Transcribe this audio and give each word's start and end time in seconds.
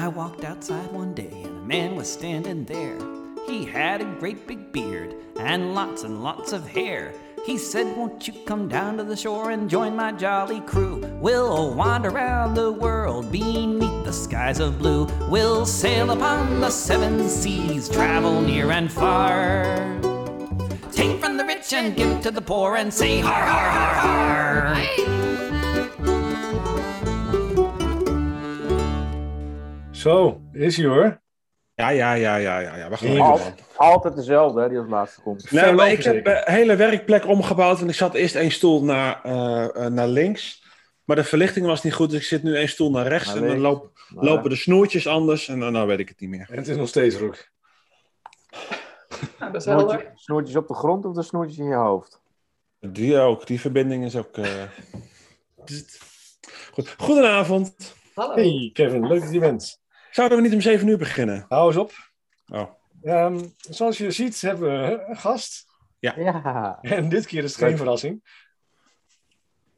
I 0.00 0.08
walked 0.08 0.44
outside 0.44 0.90
one 0.92 1.12
day 1.12 1.42
and 1.44 1.58
a 1.58 1.66
man 1.66 1.94
was 1.94 2.10
standing 2.10 2.64
there. 2.64 2.96
He 3.46 3.66
had 3.66 4.00
a 4.00 4.16
great 4.18 4.46
big 4.46 4.72
beard 4.72 5.14
and 5.38 5.74
lots 5.74 6.04
and 6.04 6.22
lots 6.22 6.54
of 6.54 6.66
hair. 6.66 7.12
He 7.44 7.58
said, 7.58 7.94
Won't 7.98 8.26
you 8.26 8.32
come 8.46 8.66
down 8.66 8.96
to 8.96 9.04
the 9.04 9.14
shore 9.14 9.50
and 9.50 9.68
join 9.68 9.94
my 9.94 10.12
jolly 10.12 10.60
crew? 10.60 11.06
We'll 11.20 11.74
wander 11.74 12.08
around 12.08 12.54
the 12.54 12.72
world 12.72 13.30
beneath 13.30 14.06
the 14.06 14.12
skies 14.12 14.58
of 14.58 14.78
blue. 14.78 15.04
We'll 15.28 15.66
sail 15.66 16.10
upon 16.12 16.60
the 16.60 16.70
seven 16.70 17.28
seas, 17.28 17.90
travel 17.90 18.40
near 18.40 18.70
and 18.70 18.90
far. 18.90 19.74
Take 20.92 21.20
from 21.20 21.36
the 21.36 21.44
rich 21.44 21.74
and 21.74 21.94
give 21.94 22.22
to 22.22 22.30
the 22.30 22.40
poor 22.40 22.76
and 22.76 22.92
say, 22.92 23.20
Har, 23.20 23.34
har, 23.34 23.70
har, 23.70 24.74
har. 24.74 25.19
Zo, 30.00 30.40
is 30.52 30.76
hij 30.76 30.86
hoor. 30.86 31.20
Ja, 31.74 31.88
ja, 31.88 32.12
ja, 32.12 32.36
ja, 32.36 32.58
ja. 32.58 32.76
ja. 32.76 32.88
We 32.88 32.96
gaan. 32.96 33.20
Altijd, 33.20 33.62
altijd 33.76 34.16
dezelfde, 34.16 34.60
hè, 34.60 34.68
die 34.68 34.78
als 34.78 34.88
laatste 34.88 35.20
komt. 35.20 35.50
Nee, 35.50 35.72
maar 35.72 35.90
ik 35.90 36.02
heb 36.02 36.26
een 36.26 36.40
hele 36.44 36.76
werkplek 36.76 37.26
omgebouwd 37.26 37.80
en 37.80 37.88
ik 37.88 37.94
zat 37.94 38.14
eerst 38.14 38.34
één 38.34 38.50
stoel 38.50 38.84
naar, 38.84 39.20
eh, 39.24 39.84
eh, 39.86 39.92
naar 39.92 40.08
links. 40.08 40.64
Maar 41.04 41.16
de 41.16 41.24
verlichting 41.24 41.66
was 41.66 41.82
niet 41.82 41.94
goed, 41.94 42.10
dus 42.10 42.18
ik 42.20 42.26
zit 42.26 42.42
nu 42.42 42.56
één 42.56 42.68
stoel 42.68 42.90
naar 42.90 43.06
rechts. 43.06 43.26
Naar 43.26 43.36
en 43.36 43.42
dan 43.42 43.50
links. 43.50 43.62
loop- 43.68 43.90
Maar- 44.14 44.24
lopen 44.24 44.50
de 44.50 44.56
snoertjes 44.56 45.06
anders 45.06 45.48
en 45.48 45.60
dan 45.60 45.72
nou 45.72 45.86
weet 45.86 45.98
ik 45.98 46.08
het 46.08 46.20
niet 46.20 46.30
meer. 46.30 46.46
En 46.50 46.56
het 46.56 46.68
is 46.68 46.76
nog 46.76 46.88
steeds 46.88 47.16
roek. 47.16 47.48
Dat 49.38 49.54
is 49.54 49.64
helder. 49.64 49.88
Snoertje- 49.88 50.10
snoertjes 50.14 50.56
op 50.56 50.68
de 50.68 50.74
grond 50.74 51.04
of 51.04 51.14
de 51.14 51.22
snoertjes 51.22 51.58
in 51.58 51.66
je 51.68 51.74
hoofd? 51.74 52.20
Die 52.80 53.18
ook, 53.18 53.46
die 53.46 53.60
verbinding 53.60 54.04
is 54.04 54.16
ook... 54.16 54.36
eh, 54.38 54.62
Goed. 56.72 56.94
Goedenavond. 56.98 57.94
Hallo. 58.14 58.34
Hey 58.34 58.70
Kevin, 58.72 59.06
leuk 59.06 59.20
dat 59.20 59.32
je 59.32 59.38
bent. 59.38 59.79
Zouden 60.10 60.36
we 60.38 60.44
niet 60.44 60.52
om 60.54 60.60
zeven 60.60 60.88
uur 60.88 60.98
beginnen? 60.98 61.44
Hou 61.48 61.66
eens 61.66 61.76
op. 61.76 61.92
Oh. 62.46 62.70
Ehm, 63.02 63.44
zoals 63.58 63.98
je 63.98 64.10
ziet 64.10 64.40
hebben 64.40 64.70
we 64.88 65.04
een 65.08 65.16
gast. 65.16 65.66
Ja. 65.98 66.78
En 66.82 67.08
dit 67.08 67.26
keer 67.26 67.44
is 67.44 67.50
het 67.56 67.60
geen 67.64 67.76
verrassing. 67.76 68.24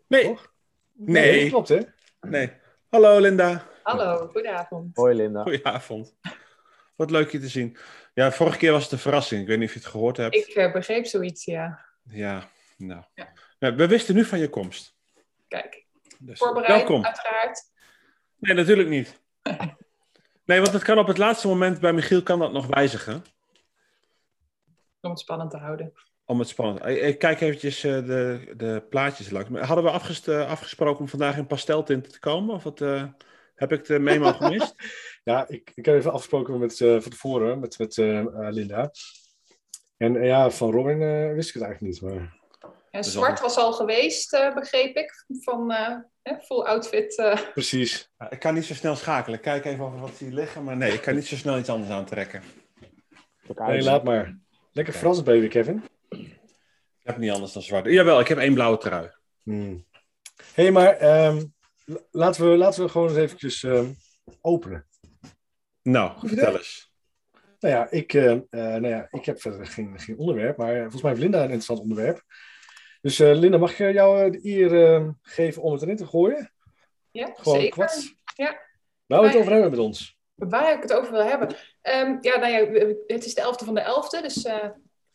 Nee, 0.08 0.24
Toch? 0.24 0.52
Nee. 0.92 1.48
Klopt 1.48 1.68
hè? 1.68 1.80
nee. 2.20 2.52
Hallo 2.88 3.18
Linda. 3.20 3.66
Hallo, 3.82 4.28
goedenavond. 4.32 4.96
Hoi 4.96 5.14
Linda. 5.14 5.42
Goedenavond. 5.42 6.14
Wat 6.96 7.10
leuk 7.10 7.30
je 7.30 7.38
te 7.38 7.48
zien. 7.48 7.76
Ja, 8.14 8.32
vorige 8.32 8.58
keer 8.58 8.72
was 8.72 8.82
het 8.82 8.92
een 8.92 8.98
verrassing. 8.98 9.40
Ik 9.42 9.46
weet 9.48 9.58
niet 9.58 9.68
of 9.68 9.74
je 9.74 9.80
het 9.80 9.88
gehoord 9.88 10.16
hebt. 10.16 10.34
Ik 10.34 10.46
eh, 10.48 10.72
begreep 10.72 11.06
zoiets, 11.06 11.44
ja. 11.44 11.84
Ja, 12.02 12.48
nou. 12.76 13.02
Ja. 13.14 13.32
Ja, 13.58 13.74
we 13.74 13.86
wisten 13.86 14.14
nu 14.14 14.24
van 14.24 14.38
je 14.38 14.48
komst. 14.48 14.96
Kijk, 15.48 15.86
Dus, 16.18 16.38
voorbereid, 16.38 16.68
welkom. 16.78 17.04
uiteraard. 17.04 17.60
Nee, 18.38 18.54
natuurlijk 18.54 18.88
niet. 18.88 19.20
Nee, 20.52 20.60
want 20.60 20.72
het 20.72 20.82
kan 20.82 20.98
op 20.98 21.06
het 21.06 21.18
laatste 21.18 21.48
moment 21.48 21.80
bij 21.80 21.92
Michiel 21.92 22.22
kan 22.22 22.38
dat 22.38 22.52
nog 22.52 22.66
wijzigen. 22.66 23.24
Om 25.00 25.10
het 25.10 25.18
spannend 25.18 25.50
te 25.50 25.56
houden. 25.56 25.92
Om 26.24 26.38
het 26.38 26.48
spannend. 26.48 26.86
Ik, 26.86 27.00
ik 27.02 27.18
kijk 27.18 27.40
eventjes 27.40 27.84
eh, 27.84 27.92
de, 27.92 28.52
de 28.56 28.86
plaatjes 28.90 29.30
langs. 29.30 29.48
Maar 29.48 29.64
Hadden 29.64 29.84
we 29.84 29.90
afgest- 29.90 30.28
eh, 30.28 30.50
afgesproken 30.50 31.00
om 31.00 31.08
vandaag 31.08 31.36
in 31.36 31.46
pasteltinten 31.46 32.12
te 32.12 32.18
komen? 32.18 32.54
Of 32.54 32.62
wat, 32.62 32.80
eh, 32.80 33.04
heb 33.54 33.72
ik 33.72 33.84
de 33.84 33.98
memo 33.98 34.32
gemist? 34.32 34.74
Ja, 35.24 35.48
ik, 35.48 35.72
ik 35.74 35.84
heb 35.84 35.94
even 35.94 36.12
afgesproken 36.12 36.58
met, 36.58 36.80
eh 36.80 37.00
van 37.00 37.10
tevoren 37.10 37.60
met, 37.60 37.78
met 37.78 37.96
Linda. 38.54 38.90
En 39.96 40.24
ja, 40.24 40.50
van 40.50 40.70
Robin 40.70 41.02
eh, 41.02 41.34
wist 41.34 41.48
ik 41.48 41.54
het 41.54 41.62
eigenlijk 41.62 41.80
niet. 41.80 42.02
Maar... 42.02 42.41
En 42.92 43.00
is 43.00 43.12
zwart 43.12 43.40
was 43.40 43.56
al 43.56 43.72
geweest, 43.72 44.32
eh, 44.32 44.54
begreep 44.54 44.96
ik. 44.96 45.24
Van 45.40 45.70
eh, 45.70 45.96
hè, 46.22 46.40
full 46.40 46.62
outfit. 46.62 47.18
eh. 47.18 47.40
Precies. 47.52 48.10
Ik 48.30 48.38
kan 48.38 48.54
niet 48.54 48.64
zo 48.64 48.74
snel 48.74 48.96
schakelen. 48.96 49.38
Ik 49.38 49.44
kijk 49.44 49.64
even 49.64 49.84
of 49.84 49.92
er 49.94 50.00
wat 50.00 50.14
zie 50.16 50.32
liggen. 50.32 50.64
Maar 50.64 50.76
nee, 50.76 50.92
ik 50.92 51.00
kan 51.00 51.14
niet 51.14 51.26
zo 51.26 51.36
snel 51.36 51.58
iets 51.58 51.68
anders 51.68 51.90
aantrekken. 51.90 52.42
Nee, 53.56 53.82
laat 53.82 54.04
maar. 54.04 54.38
Lekker 54.72 54.94
Frans 54.94 55.22
baby, 55.22 55.48
Kevin. 55.48 55.84
Ik 56.08 57.08
heb 57.08 57.16
niet 57.16 57.30
anders 57.30 57.52
dan 57.52 57.62
zwart. 57.62 57.86
Jawel, 57.86 58.20
ik 58.20 58.28
heb 58.28 58.38
één 58.38 58.54
blauwe 58.54 58.78
trui. 58.78 59.10
Hmm. 59.42 59.86
Hé, 60.54 60.62
hey, 60.62 60.72
maar 60.72 60.96
ehm, 60.96 61.44
laten, 62.10 62.50
we, 62.50 62.56
laten 62.56 62.82
we 62.84 62.88
gewoon 62.90 63.08
eens 63.08 63.16
eventjes 63.16 63.62
ehm, 63.62 63.86
openen. 64.40 64.86
Nou, 65.82 66.10
Goed 66.18 66.28
vertel 66.28 66.48
idee. 66.48 66.58
eens. 66.58 66.92
Nou 67.60 67.74
ja, 67.74 67.90
ik, 67.90 68.14
eh, 68.14 68.30
eh, 68.32 68.40
nou 68.50 68.88
ja, 68.88 69.06
ik 69.10 69.24
heb 69.24 69.40
verder 69.40 69.66
geen, 69.66 70.00
geen 70.00 70.18
onderwerp, 70.18 70.56
maar 70.56 70.80
volgens 70.80 71.02
mij 71.02 71.10
heeft 71.10 71.22
Linda 71.22 71.38
een 71.38 71.44
interessant 71.44 71.80
onderwerp. 71.80 72.22
Dus 73.02 73.20
eh, 73.20 73.34
Linda, 73.34 73.58
mag 73.58 73.78
ik 73.78 73.92
jou 73.92 74.24
eh, 74.24 74.30
de 74.30 74.38
eer 74.42 74.84
eh, 74.84 75.08
geven 75.22 75.62
om 75.62 75.72
het 75.72 75.82
erin 75.82 75.96
te 75.96 76.06
gooien? 76.06 76.52
ja, 77.10 77.32
Gewoon 77.36 77.58
zeker. 77.58 77.72
kwats. 77.72 78.14
Ja. 78.36 78.60
Waar 79.06 79.20
we 79.20 79.26
het 79.26 79.36
over 79.36 79.52
hebben 79.52 79.70
met 79.70 79.78
ons. 79.78 80.18
Waar 80.34 80.72
ik 80.72 80.82
het 80.82 80.92
over 80.92 81.12
wil 81.12 81.24
hebben. 81.24 81.56
Ehm, 81.80 82.16
ja, 82.20 82.38
nou 82.38 82.52
ja, 82.52 82.86
het 83.06 83.24
is 83.24 83.34
de 83.34 83.42
11e 83.42 83.64
van 83.64 83.74
de 83.74 83.80
11e, 83.80 84.22
dus 84.22 84.44
eh, 84.44 84.68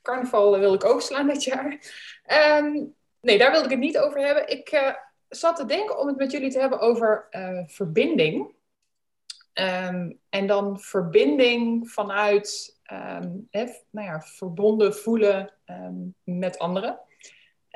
carnaval 0.07 0.53
eh, 0.53 0.59
wil 0.59 0.73
ik 0.73 0.85
overslaan 0.85 1.27
dit 1.27 1.43
jaar. 1.43 1.79
Ehm, 2.23 2.85
nee, 3.21 3.37
daar 3.37 3.51
wilde 3.51 3.65
ik 3.65 3.71
het 3.71 3.79
niet 3.79 3.97
over 3.97 4.19
hebben. 4.21 4.49
Ik 4.49 4.69
eh, 4.69 4.93
zat 5.29 5.55
te 5.55 5.65
denken 5.65 5.99
om 5.99 6.07
het 6.07 6.17
met 6.17 6.31
jullie 6.31 6.51
te 6.51 6.59
hebben 6.59 6.79
over 6.79 7.27
eh, 7.29 7.63
verbinding. 7.65 8.55
Ehm, 9.53 10.11
en 10.29 10.47
dan 10.47 10.79
verbinding 10.79 11.89
vanuit 11.89 12.79
ehm, 12.83 13.29
hè, 13.49 13.65
nou 13.89 14.07
ja, 14.07 14.21
verbonden 14.21 14.95
voelen 14.95 15.53
ehm, 15.65 15.95
met 16.23 16.59
anderen. 16.59 16.99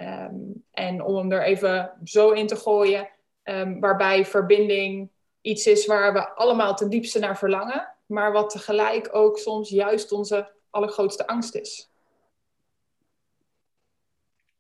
Ehm, 0.02 0.36
en 0.72 1.04
om 1.04 1.16
hem 1.16 1.32
er 1.32 1.44
even 1.44 1.92
zo 2.04 2.32
in 2.32 2.48
te 2.48 2.56
gooien, 2.56 3.10
ehm, 3.44 3.80
waarbij 3.80 4.26
verbinding 4.26 5.10
iets 5.42 5.68
is 5.68 5.86
waar 5.86 6.14
we 6.14 6.30
allemaal 6.36 6.76
ten 6.76 6.90
diepste 6.90 7.20
naar 7.20 7.38
verlangen, 7.38 7.94
maar 8.06 8.32
wat 8.32 8.50
tegelijk 8.50 9.10
ook 9.12 9.38
soms 9.38 9.70
juist 9.70 10.12
onze 10.12 10.52
allergrootste 10.70 11.28
angst 11.28 11.56
is. 11.56 11.92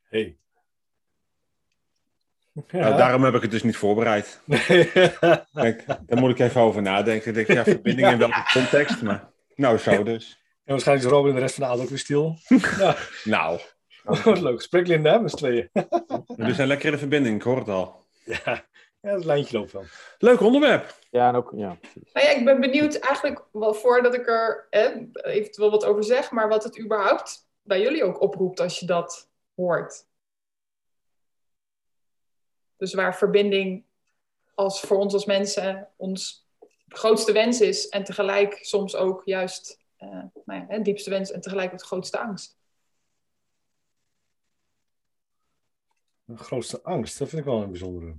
Hey. 0.01 0.35
Nou, 2.71 2.97
daarom 2.97 3.23
heb 3.23 3.33
ik 3.33 3.41
het 3.41 3.51
dus 3.51 3.63
niet 3.63 3.77
voorbereid. 3.77 4.41
Kijk, 5.53 5.85
daar 5.85 6.19
moet 6.19 6.29
ik 6.29 6.39
even 6.39 6.61
over 6.61 6.81
nadenken. 6.81 7.27
Ik 7.27 7.33
denk, 7.35 7.47
ja, 7.47 7.63
verbinding 7.63 8.07
in 8.07 8.17
welke 8.17 8.49
context? 8.53 9.01
Maar, 9.01 9.31
nou, 9.55 9.77
zo 9.77 10.03
dus. 10.03 10.39
en 10.63 10.71
waarschijnlijk 10.71 11.07
is 11.07 11.13
Robin 11.13 11.33
de 11.33 11.39
rest 11.39 11.55
van 11.55 11.63
de 11.63 11.69
avond 11.69 11.83
ook 11.83 11.89
weer 11.89 11.99
stil. 11.99 12.37
ja, 12.77 12.95
Nou, 13.23 13.59
wat 14.23 14.39
leuk 14.39 14.55
gesprek 14.55 14.87
Linda, 14.87 15.17
met 15.17 15.31
z'n 15.31 15.37
tweeën. 15.37 15.69
we 16.35 16.53
zijn 16.53 16.67
lekker 16.67 16.85
in 16.85 16.91
de 16.91 16.97
verbinding, 16.97 17.35
ik 17.35 17.41
hoor 17.41 17.57
het 17.57 17.67
al. 17.67 18.05
ja. 18.23 18.65
ja, 19.01 19.13
het 19.13 19.25
lijntje 19.25 19.57
loopt 19.57 19.71
wel. 19.71 19.83
Leuk 20.17 20.41
onderwerp. 20.41 20.99
Ja, 21.09 21.27
en 21.27 21.35
ook, 21.35 21.51
ja, 21.55 21.77
precies. 21.81 22.13
Nou 22.13 22.27
ja, 22.27 22.33
ik 22.33 22.45
ben 22.45 22.59
benieuwd 22.59 22.95
eigenlijk 22.95 23.45
wel 23.51 23.73
voordat 23.73 24.13
ik 24.13 24.27
er 24.27 24.67
eh, 24.69 24.91
eventueel 25.11 25.71
wat 25.71 25.85
over 25.85 26.03
zeg, 26.03 26.31
maar 26.31 26.47
wat 26.47 26.63
het 26.63 26.79
überhaupt 26.79 27.47
bij 27.61 27.81
jullie 27.81 28.03
ook 28.03 28.21
oproept 28.21 28.59
als 28.59 28.79
je 28.79 28.85
dat 28.85 29.29
hoort. 29.55 30.05
Dus 32.77 32.93
waar 32.93 33.15
verbinding 33.15 33.85
als 34.53 34.81
voor 34.81 34.97
ons 34.97 35.13
als 35.13 35.25
mensen 35.25 35.89
ons 35.97 36.49
grootste 36.87 37.31
wens 37.31 37.61
is 37.61 37.89
en 37.89 38.03
tegelijk 38.03 38.57
soms 38.61 38.95
ook 38.95 39.21
juist 39.25 39.79
eh 39.97 40.23
nou 40.45 40.59
ja, 40.59 40.65
het 40.67 40.85
diepste 40.85 41.09
wens 41.09 41.31
en 41.31 41.41
tegelijk 41.41 41.71
ook 41.71 41.79
de 41.79 41.85
grootste 41.85 42.19
angst. 42.19 42.57
Grootste 46.37 46.81
angst, 46.81 47.19
dat 47.19 47.29
vind 47.29 47.41
ik 47.41 47.47
wel 47.47 47.61
een 47.61 47.69
bijzondere. 47.71 48.15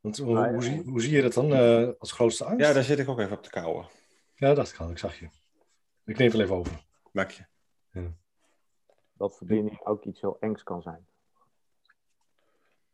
Want 0.00 0.18
hoe, 0.18 0.38
Ah, 0.38 0.44
ja. 0.44 0.52
hoe, 0.52 0.62
zie, 0.62 0.82
hoe 0.82 1.00
zie 1.00 1.12
je 1.16 1.22
dat 1.22 1.32
dan 1.32 1.52
eh, 1.54 1.88
als 1.98 2.12
grootste 2.12 2.44
angst? 2.44 2.66
Ja, 2.66 2.72
daar 2.72 2.82
zit 2.82 2.98
ik 2.98 3.08
ook 3.08 3.18
even 3.18 3.36
op 3.36 3.42
te 3.42 3.50
kouwen. 3.50 3.86
Ja, 4.34 4.46
dat 4.46 4.56
dacht 4.56 4.72
ik 4.72 4.80
al, 4.80 4.90
ik 4.90 4.98
zag 4.98 5.18
je. 5.18 5.28
Ik 6.04 6.18
neem 6.18 6.26
het 6.28 6.36
wel 6.36 6.42
even 6.44 6.56
over. 6.56 6.84
Dank 7.12 7.30
je. 7.30 7.44
Dat 9.12 9.36
verbinding 9.36 9.80
ook 9.86 10.04
iets 10.04 10.20
heel 10.20 10.36
engs 10.40 10.62
kan 10.62 10.82
zijn. 10.82 11.06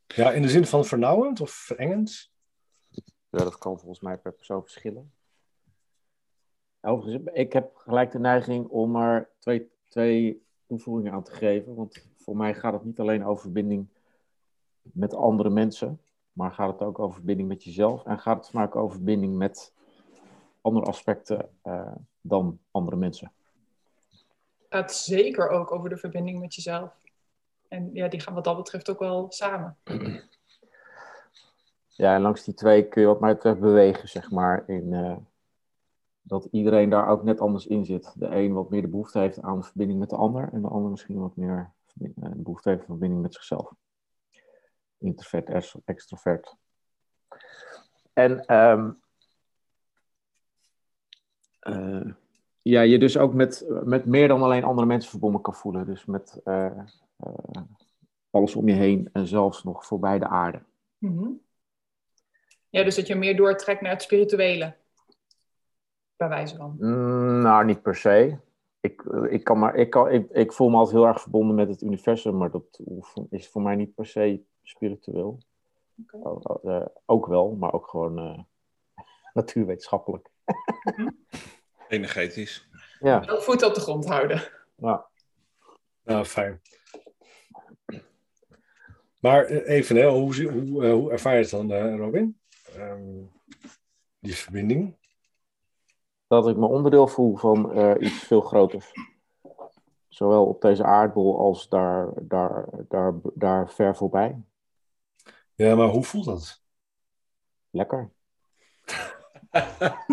Ja, 0.06 0.32
in 0.32 0.42
de 0.42 0.48
zin 0.48 0.66
van 0.66 0.84
vernauwend 0.84 1.40
of 1.40 1.50
verengend? 1.50 2.30
Ja, 3.28 3.38
dat 3.38 3.58
kan 3.58 3.78
volgens 3.78 4.00
mij 4.00 4.18
per 4.18 4.32
persoon 4.32 4.62
verschillen. 4.62 5.12
Overigens, 6.80 7.24
ik 7.32 7.52
heb 7.52 7.76
gelijk 7.76 8.10
de 8.12 8.18
neiging 8.18 8.66
om 8.66 8.96
er 8.96 9.30
twee, 9.38 9.70
twee 9.88 10.46
toevoegingen 10.66 11.12
aan 11.12 11.22
te 11.22 11.32
geven. 11.32 11.74
Want 11.74 12.06
voor 12.16 12.36
mij 12.36 12.54
gaat 12.54 12.72
het 12.72 12.84
niet 12.84 13.00
alleen 13.00 13.24
over 13.24 13.42
verbinding 13.42 13.88
met 14.82 15.14
andere 15.14 15.50
mensen, 15.50 16.00
maar 16.32 16.52
gaat 16.52 16.72
het 16.72 16.82
ook 16.82 16.98
over 16.98 17.14
verbinding 17.14 17.48
met 17.48 17.64
jezelf. 17.64 18.04
En 18.04 18.18
gaat 18.18 18.36
het 18.36 18.50
vaak 18.50 18.76
over 18.76 18.96
verbinding 18.96 19.36
met 19.36 19.72
andere 20.60 20.86
aspecten 20.86 21.48
eh, 21.62 21.92
dan 22.20 22.58
andere 22.70 22.96
mensen. 22.96 23.32
Het 24.58 24.68
gaat 24.68 24.94
zeker 24.94 25.48
ook 25.48 25.72
over 25.72 25.88
de 25.88 25.96
verbinding 25.96 26.40
met 26.40 26.54
jezelf. 26.54 26.92
En 27.68 27.90
ja, 27.92 28.08
die 28.08 28.20
gaan 28.20 28.34
wat 28.34 28.44
dat 28.44 28.56
betreft 28.56 28.90
ook 28.90 28.98
wel 28.98 29.26
samen. 29.28 29.76
Ja, 31.88 32.14
en 32.14 32.20
langs 32.20 32.44
die 32.44 32.54
twee 32.54 32.88
kun 32.88 33.00
je 33.00 33.06
wat 33.06 33.20
mij 33.20 33.34
betreft 33.34 33.60
bewegen, 33.60 34.08
zeg 34.08 34.30
maar. 34.30 34.68
In, 34.68 34.92
eh, 34.92 35.16
dat 36.22 36.48
iedereen 36.50 36.90
daar 36.90 37.08
ook 37.08 37.22
net 37.22 37.40
anders 37.40 37.66
in 37.66 37.84
zit. 37.84 38.12
De 38.16 38.26
een 38.26 38.52
wat 38.52 38.70
meer 38.70 38.82
de 38.82 38.88
behoefte 38.88 39.18
heeft 39.18 39.42
aan 39.42 39.64
verbinding 39.64 39.98
met 39.98 40.10
de 40.10 40.16
ander. 40.16 40.48
En 40.52 40.62
de 40.62 40.68
ander 40.68 40.90
misschien 40.90 41.20
wat 41.20 41.36
meer 41.36 41.72
eh, 42.00 42.08
de 42.14 42.42
behoefte 42.42 42.68
heeft 42.68 42.80
aan 42.80 42.86
verbinding 42.86 43.22
met 43.22 43.34
zichzelf. 43.34 43.72
Introvert, 45.00 45.48
ex- 45.48 45.76
extrovert. 45.84 46.56
En 48.12 48.44
ehm, 48.44 48.90
eh, 51.60 52.12
ja, 52.62 52.80
je 52.80 52.98
dus 52.98 53.18
ook 53.18 53.34
met, 53.34 53.64
met 53.84 54.04
meer 54.04 54.28
dan 54.28 54.42
alleen 54.42 54.64
andere 54.64 54.86
mensen 54.86 55.10
verbonden 55.10 55.40
kan 55.40 55.54
voelen. 55.54 55.86
Dus 55.86 56.04
met 56.04 56.40
eh, 56.44 56.66
eh, 57.16 57.62
alles 58.30 58.54
om 58.54 58.68
je 58.68 58.74
heen 58.74 59.08
en 59.12 59.26
zelfs 59.26 59.64
nog 59.64 59.86
voorbij 59.86 60.18
de 60.18 60.28
aarde. 60.28 60.62
Mhm. 60.98 61.28
Ja, 62.68 62.84
dus 62.84 62.96
dat 62.96 63.06
je 63.06 63.14
meer 63.14 63.36
doortrekt 63.36 63.80
naar 63.80 63.92
het 63.92 64.02
spirituele. 64.02 64.76
Bij 66.16 66.28
wijze 66.28 66.56
van. 66.56 66.76
Mm, 66.78 67.42
nou, 67.42 67.64
niet 67.64 67.82
per 67.82 67.96
se. 67.96 68.38
Ik, 68.80 69.02
ik, 69.28 69.44
kan 69.44 69.58
maar, 69.58 69.74
ik, 69.74 69.90
kan, 69.90 70.10
ik, 70.10 70.30
ik 70.30 70.52
voel 70.52 70.68
me 70.68 70.76
altijd 70.76 70.96
heel 70.96 71.06
erg 71.06 71.20
verbonden 71.20 71.54
met 71.56 71.68
het 71.68 71.82
universum, 71.82 72.36
maar 72.36 72.50
dat 72.50 72.80
is 73.30 73.48
voor 73.48 73.62
mij 73.62 73.76
niet 73.76 73.94
per 73.94 74.06
se 74.06 74.44
spiritueel. 74.62 75.38
Oh, 76.10 76.40
oh, 76.42 76.74
eh, 76.74 76.86
ook 77.06 77.26
wel, 77.26 77.54
maar 77.54 77.72
ook 77.72 77.88
gewoon 77.88 78.18
eh, 78.18 78.38
natuurwetenschappelijk. 79.34 80.28
Energetisch. 81.88 82.68
Ja, 83.00 83.24
Ook 83.28 83.42
voet 83.42 83.62
op 83.62 83.74
de 83.74 83.80
grond 83.80 84.06
houden. 84.06 84.42
ja. 84.76 85.08
Nou, 86.04 86.24
fijn. 86.24 86.60
Maar 89.20 89.44
eh, 89.44 89.76
even, 89.76 89.96
hè, 89.96 90.08
hoe, 90.08 90.50
hoe, 90.50 90.84
eh, 90.84 90.92
hoe 90.92 91.10
ervaar 91.10 91.34
je 91.34 91.40
het 91.40 91.50
dan, 91.50 91.72
eh, 91.72 91.96
Robin? 91.96 92.38
Ehm, 92.76 93.22
die 94.18 94.34
verbinding. 94.36 94.98
dat 96.26 96.48
ik 96.48 96.56
me 96.56 96.66
onderdeel 96.66 97.06
voel 97.06 97.36
van 97.36 97.72
eh, 97.72 97.94
iets 97.98 98.18
veel 98.18 98.40
groters. 98.40 98.92
Zowel 100.08 100.46
op 100.46 100.60
deze 100.60 100.84
aardbol 100.84 101.38
als 101.38 101.68
daar, 101.68 102.08
daar, 102.22 102.64
daar, 102.88 103.14
daar 103.34 103.70
ver 103.70 103.96
voorbij. 103.96 104.42
Ja, 105.60 105.74
maar 105.74 105.88
hoe 105.88 106.04
voelt 106.04 106.24
dat? 106.24 106.62
Lekker. 107.70 108.10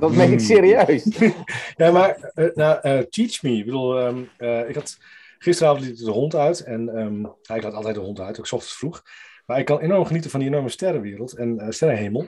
Dat 0.00 0.12
meen 0.12 0.32
ik 0.32 0.40
serieus. 0.40 1.18
Ja, 1.76 1.90
maar 1.90 2.30
eh, 2.34 2.54
nou, 2.54 2.80
eh, 2.80 2.98
teach 2.98 3.42
me. 3.42 3.50
Ik 3.56 3.64
bedoel, 3.64 3.98
ehm, 3.98 4.24
eh, 4.36 4.68
ik 4.68 4.74
had 4.74 4.98
gisteravond 5.38 5.84
liet 5.84 5.98
ik 5.98 6.04
de 6.04 6.10
hond 6.10 6.34
uit. 6.34 6.60
En 6.60 6.88
ehm, 6.88 7.20
ja, 7.42 7.54
ik 7.54 7.62
had 7.62 7.74
altijd 7.74 7.94
de 7.94 8.00
hond 8.00 8.20
uit, 8.20 8.38
ook 8.38 8.46
's 8.46 8.52
ochtends 8.52 8.76
vroeg. 8.76 9.02
Maar 9.46 9.58
ik 9.58 9.64
kan 9.64 9.80
enorm 9.80 10.04
genieten 10.04 10.30
van 10.30 10.40
die 10.40 10.48
enorme 10.48 10.68
sterrenwereld 10.68 11.36
en 11.36 11.58
eh, 11.58 11.70
sterrenhemel. 11.70 12.26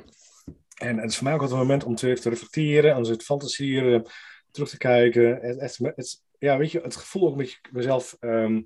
En 0.79 0.99
het 0.99 1.11
is 1.11 1.17
voor 1.17 1.25
mij 1.25 1.35
ook 1.35 1.41
altijd 1.41 1.61
een 1.61 1.67
moment 1.67 1.85
om 1.85 1.94
te, 1.94 2.12
te 2.12 2.29
reflecteren, 2.29 2.94
aan 2.94 3.06
het 3.06 3.23
fantaseren, 3.23 4.06
terug 4.50 4.69
te 4.69 4.79
kijken. 4.79 5.38
Het, 5.41 5.61
het, 5.61 5.79
het- 5.97 6.23
ja, 6.38 6.56
weet 6.59 6.70
je, 6.70 6.81
het 6.81 6.97
gevoel 6.97 7.29
ook 7.29 7.37
met 7.37 7.61
mezelf 7.70 8.17
ehm, 8.20 8.61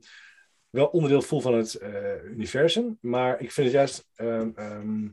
wel 0.77 0.87
onderdeel 0.87 1.23
voel 1.23 1.41
van 1.41 1.55
het 1.55 1.75
eh, 1.75 2.25
universum. 2.25 2.99
Maar 3.01 3.41
ik 3.41 3.53
vind 3.53 3.67
het 3.67 3.77
juist 3.77 4.09
ehm, 4.15 4.51
ehm, 4.55 5.09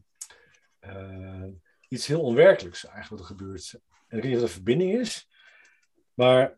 eh, 0.80 1.44
iets 1.88 2.08
heel 2.08 2.22
onwerkelijks 2.22 2.86
eigenlijk 2.86 3.22
wat 3.22 3.30
er 3.30 3.36
gebeurt. 3.36 3.80
En 4.08 4.18
ik 4.18 4.24
weet 4.24 4.32
niet 4.32 4.42
of 4.42 4.48
een 4.48 4.54
verbinding 4.54 5.00
is. 5.00 5.30
Maar 6.14 6.56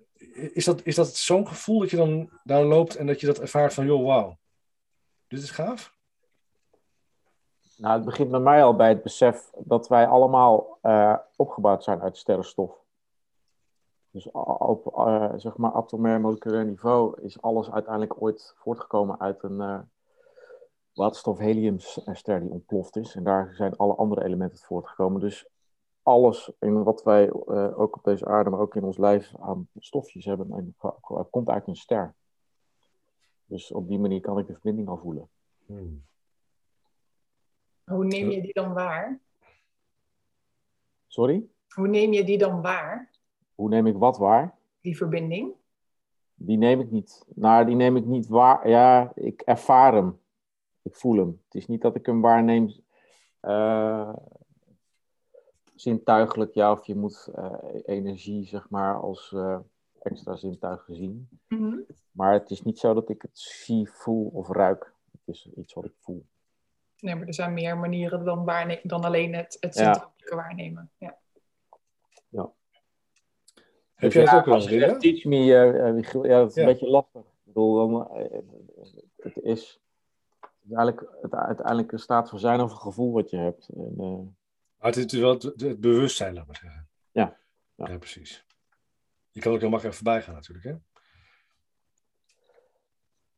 is 0.54 0.66
dat, 0.66 0.81
is 0.86 0.96
dat 0.96 1.16
zo'n 1.16 1.48
gevoel 1.48 1.80
dat 1.80 1.90
je 1.90 1.98
dan 1.98 2.30
daar 2.44 2.63
loopt 2.63 2.96
en 2.96 3.06
dat 3.06 3.19
je 3.19 3.25
dat 3.25 3.40
ervaart 3.40 3.74
van, 3.74 3.86
joh, 3.86 4.06
wauw, 4.06 4.38
dit 5.28 5.42
is 5.42 5.51
gaaf? 5.51 5.94
Nou, 7.78 7.96
het 7.96 8.06
begint 8.06 8.31
bij 8.31 8.40
mij 8.40 8.63
al 8.63 8.75
bij 8.75 8.90
het 8.90 9.04
besef 9.04 9.50
dat 9.58 9.88
wij 9.88 10.08
allemaal 10.08 10.78
eh, 10.81 11.18
opgebouwd 11.36 11.84
zijn 11.84 12.01
uit 12.01 12.18
sterrenstof. 12.18 12.85
Dus 14.15 14.31
op 14.31 14.97
eh, 14.97 15.33
zeg 15.35 15.57
maar 15.57 15.71
atomair 15.71 16.21
moleculair 16.21 16.65
niveau 16.65 17.21
is 17.21 17.41
alles 17.41 17.71
uiteindelijk 17.71 18.21
ooit 18.21 18.53
voortgekomen 18.57 19.19
uit 19.19 19.44
een 19.44 19.62
eh 19.62 19.79
waterstof-heliumster 20.94 22.39
die 22.39 22.50
ontploft 22.50 22.95
is. 22.95 23.15
En 23.15 23.23
daar 23.23 23.53
zijn 23.56 23.75
alle 23.75 23.95
andere 23.95 24.23
elementen 24.23 24.57
uit 24.57 24.67
voortgekomen. 24.67 25.21
Dus 25.21 25.47
alles 26.03 26.51
in 26.59 26.83
wat 26.83 27.03
wij 27.03 27.29
eh, 27.29 27.79
ook 27.79 27.97
op 27.97 28.03
deze 28.03 28.25
aarde, 28.25 28.50
maar 28.50 28.59
ook 28.59 28.75
in 28.75 28.83
ons 28.83 28.97
lijf 28.97 29.31
aan 29.39 29.67
stofjes 29.79 30.25
hebben, 30.25 30.51
en, 30.51 30.75
komt 31.29 31.50
uit 31.50 31.67
een 31.67 31.75
ster. 31.75 32.15
Dus 33.45 33.71
op 33.71 33.88
die 33.88 34.00
manier 34.00 34.21
kan 34.21 34.39
ik 34.39 34.47
de 34.47 34.53
verbinding 34.53 34.88
al 34.88 34.97
voelen. 34.97 35.29
Hmm. 35.65 36.06
Hoe 37.83 38.06
neem 38.06 38.29
je 38.29 38.41
die 38.41 38.53
dan 38.53 38.73
waar? 38.73 39.19
Sorry? 41.07 41.47
Hoe 41.67 41.88
neem 41.88 42.13
je 42.13 42.23
die 42.23 42.38
dan 42.38 42.62
waar? 42.62 43.14
Hoe 43.56 43.69
neem 43.69 43.88
ik 43.88 43.96
wat 43.96 44.18
waar? 44.18 44.56
Die 44.81 44.98
verbinding? 44.98 45.54
Die 46.36 46.57
neem 46.57 46.80
ik 46.80 46.92
niet. 46.92 47.25
Nou, 47.36 47.66
die 47.66 47.75
neem 47.75 47.96
ik 47.96 48.06
niet 48.06 48.28
waar. 48.28 48.69
Ja, 48.69 49.12
ik 49.16 49.42
ervaar 49.42 49.94
hem. 49.94 50.19
Ik 50.81 50.96
voel 50.96 51.18
hem. 51.18 51.42
Het 51.46 51.56
is 51.56 51.68
niet 51.68 51.81
dat 51.81 51.96
ik 51.96 52.06
hem 52.06 52.22
waarneem 52.22 52.69
eh, 53.40 54.13
zintuigelijk, 55.75 56.54
ja, 56.54 56.72
of 56.72 56.86
je 56.86 56.96
moet 56.96 57.28
eh, 57.36 57.54
energie, 57.86 58.46
zeg 58.48 58.69
maar, 58.69 58.96
als 58.96 59.34
eh, 59.34 59.60
extra 60.01 60.36
zintuig 60.36 60.86
zien. 60.88 61.30
Mhm. 61.48 61.78
Maar 62.12 62.34
het 62.34 62.50
is 62.50 62.62
niet 62.63 62.80
zo 62.80 62.94
dat 62.94 63.10
ik 63.10 63.22
het 63.22 63.38
zie, 63.40 63.90
voel 63.90 64.30
of 64.34 64.50
ruik. 64.50 64.94
Het 65.12 65.36
is 65.36 65.50
iets 65.56 65.74
wat 65.74 65.86
ik 65.86 65.94
voel. 66.00 66.25
Nee, 67.00 67.16
maar 67.16 67.28
er 67.28 67.34
zijn 67.34 67.54
meer 67.54 67.78
manieren 67.78 68.25
dan, 68.25 68.46
waarne- 68.46 68.80
dan 68.84 69.04
alleen 69.04 69.34
het, 69.34 69.58
het 69.60 69.75
Ja. 69.75 69.84
zintuigelijke 69.94 70.36
waarnemen. 70.36 70.90
Ja. 70.98 71.18
Heb 73.95 74.12
jij 74.12 74.25
dat 74.25 74.33
ook 74.33 74.45
wel 74.45 74.69
eens? 74.69 75.00
Teach 75.00 75.24
me, 75.24 75.36
eh, 75.36 75.88
eh, 75.88 76.03
ja, 76.24 76.38
dat 76.39 76.50
is 76.50 76.56
een 76.56 76.65
beetje 76.65 76.89
lastig. 76.89 77.21
Ik 77.21 77.44
bedoel, 77.44 78.09
eh, 78.09 78.39
het 79.18 79.38
is 79.42 79.80
eigenlijk 80.68 81.07
het 81.21 81.33
uiteindelijk 81.33 81.92
een 81.92 82.00
staat 82.00 82.30
van 82.30 82.39
zijn 82.39 82.62
of 82.62 82.71
een 82.71 82.77
gevoel 82.77 83.13
wat 83.13 83.30
je 83.30 83.38
hebt. 83.38 83.69
En, 83.75 84.38
Maar 84.77 84.92
het 84.94 85.13
is 85.13 85.19
wel 85.19 85.33
het, 85.33 85.44
het 85.44 85.80
bewustzijn, 85.80 86.33
laat 86.33 86.47
maar 86.47 86.56
zeggen. 86.56 86.88
Ja. 87.12 87.38
Ja, 87.75 87.88
Ja. 87.89 87.97
precies. 87.97 88.45
Je 89.31 89.42
kan 89.42 89.53
ook 89.53 89.59
heel 89.59 89.69
makkelijk 89.69 89.98
voorbij 89.98 90.21
gaan 90.21 90.33
natuurlijk, 90.33 90.65
hè? 90.65 90.75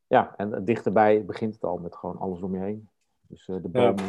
Ja, 0.07 0.33
en 0.37 0.65
dichterbij 0.65 1.25
begint 1.25 1.53
het 1.53 1.63
al 1.63 1.77
met 1.77 1.95
gewoon 1.95 2.17
alles 2.17 2.41
om 2.41 2.53
je 2.53 2.61
heen. 2.61 2.89
Dus 3.21 3.45
de 3.45 3.69
bomen, 3.69 4.05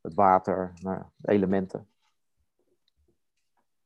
het 0.00 0.14
water, 0.14 0.72
nou, 0.82 1.02
de 1.16 1.30
elementen. 1.30 1.88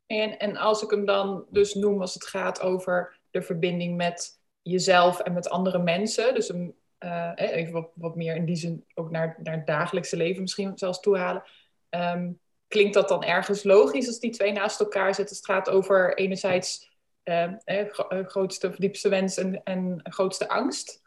En, 0.07 0.39
en 0.39 0.57
als 0.57 0.83
ik 0.83 0.91
hem 0.91 1.05
dan 1.05 1.47
dus 1.51 1.75
noem 1.75 2.01
als 2.01 2.15
het 2.15 2.27
gaat 2.27 2.61
over 2.61 3.19
de 3.31 3.43
verbinding 3.43 3.97
met 3.97 4.41
jezelf 4.63 5.21
en 5.21 5.33
met 5.33 5.49
andere 5.49 5.79
mensen. 5.79 6.35
Dus 6.35 6.53
eh, 6.99 7.33
even 7.37 7.73
wat, 7.73 7.91
wat 7.95 8.17
meer 8.17 8.37
in 8.37 8.45
die 8.45 8.57
zin 8.57 8.85
ook 8.95 9.11
naar, 9.11 9.37
naar 9.43 9.55
het 9.55 9.67
dagelijkse 9.67 10.17
leven 10.17 10.43
misschien 10.43 10.79
zelfs 10.79 11.01
toehalen. 11.01 11.43
Ehm, 11.89 12.33
klinkt 12.69 12.95
dat 12.95 13.09
dan 13.09 13.25
ergens 13.25 13.63
logisch 13.63 14.07
als 14.07 14.19
die 14.19 14.31
twee 14.31 14.53
naast 14.53 14.81
elkaar 14.81 15.15
zitten? 15.15 15.37
Het 15.37 15.45
gaat 15.45 15.71
over 15.71 16.17
enerzijds 16.17 16.93
eh, 17.23 17.53
eh, 17.65 17.89
grootste, 18.27 18.75
diepste 18.79 19.09
wens 19.09 19.37
en, 19.37 19.63
en 19.65 20.01
grootste 20.03 20.49
angst. 20.49 21.03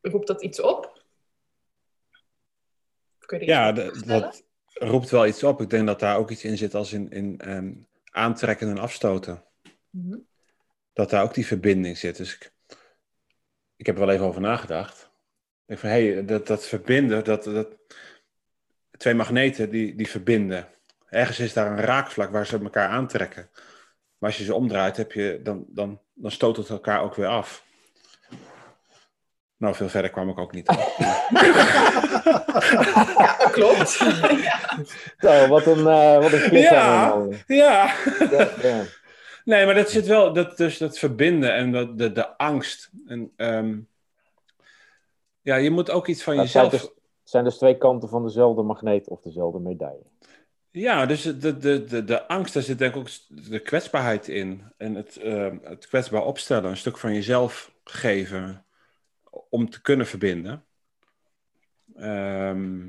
Roept 0.00 0.26
dat 0.26 0.42
iets 0.42 0.60
op? 0.60 1.02
Kun 3.18 3.38
je 3.38 3.46
Ja, 3.46 3.72
dat 3.72 4.44
roept 4.74 5.10
wel 5.10 5.26
iets 5.26 5.42
op. 5.42 5.60
Ik 5.60 5.70
denk 5.70 5.86
dat 5.86 6.00
daar 6.00 6.16
ook 6.16 6.30
iets 6.30 6.44
in 6.44 6.56
zit 6.56 6.74
als 6.74 6.92
in, 6.92 7.10
in 7.10 7.38
ehm, 7.38 7.72
aantrekken 8.10 8.68
en 8.68 8.78
afstoten. 8.78 9.44
Mhm. 9.90 10.18
Dat 10.92 11.10
daar 11.10 11.22
ook 11.22 11.34
die 11.34 11.46
verbinding 11.46 11.98
zit. 11.98 12.16
Dus 12.16 12.34
ik, 12.34 12.52
ik 13.76 13.86
heb 13.86 13.94
er 13.94 14.06
wel 14.06 14.14
even 14.14 14.26
over 14.26 14.40
nagedacht. 14.40 15.02
Ik 15.02 15.66
denk 15.66 15.80
van, 15.80 15.88
hé, 15.88 16.12
hey, 16.12 16.24
dat, 16.24 16.46
dat 16.46 16.66
verbinden, 16.66 17.24
dat, 17.24 17.44
dat, 17.44 17.68
twee 18.96 19.14
magneten 19.14 19.70
die, 19.70 19.94
die 19.94 20.08
verbinden. 20.08 20.68
Ergens 21.08 21.40
is 21.40 21.52
daar 21.52 21.70
een 21.70 21.84
raakvlak 21.84 22.30
waar 22.30 22.46
ze 22.46 22.58
elkaar 22.58 22.88
aantrekken. 22.88 23.48
Maar 24.18 24.30
als 24.30 24.38
je 24.38 24.44
ze 24.44 24.54
omdraait, 24.54 24.96
heb 24.96 25.12
je, 25.12 25.40
dan, 25.42 25.64
dan, 25.68 26.00
dan 26.14 26.30
stoot 26.30 26.56
het 26.56 26.68
elkaar 26.68 27.02
ook 27.02 27.14
weer 27.14 27.26
af. 27.26 27.64
Nou, 29.56 29.74
veel 29.74 29.88
verder 29.88 30.10
kwam 30.10 30.28
ik 30.28 30.38
ook 30.38 30.52
niet. 30.52 30.70
Ja, 33.18 33.48
klopt. 33.50 33.88
Zo, 35.18 35.48
wat 35.48 35.66
een, 35.66 35.86
eh 35.86 36.18
wat 36.18 36.32
een 36.32 36.58
Ja. 36.58 37.26
ja. 37.46 37.94
Ja. 38.62 38.84
Nee, 39.44 39.64
maar 39.64 39.74
dat 39.74 39.90
zit 39.90 40.06
wel, 40.06 40.32
dat, 40.32 40.56
dus 40.56 40.78
dat 40.78 40.98
verbinden 40.98 41.54
en 41.54 41.72
dat, 41.72 41.98
de, 41.98 42.12
de 42.12 42.36
angst. 42.36 42.90
En, 43.06 43.32
ehm, 43.36 43.78
ja, 45.40 45.56
je 45.56 45.70
moet 45.70 45.90
ook 45.90 46.06
iets 46.06 46.22
van 46.22 46.32
zijn 46.34 46.46
jezelf. 46.46 46.70
dus, 46.70 46.80
het 46.80 46.92
zijn 47.24 47.44
dus 47.44 47.56
twee 47.56 47.78
kanten 47.78 48.08
van 48.08 48.24
dezelfde 48.24 48.62
magneet 48.62 49.08
of 49.08 49.20
dezelfde 49.20 49.58
medaille. 49.58 50.06
Ja, 50.70 51.06
dus 51.06 51.22
de, 51.22 51.56
de, 51.56 51.84
de, 51.84 52.04
de 52.04 52.28
angst, 52.28 52.54
daar 52.54 52.62
zit 52.62 52.78
denk 52.78 52.94
ik 52.94 53.00
ook 53.00 53.08
de 53.28 53.60
kwetsbaarheid 53.60 54.28
in. 54.28 54.62
En 54.76 54.94
het, 54.94 55.16
ehm, 55.16 55.56
het 55.62 55.86
kwetsbaar 55.86 56.24
opstellen, 56.24 56.70
een 56.70 56.76
stuk 56.76 56.98
van 56.98 57.14
jezelf 57.14 57.72
geven 57.84 58.63
om 59.54 59.70
te 59.70 59.80
kunnen 59.80 60.06
verbinden. 60.06 60.64
Ehm, 61.94 62.82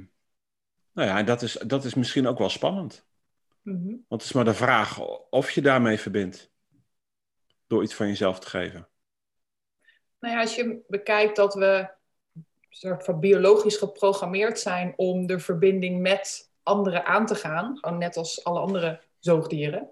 nou 0.91 1.07
ja, 1.07 1.17
en 1.17 1.25
dat 1.25 1.41
is, 1.41 1.53
dat 1.53 1.85
is 1.85 1.93
misschien 1.93 2.27
ook 2.27 2.37
wel 2.37 2.49
spannend. 2.49 3.07
Mhm. 3.61 3.87
Want 3.87 4.21
het 4.21 4.21
is 4.21 4.31
maar 4.31 4.45
de 4.45 4.53
vraag 4.53 4.99
of 5.29 5.51
je 5.51 5.61
daarmee 5.61 5.97
verbindt. 5.97 6.51
Door 7.67 7.83
iets 7.83 7.93
van 7.93 8.07
jezelf 8.07 8.39
te 8.39 8.47
geven. 8.47 8.87
Nou 10.19 10.33
ja, 10.33 10.41
als 10.41 10.55
je 10.55 10.83
bekijkt 10.87 11.35
dat 11.35 11.53
we 11.53 11.89
een 12.33 12.45
soort 12.69 13.03
van 13.03 13.19
biologisch 13.19 13.77
geprogrammeerd 13.77 14.59
zijn 14.59 14.93
om 14.95 15.27
de 15.27 15.39
verbinding 15.39 16.01
met 16.01 16.51
anderen 16.63 17.05
aan 17.05 17.25
te 17.25 17.35
gaan, 17.35 17.77
gewoon 17.77 17.97
net 17.97 18.17
als 18.17 18.43
alle 18.43 18.59
andere 18.59 19.01
zoogdieren. 19.19 19.89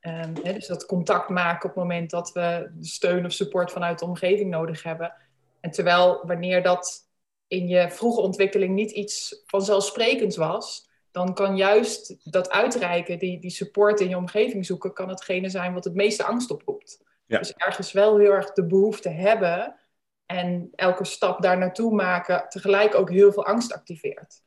Ehm, 0.00 0.34
hè, 0.42 0.52
dus 0.52 0.66
dat 0.66 0.86
contact 0.86 1.28
maken 1.28 1.68
op 1.68 1.74
het 1.74 1.84
moment 1.84 2.10
dat 2.10 2.32
we 2.32 2.76
steun 2.80 3.24
of 3.24 3.32
support 3.32 3.72
vanuit 3.72 3.98
de 3.98 4.04
omgeving 4.04 4.50
nodig 4.50 4.82
hebben. 4.82 5.14
En 5.60 5.70
terwijl 5.70 6.26
wanneer 6.26 6.62
dat 6.62 7.08
in 7.46 7.68
je 7.68 7.90
vroege 7.90 8.20
ontwikkeling 8.20 8.74
niet 8.74 8.90
iets 8.90 9.42
vanzelfsprekends 9.46 10.36
was, 10.36 10.88
dan 11.10 11.34
kan 11.34 11.56
juist 11.56 12.32
dat 12.32 12.50
uitreiken, 12.50 13.18
die, 13.18 13.40
die 13.40 13.50
support 13.50 14.00
in 14.00 14.08
je 14.08 14.16
omgeving 14.16 14.66
zoeken, 14.66 14.92
kan 14.92 15.08
hetgene 15.08 15.48
zijn 15.48 15.74
wat 15.74 15.84
het 15.84 15.94
meeste 15.94 16.24
angst 16.24 16.50
oproept. 16.50 17.02
Ja. 17.26 17.38
Dus 17.38 17.52
ergens 17.52 17.92
wel 17.92 18.18
heel 18.18 18.30
erg 18.30 18.52
de 18.52 18.66
behoefte 18.66 19.08
hebben 19.08 19.78
en 20.26 20.70
elke 20.74 21.04
stap 21.04 21.42
daar 21.42 21.58
naartoe 21.58 21.94
maken 21.94 22.48
tegelijk 22.48 22.94
ook 22.94 23.10
heel 23.10 23.32
veel 23.32 23.46
angst 23.46 23.72
activeert. 23.72 24.42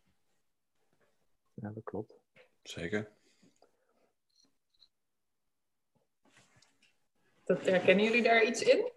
Ja, 1.53 1.70
dat 1.70 1.84
klopt. 1.84 2.13
Zeker. 2.63 3.10
Dat, 7.44 7.65
herkennen 7.65 8.06
jullie 8.06 8.24
daar 8.24 8.44
iets 8.44 8.62
in? 8.62 8.91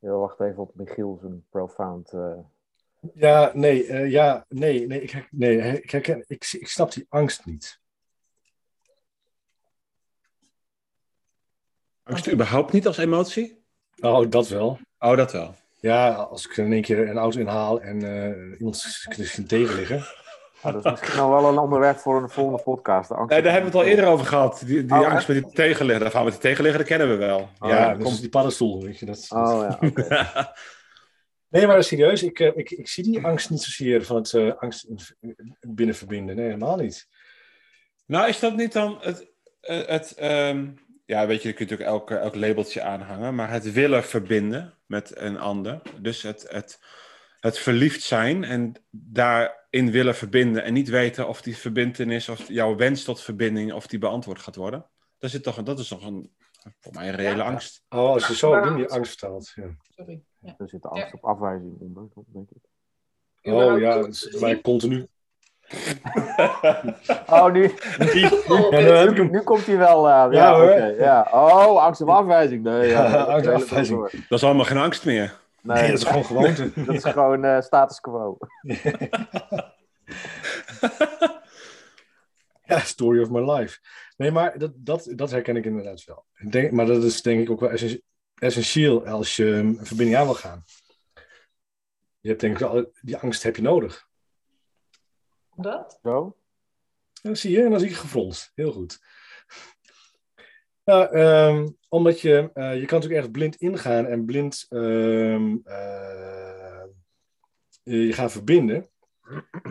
Ja, 0.00 0.10
wacht 0.10 0.40
even 0.40 0.58
op 0.62 0.74
Michiel 0.74 1.18
zijn 1.20 1.44
profound. 1.50 2.12
eh, 2.12 2.38
Ja, 3.14 3.50
nee, 3.54 3.86
eh, 3.86 4.10
ja, 4.10 4.44
nee, 4.48 4.86
nee, 4.86 5.00
ik, 5.02 5.28
nee 5.30 5.80
ik, 5.82 5.90
herken, 5.90 6.24
ik, 6.26 6.52
ik 6.52 6.68
snap 6.68 6.92
die 6.92 7.06
angst 7.08 7.46
niet. 7.46 7.80
Angst 12.02 12.30
überhaupt 12.32 12.72
niet 12.72 12.86
als 12.86 12.98
emotie? 12.98 13.64
Oh, 14.00 14.30
dat 14.30 14.48
wel. 14.48 14.78
Oh, 14.98 15.16
dat 15.16 15.32
wel. 15.32 15.54
Ja, 15.80 16.12
als 16.12 16.46
ik 16.46 16.56
in 16.56 16.72
één 16.72 16.82
keer 16.82 17.08
een 17.08 17.18
auto 17.18 17.38
inhaal 17.38 17.80
en 17.80 18.02
eh, 18.02 18.58
iemand 18.58 18.76
zien 18.76 19.46
tegen 19.46 19.74
liggen. 19.74 20.02
Ah, 20.62 20.72
dat 20.72 20.84
is 20.84 20.90
misschien 20.90 21.16
nog 21.16 21.30
wel 21.40 21.48
een 21.50 21.58
onderwerp 21.58 21.98
voor 21.98 22.22
een 22.22 22.28
volgende 22.30 22.62
podcast. 22.62 23.08
de 23.08 23.14
angst 23.14 23.30
Nee, 23.30 23.42
daar 23.42 23.52
hebben 23.52 23.70
we 23.72 23.76
het 23.78 23.86
al 23.86 23.92
eerder 23.92 24.10
over 24.10 24.26
gehad. 24.26 24.62
Die, 24.66 24.84
die 24.84 24.98
Oh, 25.00 25.08
angst 25.10 25.28
met 25.28 25.44
die 25.44 25.52
tegenligger. 25.52 26.02
Daarvan 26.02 26.24
met 26.24 26.32
die 26.32 26.42
tegenligger, 26.42 26.78
dat 26.78 26.88
kennen 26.88 27.08
we 27.08 27.14
wel. 27.16 27.48
Ja, 27.60 27.68
ja, 27.68 27.88
dat 27.88 27.98
is 27.98 28.04
komt. 28.04 28.20
die 28.20 28.28
paddenstoel, 28.28 28.82
weet 28.82 28.98
je. 28.98 29.06
Dat, 29.06 29.26
dat- 29.28 29.38
Oh 29.52 29.76
ja. 30.08 30.54
Nee, 31.48 31.66
maar 31.66 31.84
serieus, 31.84 32.22
ik, 32.22 32.40
eh, 32.40 32.50
ik, 32.56 32.70
ik 32.70 32.88
zie 32.88 33.04
die 33.04 33.24
angst 33.24 33.50
niet 33.50 33.60
zozeer 33.62 34.04
van 34.04 34.16
het 34.16 34.32
eh, 34.34 34.52
angst 34.58 34.86
in- 35.20 35.56
binnen 35.60 35.94
verbinden. 35.94 36.36
Nee, 36.36 36.44
helemaal 36.44 36.76
niet. 36.76 37.08
Nou, 38.06 38.28
is 38.28 38.38
dat 38.40 38.56
niet 38.56 38.72
dan 38.72 38.98
het... 39.00 39.30
eh, 39.60 39.86
het 39.86 40.14
ehm, 40.14 40.66
ja, 41.06 41.26
weet 41.26 41.42
je, 41.42 41.48
je 41.48 41.54
kunt 41.54 41.70
natuurlijk 41.70 41.98
elk, 41.98 42.10
elk 42.10 42.34
labeltje 42.34 42.82
aanhangen. 42.82 43.34
Maar 43.34 43.50
het 43.50 43.72
willen 43.72 44.04
verbinden 44.04 44.74
met 44.86 45.12
een 45.16 45.38
ander. 45.38 45.82
Dus 46.00 46.22
het, 46.22 46.46
het, 46.48 46.80
het 47.40 47.58
verliefd 47.58 48.02
zijn 48.02 48.44
en 48.44 48.72
daarin 49.70 49.90
willen 49.92 50.14
verbinden. 50.14 50.62
En 50.64 50.72
niet 50.72 50.88
weten 50.88 51.28
of 51.28 51.42
die 51.42 51.56
verbindenis 51.56 52.28
of 52.28 52.48
jouw 52.48 52.76
wens 52.76 53.04
tot 53.04 53.20
verbinding... 53.22 53.72
of 53.72 53.86
die 53.86 53.98
beantwoord 53.98 54.40
gaat 54.40 54.56
worden. 54.56 54.86
Dat, 55.18 55.30
zit 55.30 55.42
toch, 55.42 55.62
dat 55.62 55.78
is 55.78 55.88
toch 55.88 56.06
een, 56.06 56.32
voor 56.80 56.92
mij 56.94 57.08
een 57.08 57.14
reële 57.14 57.36
Ja. 57.36 57.44
angst. 57.44 57.82
Oh, 57.88 57.98
als 58.12 58.26
je 58.26 58.34
zo 58.36 58.52
op 58.58 58.76
die 58.76 58.88
angst 58.88 59.18
vertaalt. 59.18 59.52
Ja. 59.54 59.64
Sorry. 59.96 60.22
Ja. 60.40 60.54
Er 60.58 60.68
zit 60.68 60.82
de 60.82 60.88
angst 60.88 61.14
op 61.14 61.24
afwijzing 61.24 61.72
onder, 61.78 62.08
denk 62.26 62.48
ik. 62.50 62.68
Oh 63.52 63.78
ja, 63.80 63.94
dat 63.94 64.08
is 64.08 64.60
continu. 64.62 65.06
Oh, 67.26 67.52
nu, 67.52 67.70
Oh, 68.48 69.30
nu 69.30 69.40
komt 69.40 69.66
hij 69.66 69.76
wel. 69.76 70.08
eh, 70.08 70.12
ja, 70.14 70.28
Ja, 70.30 70.54
hoor. 70.54 71.00
ja. 71.00 71.28
Oh, 71.32 71.82
angst 71.84 72.00
op 72.00 72.08
afwijzing. 72.08 72.62
Nee, 72.62 72.88
ja, 72.88 73.04
angst 73.34 73.48
afwijzing. 73.48 74.10
Dat 74.28 74.38
is 74.38 74.44
allemaal 74.44 74.64
geen 74.64 74.76
angst 74.78 75.04
meer. 75.04 75.39
Nee, 75.62 75.82
Nee, 75.82 75.90
dat 75.90 76.00
is 76.00 76.06
gewoon 76.06 76.24
gewoonte. 76.24 76.70
dat 76.84 76.94
is 76.94 77.04
gewoon 77.04 77.44
eh, 77.44 77.60
status 77.60 78.00
quo. 78.00 78.38
Ja, 82.70 82.78
story 82.80 83.22
of 83.22 83.30
my 83.30 83.50
life. 83.52 83.78
Nee, 84.16 84.30
maar 84.30 84.58
dat, 84.58 84.72
dat, 84.76 85.12
dat 85.14 85.30
herken 85.30 85.56
ik 85.56 85.64
inderdaad 85.64 86.04
wel. 86.04 86.24
Ik 86.34 86.52
denk, 86.52 86.70
maar 86.72 86.86
dat 86.86 87.04
is 87.04 87.22
denk 87.22 87.40
ik 87.40 87.50
ook 87.50 87.60
wel 87.60 87.70
essen- 87.70 88.02
essentieel 88.34 89.06
als 89.06 89.36
je 89.36 89.44
um, 89.44 89.76
een 89.78 89.86
verbinding 89.86 90.18
aan 90.18 90.24
wil 90.24 90.34
gaan. 90.34 90.64
Je 92.20 92.28
hebt 92.28 92.40
denk 92.40 92.52
ik 92.52 92.58
wel, 92.58 92.92
die 93.00 93.16
angst 93.16 93.42
heb 93.42 93.56
je 93.56 93.62
nodig. 93.62 94.08
Dat? 95.54 95.98
Zo? 96.02 96.36
Ja, 97.12 97.34
zie 97.34 97.50
je, 97.50 97.62
en 97.64 97.70
dan 97.70 97.80
zie 97.80 97.88
ik 97.88 97.96
gefronst. 97.96 98.52
Heel 98.54 98.72
goed. 98.72 99.00
Nou, 100.84 101.14
ehm, 101.14 101.68
omdat 101.90 102.20
je, 102.20 102.50
eh, 102.54 102.80
je 102.80 102.84
kan 102.84 102.98
natuurlijk 102.98 103.12
ergens 103.12 103.30
blind 103.30 103.56
ingaan 103.56 104.06
en 104.06 104.24
blind 104.24 104.66
ehm, 104.68 105.56
eh, 105.64 106.84
je 107.82 108.12
gaan 108.12 108.30
verbinden. 108.30 108.88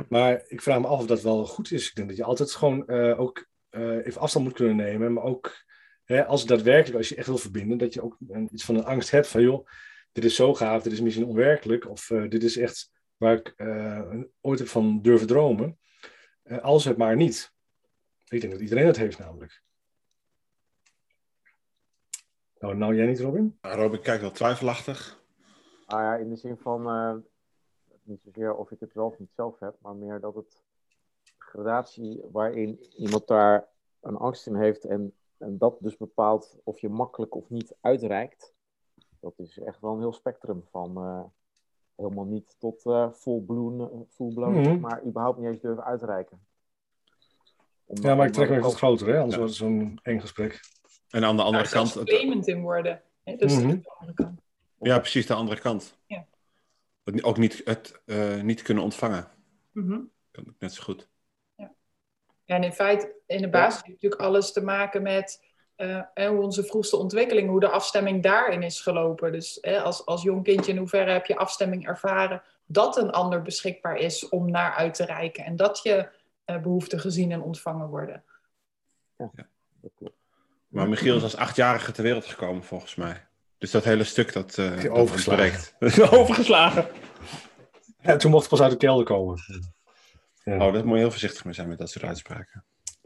Maar 0.10 0.44
ik 0.48 0.62
vraag 0.62 0.80
me 0.80 0.88
af 0.88 1.00
of 1.00 1.06
dat 1.06 1.22
wel 1.22 1.46
goed 1.46 1.72
is. 1.72 1.90
Ik 1.90 1.96
denk 1.96 2.08
dat 2.08 2.18
je 2.18 2.24
altijd 2.24 2.52
gewoon 2.52 2.88
eh, 2.88 3.20
ook 3.20 3.48
even 3.70 4.22
afstand 4.22 4.46
moet 4.46 4.54
kunnen 4.54 4.76
nemen. 4.76 5.14
Maar 5.14 5.24
ook 5.24 5.66
hè, 6.04 6.26
als 6.26 6.46
daadwerkelijk, 6.46 6.98
als 6.98 7.10
je 7.10 7.16
echt 7.16 7.28
wil 7.28 7.38
verbinden, 7.38 7.78
dat 7.78 7.94
je 7.94 8.02
ook 8.02 8.18
iets 8.52 8.66
van 8.66 8.76
een 8.76 8.86
angst 8.86 9.12
hebt 9.12 9.28
van 9.28 9.42
joh, 9.42 9.68
dit 10.12 10.24
is 10.24 10.36
zo 10.36 10.54
gaaf, 10.54 10.84
dit 10.84 10.92
is 10.92 11.02
misschien 11.02 11.26
onwerkelijk. 11.26 11.90
Of 11.90 12.12
dit 12.30 12.44
is 12.44 12.58
echt 12.58 12.92
waar 13.18 13.36
ik 13.36 13.54
ooit 14.42 14.60
heb 14.60 14.68
van 14.68 15.02
durven 15.02 15.28
dromen. 15.28 15.80
Als 16.62 16.86
het 16.86 16.98
maar 16.98 17.16
niet. 17.16 17.54
Ik 18.28 18.42
denk 18.42 18.54
dat 18.54 18.62
iedereen 18.62 18.88
het 18.88 18.98
heeft 18.98 19.20
namelijk. 19.20 19.62
Nou, 22.60 22.76
nou 22.76 22.96
jij 22.96 23.06
niet, 23.06 23.20
Robin? 23.20 23.58
Robin 23.62 24.02
kijkt 24.02 24.22
wel 24.22 24.32
twijfelachtig. 24.32 25.24
Ah 25.86 26.00
ja, 26.00 26.16
in 26.16 26.30
de 26.30 26.36
zin 26.36 26.58
van, 26.58 26.88
eh, 26.90 27.14
niet 28.04 28.22
zozeer 28.22 28.56
of 28.56 28.72
ik 28.72 28.80
het 28.80 28.94
wel 28.94 29.06
of 29.06 29.20
niet 29.20 29.32
zelf 29.36 29.60
heb, 29.60 29.76
maar 29.82 29.96
meer 29.96 30.20
dat 30.20 30.36
het 30.36 30.64
gradatie 31.38 32.22
waarin 32.32 32.80
iemand 32.98 33.28
daar 33.28 33.68
een 34.02 34.16
angst 34.18 34.48
in 34.48 34.56
heeft 34.56 34.86
en, 34.86 35.14
en 35.38 35.58
dat 35.58 35.78
dus 35.80 35.98
bepaalt 35.98 36.58
of 36.64 36.80
je 36.80 36.90
makkelijk 36.90 37.36
of 37.36 37.50
niet 37.50 37.76
uitreikt. 37.82 38.54
Dat 39.20 39.34
is 39.40 39.60
echt 39.60 39.80
wel 39.82 39.94
een 39.94 40.00
heel 40.00 40.14
spectrum 40.14 40.64
van 40.72 40.98
eh, 40.98 41.24
helemaal 41.96 42.26
niet 42.26 42.56
tot 42.60 42.86
eh 42.86 43.12
full 43.12 43.42
blown, 43.42 43.82
eh, 43.82 44.00
full 44.10 44.34
blown 44.34 44.60
Mhm. 44.60 44.80
maar 44.80 45.04
überhaupt 45.06 45.38
niet 45.40 45.48
eens 45.48 45.60
durven 45.62 45.84
uitreiken. 45.84 46.40
Om- 47.86 47.98
Ja, 48.02 48.16
maar 48.16 48.26
ik 48.28 48.34
trek 48.34 48.48
me 48.50 48.56
even 48.56 48.68
wat 48.68 48.78
groter, 48.78 49.08
hè? 49.08 49.14
Anders 49.18 49.34
Ja. 49.34 49.38
wordt 49.40 49.54
het 49.54 49.62
zo'n 49.62 50.00
eng 50.04 50.20
gesprek. 50.20 50.60
En 51.10 51.26
aan 51.26 51.36
de 51.36 51.44
andere 51.44 51.70
kant... 51.70 51.96
in 52.48 52.62
worden. 52.62 53.02
Hè? 53.24 53.36
Dus 53.36 53.54
Mhm. 53.56 53.68
de 53.68 53.90
andere 53.90 54.14
kant. 54.14 54.42
Ja, 54.80 55.00
precies 55.00 55.26
de 55.26 55.34
andere 55.34 55.60
kant. 55.60 55.98
Ja. 56.06 56.26
Ook 57.22 57.38
niet, 57.38 57.62
het 57.66 58.02
eh, 58.06 58.42
niet 58.42 58.62
kunnen 58.62 58.84
ontvangen. 58.84 59.28
Mhm. 59.72 60.00
Kan 60.32 60.44
ik 60.44 60.54
net 60.60 60.74
zo 60.74 60.84
goed. 60.84 61.08
Ja, 62.46 62.56
en 62.56 62.64
in 62.64 62.74
feite, 62.74 63.16
in 63.26 63.42
de 63.42 63.50
basis 63.50 63.82
heeft 63.82 63.88
natuurlijk 63.88 64.22
alles 64.22 64.52
te 64.52 64.64
maken 64.64 65.02
met 65.02 65.48
eh, 65.76 66.02
hè, 66.14 66.30
hoe 66.30 66.42
onze 66.42 66.64
vroegste 66.64 66.98
ontwikkeling, 66.98 67.50
hoe 67.50 67.60
de 67.60 67.70
afstemming 67.70 68.24
daarin 68.24 68.64
is 68.64 68.82
gelopen. 68.82 69.32
Dus 69.32 69.58
hè, 69.62 69.82
als, 69.82 70.06
als 70.06 70.22
jong 70.22 70.44
kindje, 70.44 70.72
in 70.72 70.78
hoeverre 70.78 71.12
heb 71.12 71.26
je 71.26 71.38
afstemming 71.38 71.88
ervaren 71.88 72.42
dat 72.66 72.98
een 72.98 73.12
ander 73.12 73.42
beschikbaar 73.42 73.98
is 73.98 74.30
om 74.30 74.52
naar 74.52 74.74
uit 74.74 74.94
te 74.94 75.06
reiken 75.06 75.46
en 75.46 75.56
dat 75.56 75.80
je 75.84 76.10
eh, 76.46 76.62
behoeften 76.62 77.00
gezien 77.00 77.32
en 77.32 77.42
ontvangen 77.42 77.88
worden. 77.88 78.24
Dat 79.18 79.92
klopt. 79.96 80.19
Maar 80.70 80.90
Michiel 80.90 81.16
is 81.16 81.24
als 81.24 81.36
achtjarige 81.36 81.92
ter 81.92 82.04
wereld 82.04 82.26
gekomen, 82.26 82.64
volgens 82.64 82.96
mij. 82.96 83.28
Dus 83.58 83.72
dat 83.72 83.84
hele 83.84 84.04
stuk 84.04 84.34
dat, 84.34 84.58
eh 84.58 84.82
dat 84.82 84.90
Overgeslagen. 84.90 85.44
ontbreekt. 85.80 86.12
Overgeslagen. 86.12 86.88
Ja, 88.02 88.16
toen 88.16 88.32
mocht 88.32 88.42
het 88.42 88.52
pas 88.52 88.62
uit 88.62 88.72
de 88.72 88.78
kelder 88.78 89.06
komen. 89.06 89.40
Ja. 90.44 90.66
Oh, 90.66 90.74
daar 90.74 90.86
moet 90.86 90.94
je 90.94 91.00
heel 91.00 91.12
voorzichtig 91.12 91.46
mee 91.46 91.54
zijn 91.54 91.68
met 91.68 91.78
dat 91.78 91.90
soort 91.90 92.06
uitspraken. 92.06 92.64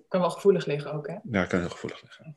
Kan 0.08 0.20
wel 0.20 0.30
gevoelig 0.30 0.66
liggen 0.66 0.94
ook, 0.94 1.08
hè? 1.08 1.16
Ja, 1.32 1.46
kan 1.46 1.60
heel 1.60 1.70
gevoelig 1.70 2.02
liggen. 2.02 2.36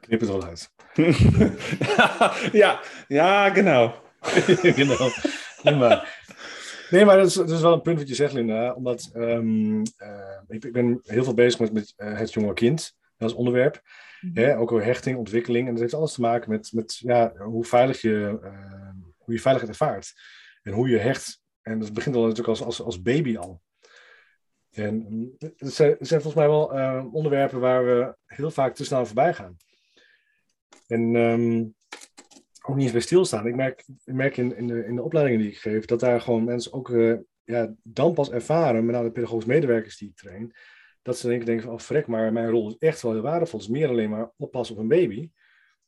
Knip 0.00 0.20
het 0.20 0.28
wel 0.28 0.44
uit. 0.44 0.72
ja, 2.52 2.80
ja, 3.08 3.50
genau. 3.50 3.92
Genau. 4.78 5.10
Nee, 5.62 5.74
maar, 5.74 6.24
nee, 6.90 7.04
maar 7.04 7.16
dat 7.16 7.26
is, 7.26 7.34
dat 7.34 7.50
is 7.50 7.60
wel 7.60 7.72
een 7.72 7.82
punt 7.82 7.98
wat 7.98 8.08
je 8.08 8.14
zegt, 8.14 8.32
Linda. 8.32 8.72
Omdat 8.72 9.10
ehm, 9.12 9.82
eh, 9.96 10.38
ik, 10.48 10.64
ik 10.64 10.72
ben 10.72 11.00
heel 11.02 11.24
veel 11.24 11.34
bezig 11.34 11.60
met, 11.60 11.72
met 11.72 11.92
eh, 11.96 12.18
het 12.18 12.32
jonge 12.32 12.52
kind 12.52 12.94
als 13.22 13.34
onderwerp. 13.34 13.80
Hè, 14.32 14.58
ook 14.58 14.72
over 14.72 14.84
hechting, 14.84 15.16
ontwikkeling. 15.16 15.66
En 15.66 15.72
dat 15.72 15.82
heeft 15.82 15.94
alles 15.94 16.12
te 16.12 16.20
maken 16.20 16.50
met, 16.50 16.72
met 16.72 16.98
ja, 16.98 17.32
hoe, 17.36 17.64
veilig 17.64 18.00
je, 18.00 18.38
eh, 18.42 18.90
hoe 19.16 19.34
je 19.34 19.40
veiligheid 19.40 19.78
ervaart. 19.78 20.12
En 20.62 20.72
hoe 20.72 20.88
je 20.88 20.98
hecht. 20.98 21.40
En 21.62 21.78
dat 21.78 21.92
begint 21.92 22.16
al 22.16 22.22
natuurlijk 22.22 22.48
als, 22.48 22.62
als, 22.62 22.82
als 22.82 23.02
baby 23.02 23.36
al. 23.36 23.62
En 24.70 25.06
mm, 25.08 25.34
het 25.38 25.74
zijn, 25.74 25.90
het 25.98 26.08
zijn 26.08 26.20
volgens 26.20 26.42
mij 26.42 26.48
wel 26.48 26.72
eh, 26.72 27.04
onderwerpen 27.12 27.60
waar 27.60 27.84
we 27.84 28.16
heel 28.26 28.50
vaak 28.50 28.74
te 28.74 28.84
snel 28.84 29.06
voorbij 29.06 29.34
gaan. 29.34 29.56
En 30.86 31.16
ehm, 31.16 31.64
ook 32.62 32.74
niet 32.74 32.84
eens 32.84 32.92
bij 32.92 33.00
stilstaan. 33.00 33.46
Ik 33.46 33.54
merk, 33.54 33.84
ik 34.04 34.14
merk 34.14 34.36
in, 34.36 34.56
in, 34.56 34.66
de, 34.66 34.84
in 34.84 34.94
de 34.94 35.02
opleidingen 35.02 35.40
die 35.40 35.50
ik 35.50 35.58
geef, 35.58 35.84
dat 35.84 36.00
daar 36.00 36.20
gewoon 36.20 36.44
mensen 36.44 36.72
ook 36.72 36.90
eh, 36.90 37.14
ja, 37.44 37.74
dan 37.82 38.14
pas 38.14 38.30
ervaren, 38.30 38.84
met 38.84 38.94
name 38.94 39.06
de 39.06 39.12
pedagogische 39.12 39.50
medewerkers 39.50 39.96
die 39.98 40.08
ik 40.08 40.16
train, 40.16 40.54
dat 41.02 41.18
ze 41.18 41.28
denken, 41.28 41.46
denken 41.46 41.64
van, 41.64 41.74
oh 41.74 41.80
frek, 41.80 42.06
maar 42.06 42.32
mijn 42.32 42.50
rol 42.50 42.68
is 42.68 42.76
echt 42.78 43.02
wel 43.02 43.12
heel 43.12 43.22
waardevol. 43.22 43.58
Het 43.58 43.68
is 43.68 43.74
meer 43.74 43.88
alleen 43.88 44.10
maar 44.10 44.32
oppassen 44.36 44.76
op 44.76 44.80
een 44.80 44.88
baby. 44.88 45.30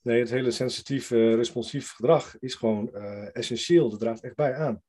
Nee, 0.04 0.21
het 0.21 0.30
hele 0.30 0.50
sensitief, 0.50 1.11
eh, 1.11 1.35
responsief 1.35 1.92
gedrag 1.92 2.38
is 2.38 2.54
gewoon 2.54 2.94
eh, 2.94 3.37
essentieel. 3.37 3.90
Dat 3.90 4.00
draagt 4.00 4.23
echt 4.23 4.35
bij 4.35 4.54
aan. 4.54 4.83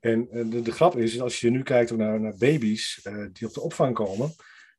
En 0.00 0.30
eh, 0.30 0.50
de, 0.50 0.62
de 0.62 0.72
grap 0.72 0.96
is, 0.96 1.20
als 1.20 1.40
je 1.40 1.50
nu 1.50 1.62
kijkt 1.62 1.96
naar, 1.96 2.20
naar 2.20 2.36
baby's 2.38 3.08
die 3.32 3.46
op 3.46 3.54
de 3.54 3.60
opvang 3.60 3.94
komen, 3.94 4.30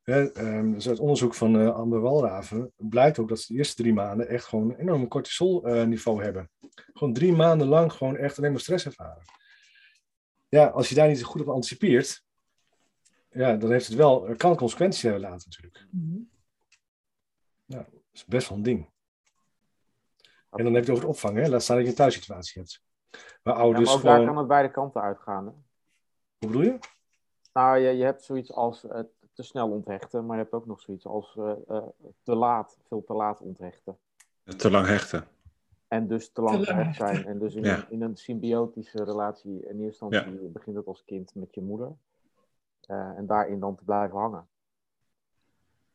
ehm, 0.03 0.71
dus 0.71 0.87
uit 0.87 0.99
onderzoek 0.99 1.33
van 1.33 1.73
Amber 1.73 2.01
Walraven 2.01 2.73
blijkt 2.75 3.19
ook 3.19 3.29
dat 3.29 3.39
ze 3.39 3.53
de 3.53 3.57
eerste 3.57 3.75
drie 3.75 3.93
maanden 3.93 4.27
echt 4.27 4.45
gewoon 4.45 4.69
een 4.69 4.79
enorm 4.79 5.07
cortisolniveau 5.07 6.23
hebben. 6.23 6.49
Gewoon 6.93 7.13
drie 7.13 7.31
maanden 7.31 7.67
lang 7.67 7.93
gewoon 7.93 8.17
echt 8.17 8.37
alleen 8.37 8.51
maar 8.51 8.59
stress 8.59 8.85
ervaren. 8.85 9.23
Ja, 10.47 10.65
als 10.65 10.89
je 10.89 10.95
daar 10.95 11.07
niet 11.07 11.23
goed 11.23 11.41
op 11.41 11.47
anticipeert, 11.47 12.23
ja, 13.35 13.55
dan 13.55 13.71
heeft 13.71 13.87
het 13.87 13.95
wel, 13.95 14.33
kan 14.37 14.49
het 14.49 14.59
consequenties 14.59 15.01
hebben 15.01 15.21
later 15.21 15.47
natuurlijk. 15.49 15.87
Dat 17.65 17.85
is 18.11 18.25
best 18.25 18.49
wel 18.49 18.57
een 18.57 18.63
ding. 18.63 18.89
En 20.49 20.63
dan 20.63 20.73
heb 20.73 20.85
je 20.85 20.89
het 20.89 20.89
over 20.89 21.03
het 21.03 21.13
opvangen, 21.15 21.43
hè? 21.43 21.49
laat 21.49 21.63
staan 21.63 21.75
dat 21.75 21.85
je 21.85 21.91
een 21.91 21.97
thuissituatie 21.97 22.61
hebt. 22.61 22.83
Waar 23.43 23.55
Ja, 23.55 23.61
ouders 23.61 23.85
maar 23.85 23.95
ook 23.95 24.01
daar 24.03 24.11
gewoon... 24.11 24.27
kan 24.27 24.37
het 24.37 24.47
beide 24.47 24.71
kanten 24.71 25.01
uitgaan. 25.01 25.45
Hè? 25.45 25.51
Hoe 26.37 26.47
bedoel 26.49 26.61
je? 26.61 26.77
Nou, 27.53 27.77
je, 27.77 27.89
je 27.89 28.03
hebt 28.03 28.23
zoiets 28.23 28.51
als 28.51 28.87
eh, 28.87 28.99
te 29.33 29.43
snel 29.43 29.69
onthechten, 29.69 30.25
maar 30.25 30.37
je 30.37 30.41
hebt 30.41 30.55
ook 30.55 30.65
nog 30.65 30.81
zoiets 30.81 31.05
als 31.05 31.35
eh, 31.37 31.51
eh, 31.67 31.83
te 32.23 32.35
laat, 32.35 32.77
veel 32.87 33.03
te 33.03 33.13
laat 33.13 33.41
onthechten. 33.41 33.97
Te 34.57 34.71
lang 34.71 34.87
hechten. 34.87 35.27
En 35.87 36.07
dus 36.07 36.31
te 36.31 36.41
lang 36.41 36.59
Te 36.59 36.65
lang 36.65 36.79
gehecht 36.79 36.95
zijn. 36.95 37.25
En 37.25 37.39
dus 37.39 37.55
in, 37.55 37.63
Ja. 37.63 37.77
een, 37.77 37.85
in 37.89 38.01
een 38.01 38.17
symbiotische 38.17 39.03
relatie, 39.03 39.67
in 39.67 39.79
eerste 39.79 40.05
instantie 40.05 40.47
begint 40.47 40.75
het 40.75 40.85
als 40.85 41.03
kind 41.05 41.35
met 41.35 41.53
je 41.55 41.61
moeder. 41.61 41.91
Eh, 42.87 43.17
en 43.17 43.25
daarin 43.25 43.59
dan 43.59 43.75
te 43.75 43.83
blijven 43.83 44.17
hangen. 44.17 44.47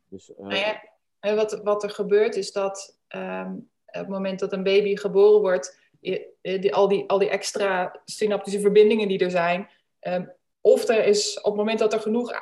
Dus 0.08 0.34
eh, 0.34 0.76
Nou 1.20 1.36
wat, 1.36 1.60
wat 1.62 1.82
er 1.82 1.90
gebeurt 1.90 2.36
is 2.36 2.52
dat 2.52 2.98
ehm, 3.08 3.52
op 3.52 3.66
het 3.86 4.08
moment 4.08 4.38
dat 4.38 4.52
een 4.52 4.62
baby 4.62 4.96
geboren 4.96 5.40
wordt, 5.40 5.78
eh, 6.00 6.72
al, 6.72 6.88
die, 6.88 7.08
al 7.08 7.18
die 7.18 7.28
extra 7.28 8.00
synaptische 8.04 8.60
verbindingen 8.60 9.08
die 9.08 9.18
er 9.18 9.30
zijn, 9.30 9.68
ehm, 10.00 10.24
of 10.60 10.88
er 10.88 11.04
is 11.04 11.38
op 11.38 11.44
het 11.44 11.54
moment 11.54 11.78
dat 11.78 11.92
er 11.92 12.00
genoeg 12.00 12.32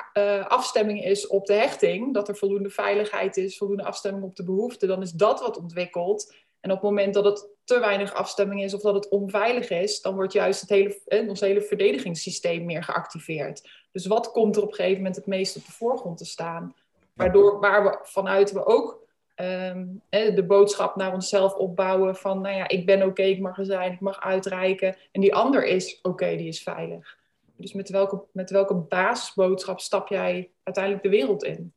afstemming 0.47 1.03
is 1.03 1.27
op 1.27 1.45
de 1.45 1.53
hechting, 1.53 2.13
dat 2.13 2.27
er 2.27 2.35
voldoende 2.35 2.69
veiligheid 2.69 3.37
is, 3.37 3.57
voldoende 3.57 3.83
afstemming 3.83 4.23
op 4.23 4.35
de 4.35 4.43
behoefte, 4.43 4.87
dan 4.87 5.01
is 5.01 5.11
dat 5.11 5.39
wat 5.39 5.57
ontwikkelt. 5.57 6.35
En 6.59 6.71
op 6.71 6.81
het 6.81 6.89
moment 6.89 7.13
dat 7.13 7.25
het 7.25 7.47
te 7.63 7.79
weinig 7.79 8.13
afstemming 8.13 8.63
is 8.63 8.73
of 8.73 8.81
dat 8.81 8.93
het 8.93 9.09
onveilig 9.09 9.69
is, 9.69 10.01
dan 10.01 10.15
wordt 10.15 10.33
juist 10.33 10.61
het 10.61 10.69
hele, 10.69 11.01
eh, 11.05 11.27
ons 11.27 11.39
hele 11.39 11.61
verdedigingssysteem 11.61 12.65
meer 12.65 12.83
geactiveerd. 12.83 13.69
Dus 13.91 14.05
wat 14.05 14.31
komt 14.31 14.55
er 14.55 14.61
op 14.61 14.69
een 14.69 14.75
gegeven 14.75 14.97
moment 14.97 15.15
het 15.15 15.25
meest 15.25 15.55
op 15.55 15.65
de 15.65 15.71
voorgrond 15.71 16.17
te 16.17 16.25
staan? 16.25 16.75
Waardoor, 17.13 17.59
waar 17.59 17.83
we 17.83 17.99
vanuit 18.01 18.51
we 18.51 18.65
ook 18.65 19.07
ehm, 19.35 19.85
hè, 20.09 20.33
de 20.33 20.43
boodschap 20.43 20.95
naar 20.95 21.13
onszelf 21.13 21.53
opbouwen 21.53 22.15
van, 22.15 22.41
nou 22.41 22.55
ja, 22.55 22.67
ik 22.67 22.85
ben 22.85 23.03
oké, 23.03 23.21
ik 23.21 23.39
mag 23.39 23.57
er 23.57 23.65
zijn, 23.65 23.91
ik 23.91 23.99
mag 23.99 24.21
uitreiken. 24.21 24.95
En 25.11 25.21
die 25.21 25.35
ander 25.35 25.65
is 25.65 25.99
oké, 26.01 26.35
die 26.35 26.47
is 26.47 26.63
veilig. 26.63 27.17
Dus 27.55 27.73
met 27.73 27.89
welke, 27.89 28.23
met 28.31 28.49
welke 28.49 28.73
basisboodschap 28.73 29.79
stap 29.79 30.07
jij 30.07 30.51
uiteindelijk 30.63 31.03
de 31.03 31.09
wereld 31.09 31.43
in? 31.43 31.73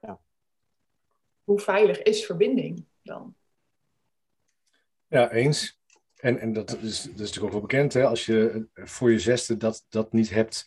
Ja. 0.00 0.18
Hoe 1.44 1.60
veilig 1.60 2.02
is 2.02 2.26
verbinding 2.26 2.84
dan? 3.02 3.34
Ja, 5.12 5.30
eens. 5.30 5.80
En, 6.16 6.38
en 6.38 6.52
dat, 6.52 6.70
is, 6.82 7.02
dat 7.02 7.12
is 7.12 7.16
natuurlijk 7.18 7.44
ook 7.44 7.50
wel 7.50 7.60
bekend, 7.60 7.92
hè? 7.92 8.04
als 8.06 8.26
je 8.26 8.68
eh, 8.74 8.86
voor 8.86 9.10
je 9.10 9.18
zesde 9.18 9.56
dat, 9.56 9.86
dat 9.88 10.12
niet 10.12 10.30
hebt, 10.30 10.66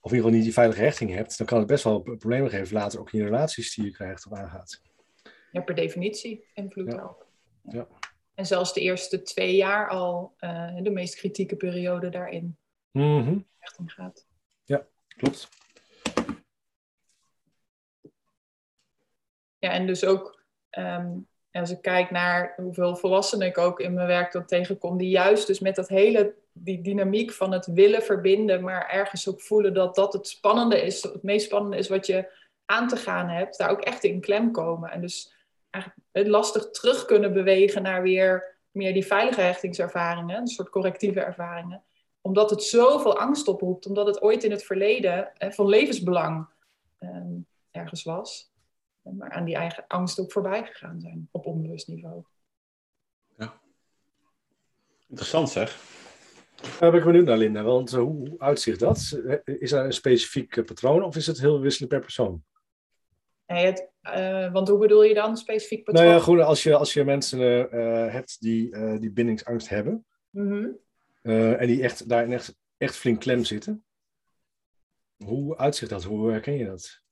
of 0.00 0.10
in 0.10 0.16
ieder 0.16 0.16
geval 0.16 0.30
niet 0.30 0.42
die 0.42 0.52
veilige 0.52 0.80
hechting 0.82 1.10
hebt, 1.14 1.38
dan 1.38 1.46
kan 1.46 1.58
het 1.58 1.66
best 1.66 1.84
wel 1.84 2.00
pro- 2.00 2.16
problemen 2.16 2.50
geven 2.50 2.74
later 2.74 3.00
ook 3.00 3.12
in 3.12 3.18
je 3.18 3.24
relaties 3.24 3.74
die 3.74 3.84
je 3.84 3.90
krijgt 3.90 4.26
of 4.26 4.32
aangaat. 4.32 4.80
Ja, 5.52 5.60
per 5.60 5.74
definitie 5.74 6.46
invloed 6.54 6.86
Ja. 6.86 6.96
daarop. 6.96 7.26
Ja. 7.62 7.88
En 8.34 8.46
zelfs 8.46 8.72
de 8.74 8.80
eerste 8.80 9.22
twee 9.22 9.56
jaar 9.56 9.88
al 9.88 10.34
eh, 10.38 10.76
de 10.82 10.90
meest 10.90 11.14
kritieke 11.14 11.56
periode 11.56 12.08
daarin 12.08 12.56
echt 13.58 13.78
om 13.78 13.88
gaat. 13.88 14.26
Klopt. 15.16 15.48
Ja, 19.58 19.70
en 19.70 19.86
dus 19.86 20.04
ook 20.04 20.44
ehm, 21.54 21.60
als 21.60 21.70
ik 21.70 21.82
kijk 21.82 22.10
naar 22.10 22.54
hoeveel 22.56 22.96
volwassenen 22.96 23.46
ik 23.46 23.58
ook 23.58 23.80
in 23.80 23.94
mijn 23.94 24.06
werk 24.06 24.32
dan 24.32 24.46
tegenkom, 24.46 24.96
die 24.96 25.08
juist 25.08 25.46
dus 25.46 25.60
met 25.60 25.74
dat 25.74 25.88
hele, 25.88 26.34
die 26.52 26.80
dynamiek 26.80 27.32
van 27.32 27.52
het 27.52 27.66
willen 27.66 28.02
verbinden, 28.02 28.62
maar 28.62 28.88
ergens 28.90 29.28
ook 29.28 29.40
voelen 29.40 29.74
dat 29.74 29.94
dat 29.94 30.12
het 30.12 30.28
spannende 30.28 30.82
is, 30.82 31.02
het 31.02 31.22
meest 31.22 31.46
spannende 31.46 31.76
is 31.76 31.88
wat 31.88 32.06
je 32.06 32.30
aan 32.64 32.88
te 32.88 32.96
gaan 32.96 33.28
hebt, 33.28 33.58
daar 33.58 33.70
ook 33.70 33.80
echt 33.80 34.04
in 34.04 34.20
klem 34.20 34.52
komen. 34.52 34.90
En 34.90 35.00
dus 35.00 35.32
eigenlijk 35.70 36.04
het 36.12 36.26
lastig 36.26 36.70
terug 36.70 37.04
kunnen 37.04 37.32
bewegen 37.32 37.82
naar 37.82 38.02
weer 38.02 38.56
meer 38.70 38.92
die 38.92 39.06
veilige 39.06 39.40
hechtingservaringen, 39.40 40.36
een 40.36 40.46
soort 40.46 40.70
correctieve 40.70 41.20
ervaringen. 41.20 41.82
Omdat 42.20 42.50
het 42.50 42.62
zoveel 42.62 43.18
angst 43.18 43.48
oproept, 43.48 43.86
omdat 43.86 44.06
het 44.06 44.22
ooit 44.22 44.44
in 44.44 44.50
het 44.50 44.64
verleden 44.64 45.36
eh, 45.36 45.50
van 45.50 45.68
levensbelang 45.68 46.46
ehm, 46.98 47.36
ergens 47.70 48.02
was 48.02 48.52
maar 49.12 49.30
aan 49.30 49.44
die 49.44 49.54
eigen 49.56 49.84
angst 49.86 50.20
ook 50.20 50.32
voorbij 50.32 50.64
gegaan 50.64 51.00
zijn 51.00 51.28
op 51.30 51.46
onbewust 51.46 51.88
niveau. 51.88 52.24
Interessant 55.08 55.50
zeg. 55.50 55.80
Daar 56.80 56.90
ben 56.90 56.98
ik 57.00 57.06
benieuwd 57.06 57.24
naar, 57.26 57.36
Linda. 57.36 57.62
Want 57.62 57.92
eh, 57.92 57.98
hoe, 58.00 58.34
uitzicht 58.38 58.80
dat? 58.80 59.20
Eh, 59.26 59.54
Is 59.60 59.72
er 59.72 59.84
een 59.84 59.92
specifiek 59.92 60.56
eh, 60.56 60.64
patroon 60.64 61.02
of 61.02 61.16
is 61.16 61.26
het 61.26 61.40
heel 61.40 61.60
wisselend 61.60 61.90
per 61.90 62.00
persoon? 62.00 62.44
Nee, 63.46 63.66
het, 63.66 63.90
eh, 64.00 64.52
want 64.52 64.68
hoe 64.68 64.78
bedoel 64.78 65.02
je 65.02 65.14
dan 65.14 65.36
specifiek 65.36 65.84
patroon? 65.84 66.04
Nou 66.04 66.16
ja, 66.16 66.22
goed, 66.22 66.40
als 66.40 66.62
je, 66.62 66.74
als 66.76 66.92
je 66.92 67.04
mensen 67.04 67.38
hebt 68.10 68.40
die, 68.40 68.72
eh, 68.72 68.98
die 69.00 69.10
bindingsangst 69.10 69.68
hebben 69.68 70.06
Mhm. 70.30 70.68
eh, 71.22 71.60
en 71.60 71.66
die 71.66 71.82
echt, 71.82 72.08
daarin 72.08 72.32
echt, 72.32 72.56
echt 72.76 72.96
flink 72.96 73.20
klem 73.20 73.44
zitten, 73.44 73.84
hoe 75.24 75.56
uitzicht 75.56 75.90
dat? 75.90 76.04
Hoe 76.04 76.30
herken 76.30 76.54
je 76.54 76.64
dat? 76.64 77.02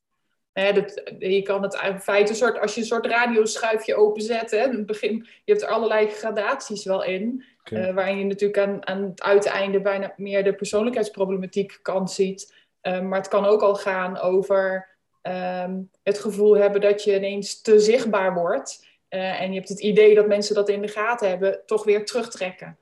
Ja, 0.55 0.73
dat, 0.73 1.03
je 1.19 1.43
kan 1.43 1.63
het 1.63 1.81
in 1.89 2.01
feite 2.01 2.31
een 2.31 2.37
soort, 2.37 2.59
als 2.61 2.75
je 2.75 2.81
een 2.81 2.87
soort 2.87 3.07
radioschuifje 3.07 3.95
openzet, 3.95 4.51
hè, 4.51 4.85
begin, 4.85 5.27
je 5.45 5.53
hebt 5.53 5.63
er 5.65 5.69
allerlei 5.69 6.09
gradaties 6.09 6.85
wel 6.85 7.05
in, 7.05 7.45
Oké. 7.61 7.77
eh, 7.77 7.95
waarin 7.95 8.19
je 8.19 8.25
natuurlijk 8.25 8.59
aan, 8.59 8.87
aan 8.87 9.03
het 9.03 9.23
uiteinde 9.23 9.81
bijna 9.81 10.13
meer 10.17 10.45
de 10.45 10.55
persoonlijkheidsproblematiek 10.55 11.79
kant 11.83 12.11
ziet. 12.11 12.55
Eh, 12.81 13.01
maar 13.01 13.19
het 13.19 13.29
kan 13.29 13.45
ook 13.45 13.63
al 13.63 13.75
gaan 13.75 14.19
over 14.19 14.91
ehm, 15.23 15.81
het 16.03 16.19
gevoel 16.19 16.57
hebben 16.57 16.81
dat 16.81 17.05
je 17.05 17.17
ineens 17.17 17.61
te 17.61 17.79
zichtbaar 17.79 18.35
wordt. 18.35 18.87
eh, 19.09 19.41
en 19.41 19.49
je 19.49 19.57
hebt 19.57 19.69
het 19.69 19.81
idee 19.81 20.15
dat 20.15 20.27
mensen 20.27 20.55
dat 20.55 20.69
in 20.69 20.81
de 20.83 20.89
gaten 20.89 21.29
hebben, 21.29 21.61
toch 21.67 21.85
weer 21.85 22.05
terugtrekken. 22.05 22.79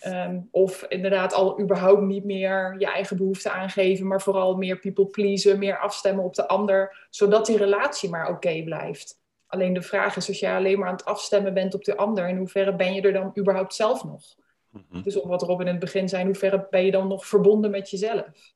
Ehm, 0.00 0.40
of 0.50 0.84
inderdaad 0.88 1.32
al 1.32 1.60
überhaupt 1.60 2.02
niet 2.02 2.24
meer 2.24 2.74
je 2.78 2.86
eigen 2.86 3.16
behoeften 3.16 3.52
aangeven, 3.52 4.06
maar 4.06 4.20
vooral 4.20 4.56
meer 4.56 4.78
people 4.78 5.06
pleasen, 5.06 5.58
meer 5.58 5.78
afstemmen 5.78 6.24
op 6.24 6.34
de 6.34 6.48
ander, 6.48 7.06
zodat 7.10 7.46
die 7.46 7.56
relatie 7.56 8.10
maar 8.10 8.28
oké 8.28 8.62
blijft. 8.64 9.20
Alleen 9.46 9.72
de 9.72 9.82
vraag 9.82 10.16
is, 10.16 10.28
als 10.28 10.40
jij 10.40 10.56
alleen 10.56 10.78
maar 10.78 10.88
aan 10.88 10.94
het 10.96 11.04
afstemmen 11.04 11.54
bent 11.54 11.74
op 11.74 11.84
de 11.84 11.96
ander, 11.96 12.28
in 12.28 12.36
hoeverre 12.36 12.76
ben 12.76 12.94
je 12.94 13.00
er 13.00 13.12
dan 13.12 13.32
überhaupt 13.38 13.74
zelf 13.74 14.04
nog? 14.04 14.22
Mhm. 14.70 15.02
Dus 15.02 15.20
om 15.20 15.28
wat 15.28 15.42
Robin 15.42 15.66
in 15.66 15.72
het 15.72 15.80
begin 15.80 16.08
zei, 16.08 16.20
in 16.20 16.28
hoeverre 16.28 16.66
ben 16.70 16.84
je 16.84 16.90
dan 16.90 17.08
nog 17.08 17.26
verbonden 17.26 17.70
met 17.70 17.90
jezelf? 17.90 18.54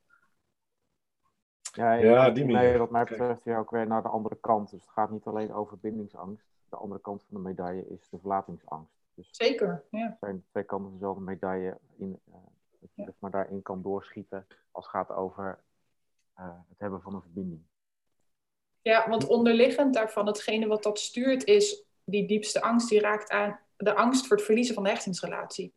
Ja, 1.72 1.92
Ja, 1.92 2.30
die 2.30 2.44
nee, 2.44 2.54
manier. 2.54 2.78
wat 2.78 2.90
mij 2.90 3.04
betreft 3.04 3.44
hier 3.44 3.59
ook 3.59 3.70
weer 3.70 3.87
naar 3.87 4.02
de 4.02 4.09
andere 4.09 4.37
kant. 4.40 4.70
Dus 4.70 4.80
het 4.80 4.90
gaat 4.90 5.11
niet 5.11 5.24
alleen 5.24 5.52
over 5.52 5.78
bindingsangst. 5.78 6.46
De 6.68 6.76
andere 6.76 7.00
kant 7.00 7.24
van 7.28 7.42
de 7.42 7.48
medaille 7.48 7.88
is 7.88 8.09
de 8.09 8.18
verlatingsangst. 8.18 9.03
Dus 9.14 9.29
Zeker, 9.31 9.85
ja. 9.90 10.16
zijn 10.20 10.44
twee 10.50 10.64
kanten 10.64 10.88
van 10.88 10.98
dezelfde 10.98 11.22
medaille. 11.24 11.79
In, 11.98 12.20
eh, 12.27 12.33
dat 12.81 12.90
je 12.94 13.03
Ja. 13.03 13.05
zeg 13.05 13.14
maar 13.18 13.31
daarin 13.31 13.62
kan 13.62 13.83
doorschieten 13.83 14.46
als 14.70 14.85
het 14.85 14.94
gaat 14.94 15.11
over 15.11 15.62
eh, 16.35 16.59
het 16.68 16.79
hebben 16.79 17.00
van 17.03 17.14
een 17.14 17.22
verbinding. 17.22 17.62
Ja, 18.83 19.09
want 19.09 19.27
onderliggend 19.27 19.94
daarvan, 19.94 20.27
hetgene 20.27 20.66
wat 20.66 20.83
dat 20.83 20.98
stuurt, 20.98 21.44
is 21.44 21.85
die 22.05 22.27
diepste 22.27 22.62
angst, 22.62 22.88
die 22.88 23.00
raakt 23.00 23.31
aan 23.31 23.61
de 23.77 23.94
angst 23.94 24.27
voor 24.27 24.37
het 24.37 24.44
verliezen 24.44 24.74
van 24.74 24.83
de 24.85 24.88
hechtingsrelatie. 24.90 25.74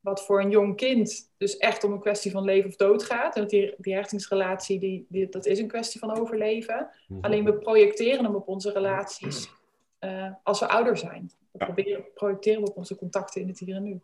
Wat 0.00 0.24
voor 0.24 0.40
een 0.40 0.50
jong 0.50 0.76
kind 0.76 1.32
dus 1.36 1.56
echt 1.56 1.84
om 1.84 1.92
een 1.92 2.00
kwestie 2.00 2.30
van 2.30 2.44
leven 2.44 2.68
of 2.68 2.76
dood 2.76 3.02
gaat. 3.02 3.36
En 3.36 3.46
die, 3.46 3.74
die 3.78 3.94
hechtingsrelatie, 3.94 4.78
die, 4.80 5.06
die, 5.08 5.28
dat 5.28 5.46
is 5.46 5.58
een 5.58 5.68
kwestie 5.68 6.00
van 6.00 6.18
overleven. 6.18 6.90
Mhm. 7.08 7.24
Alleen 7.24 7.44
we 7.44 7.58
projecteren 7.58 8.24
hem 8.24 8.34
op 8.34 8.48
onze 8.48 8.72
relaties 8.72 9.50
eh, 9.98 10.32
als 10.42 10.60
we 10.60 10.68
ouder 10.68 10.96
zijn. 10.96 11.30
We 11.50 11.58
Ja. 11.58 11.64
proberen, 11.64 12.12
projecteren 12.14 12.62
we 12.62 12.68
op 12.70 12.76
onze 12.76 12.96
contacten 12.96 13.40
in 13.40 13.48
het 13.48 13.58
hier 13.58 13.74
en 13.76 13.82
nu. 13.82 14.02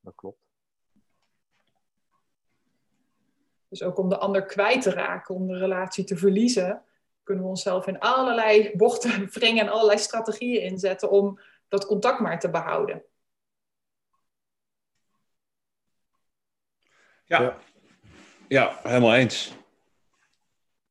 Dat 0.00 0.14
klopt. 0.14 0.40
Dus 3.68 3.82
ook 3.82 3.98
om 3.98 4.08
de 4.08 4.18
ander 4.18 4.46
kwijt 4.46 4.82
te 4.82 4.90
raken, 4.90 5.34
om 5.34 5.46
de 5.46 5.58
relatie 5.58 6.04
te 6.04 6.16
verliezen, 6.16 6.84
kunnen 7.22 7.44
we 7.44 7.50
onszelf 7.50 7.86
in 7.86 7.98
allerlei 7.98 8.76
bochten 8.76 9.28
wringen 9.34 9.64
en 9.66 9.72
allerlei 9.72 9.98
strategieën 9.98 10.62
inzetten 10.62 11.10
om 11.10 11.40
dat 11.68 11.86
contact 11.86 12.20
maar 12.20 12.40
te 12.40 12.50
behouden. 12.50 13.02
Ja. 17.24 17.58
Ja. 18.48 18.78
helemaal 18.82 19.14
eens. 19.14 19.52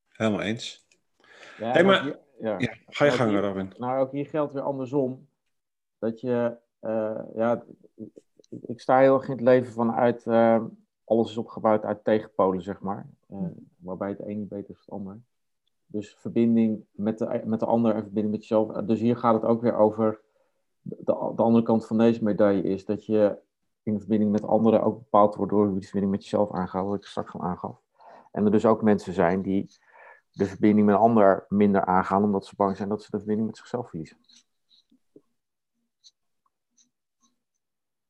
Helemaal 0.10 0.42
eens. 0.42 0.88
Ja, 1.58 1.72
Hey, 1.72 1.84
maar- 1.84 2.18
ja. 2.42 2.60
Ja, 2.60 2.74
ga 2.88 3.06
je 3.06 3.12
Ook 3.12 3.18
gang, 3.18 3.40
Robin. 3.40 3.74
Nou, 3.78 4.00
ook 4.00 4.12
hier 4.12 4.26
geldt 4.26 4.54
weer 4.54 4.64
andersom. 4.64 5.28
Dat 6.00 6.22
je, 6.22 6.58
eh, 6.80 7.20
ja, 7.36 7.64
ik- 8.66 8.80
sta 8.80 9.00
heel 9.00 9.14
erg 9.16 9.26
in 9.26 9.32
het 9.32 9.42
leven 9.42 9.74
vanuit, 9.74 10.28
eh, 10.28 10.64
alles 11.06 11.30
is 11.30 11.38
opgebouwd 11.38 11.84
uit 11.84 12.04
tegenpolen, 12.04 12.62
zeg 12.62 12.82
maar. 12.82 13.10
Eh, 13.28 13.38
waarbij 13.78 14.10
het 14.10 14.20
een 14.20 14.38
niet 14.40 14.50
beter 14.50 14.70
is 14.70 14.86
dan 14.86 14.98
het 14.98 15.08
ander. 15.08 15.22
Dus 15.86 16.16
verbinding 16.20 16.84
met 16.92 17.18
de, 17.18 17.42
met 17.46 17.60
de 17.60 17.66
ander 17.66 17.96
en 17.96 18.02
verbinding 18.04 18.34
met 18.34 18.42
jezelf. 18.48 18.72
Dus 18.86 19.00
hier 19.00 19.18
gaat 19.18 19.34
het 19.34 19.44
ook 19.44 19.62
weer 19.62 19.76
over. 19.76 20.20
De, 20.82 20.96
de 21.36 21.42
andere 21.42 21.64
kant 21.64 21.88
van 21.88 21.98
deze 21.98 22.24
medaille 22.24 22.64
is 22.64 22.86
dat 22.86 23.06
je 23.06 23.38
in 23.84 23.94
de 23.94 24.00
verbinding 24.00 24.32
met 24.32 24.44
anderen 24.44 24.84
ook 24.84 24.98
bepaald 24.98 25.36
wordt 25.36 25.52
door 25.52 25.66
hoe 25.66 25.74
je 25.74 25.80
de 25.80 25.86
verbinding 25.86 26.14
met 26.14 26.24
jezelf 26.24 26.52
aangaat, 26.52 26.86
wat 26.86 26.96
ik 26.96 27.04
straks 27.06 27.34
al 27.34 27.42
aangaf. 27.42 27.82
En 28.32 28.46
er 28.46 28.52
dus 28.52 28.66
ook 28.66 28.82
mensen 28.82 29.14
zijn 29.14 29.42
die 29.42 29.70
de 30.32 30.46
verbinding 30.46 30.86
met 30.86 30.96
een 30.96 31.02
ander 31.02 31.46
minder 31.50 31.86
aangaan, 31.86 32.24
omdat 32.24 32.46
ze 32.46 32.56
bang 32.56 32.78
zijn 32.78 32.90
dat 32.90 33.04
ze 33.04 33.12
de 33.12 33.18
verbinding 33.18 33.48
met 33.48 33.58
zichzelf 33.58 33.90
verliezen. 33.90 34.18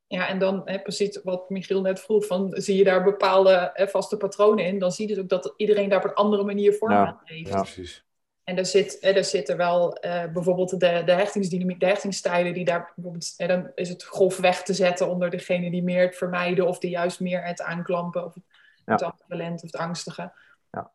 Ja, 0.07 0.27
en 0.27 0.39
dan 0.39 0.61
hè, 0.65 0.79
precies 0.79 1.19
wat 1.23 1.49
Michiel 1.49 1.81
net 1.81 1.99
vroeg, 1.99 2.25
van, 2.25 2.51
zie 2.55 2.77
je 2.77 2.83
daar 2.83 3.03
bepaalde 3.03 3.69
hè, 3.73 3.87
vaste 3.87 4.17
patronen 4.17 4.65
in, 4.65 4.79
dan 4.79 4.91
zie 4.91 5.07
je 5.07 5.13
dus 5.13 5.23
ook 5.23 5.29
dat 5.29 5.53
iedereen 5.57 5.89
daar 5.89 5.97
op 6.03 6.09
een 6.09 6.13
andere 6.13 6.43
manier 6.43 6.73
vorm 6.73 6.91
Ja, 6.91 7.05
aan 7.05 7.19
geeft. 7.25 7.49
ja. 7.49 7.61
Precies. 7.61 8.05
En 8.43 8.55
daar, 8.55 8.65
zit, 8.65 8.97
hè, 9.01 9.13
daar 9.13 9.23
zitten 9.23 9.57
wel 9.57 9.95
eh, 9.95 10.31
bijvoorbeeld 10.31 10.69
de, 10.69 11.01
de 11.05 11.11
hechtingsdynamiek, 11.13 11.79
de 11.79 11.85
hechtingsstijlen, 11.85 12.53
die 12.53 12.65
daar 12.65 12.91
bijvoorbeeld, 12.95 13.33
hè, 13.37 13.47
dan 13.47 13.71
is 13.75 13.89
het 13.89 14.03
golf 14.03 14.37
weg 14.37 14.63
te 14.63 14.73
zetten 14.73 15.09
onder 15.09 15.29
degene 15.29 15.71
die 15.71 15.83
meer 15.83 16.05
het 16.05 16.15
vermijden 16.15 16.67
of 16.67 16.79
die 16.79 16.89
juist 16.89 17.19
meer 17.19 17.43
het 17.43 17.61
aanklampen 17.61 18.25
of 18.25 18.33
het, 18.33 18.43
Ja. 18.85 18.93
het 18.93 19.01
ambivalent 19.03 19.55
of 19.63 19.71
het 19.71 19.81
angstige. 19.81 20.31
Ja. 20.71 20.91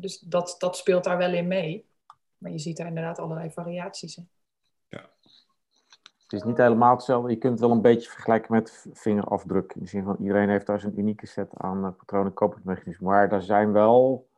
Dus 0.00 0.18
dat, 0.18 0.54
dat 0.58 0.76
speelt 0.76 1.04
daar 1.04 1.18
wel 1.18 1.32
in 1.32 1.48
mee. 1.48 1.86
Maar 2.38 2.50
je 2.50 2.58
ziet 2.58 2.76
daar 2.76 2.86
inderdaad 2.86 3.18
allerlei 3.18 3.50
variaties 3.50 4.16
in. 4.16 4.28
Het 6.28 6.40
is 6.40 6.46
niet 6.46 6.56
helemaal 6.56 6.94
hetzelfde. 6.94 7.30
Je 7.30 7.36
kunt 7.36 7.52
het 7.52 7.60
wel 7.60 7.70
een 7.70 7.82
beetje 7.82 8.10
vergelijken 8.10 8.52
met 8.52 8.86
vingerafdruk. 8.92 9.72
In 9.72 9.80
de 9.80 9.86
zin 9.86 10.04
van 10.04 10.16
iedereen 10.20 10.48
heeft 10.48 10.66
daar 10.66 10.80
zijn 10.80 10.98
unieke 10.98 11.26
set 11.26 11.56
aan 11.56 11.84
uh, 11.84 11.90
patronen 11.96 12.26
en 12.26 12.34
copingmechanismen. 12.34 13.10
Maar 13.10 13.28
daar 13.28 13.42
zijn 13.42 13.72
wel, 13.72 14.28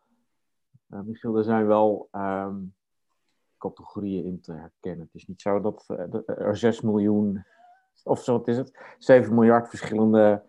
eh 0.89 1.01
Michiel, 1.01 1.37
er 1.37 1.45
zijn 1.45 1.67
wel 1.67 2.09
ehm, 2.11 2.57
categorieën 3.59 4.25
in 4.25 4.41
te 4.41 4.53
herkennen. 4.53 5.05
Het 5.05 5.15
is 5.15 5.27
niet 5.27 5.41
zo 5.41 5.61
dat 5.61 5.85
eh, 5.87 6.05
dat 6.11 6.23
er 6.27 6.57
6 6.57 6.81
miljoen, 6.81 7.45
of 8.05 8.23
zo, 8.23 8.33
wat 8.39 8.49
is 8.49 8.57
het? 8.57 8.95
7 8.99 9.35
miljard 9.35 9.69
verschillende. 9.69 10.43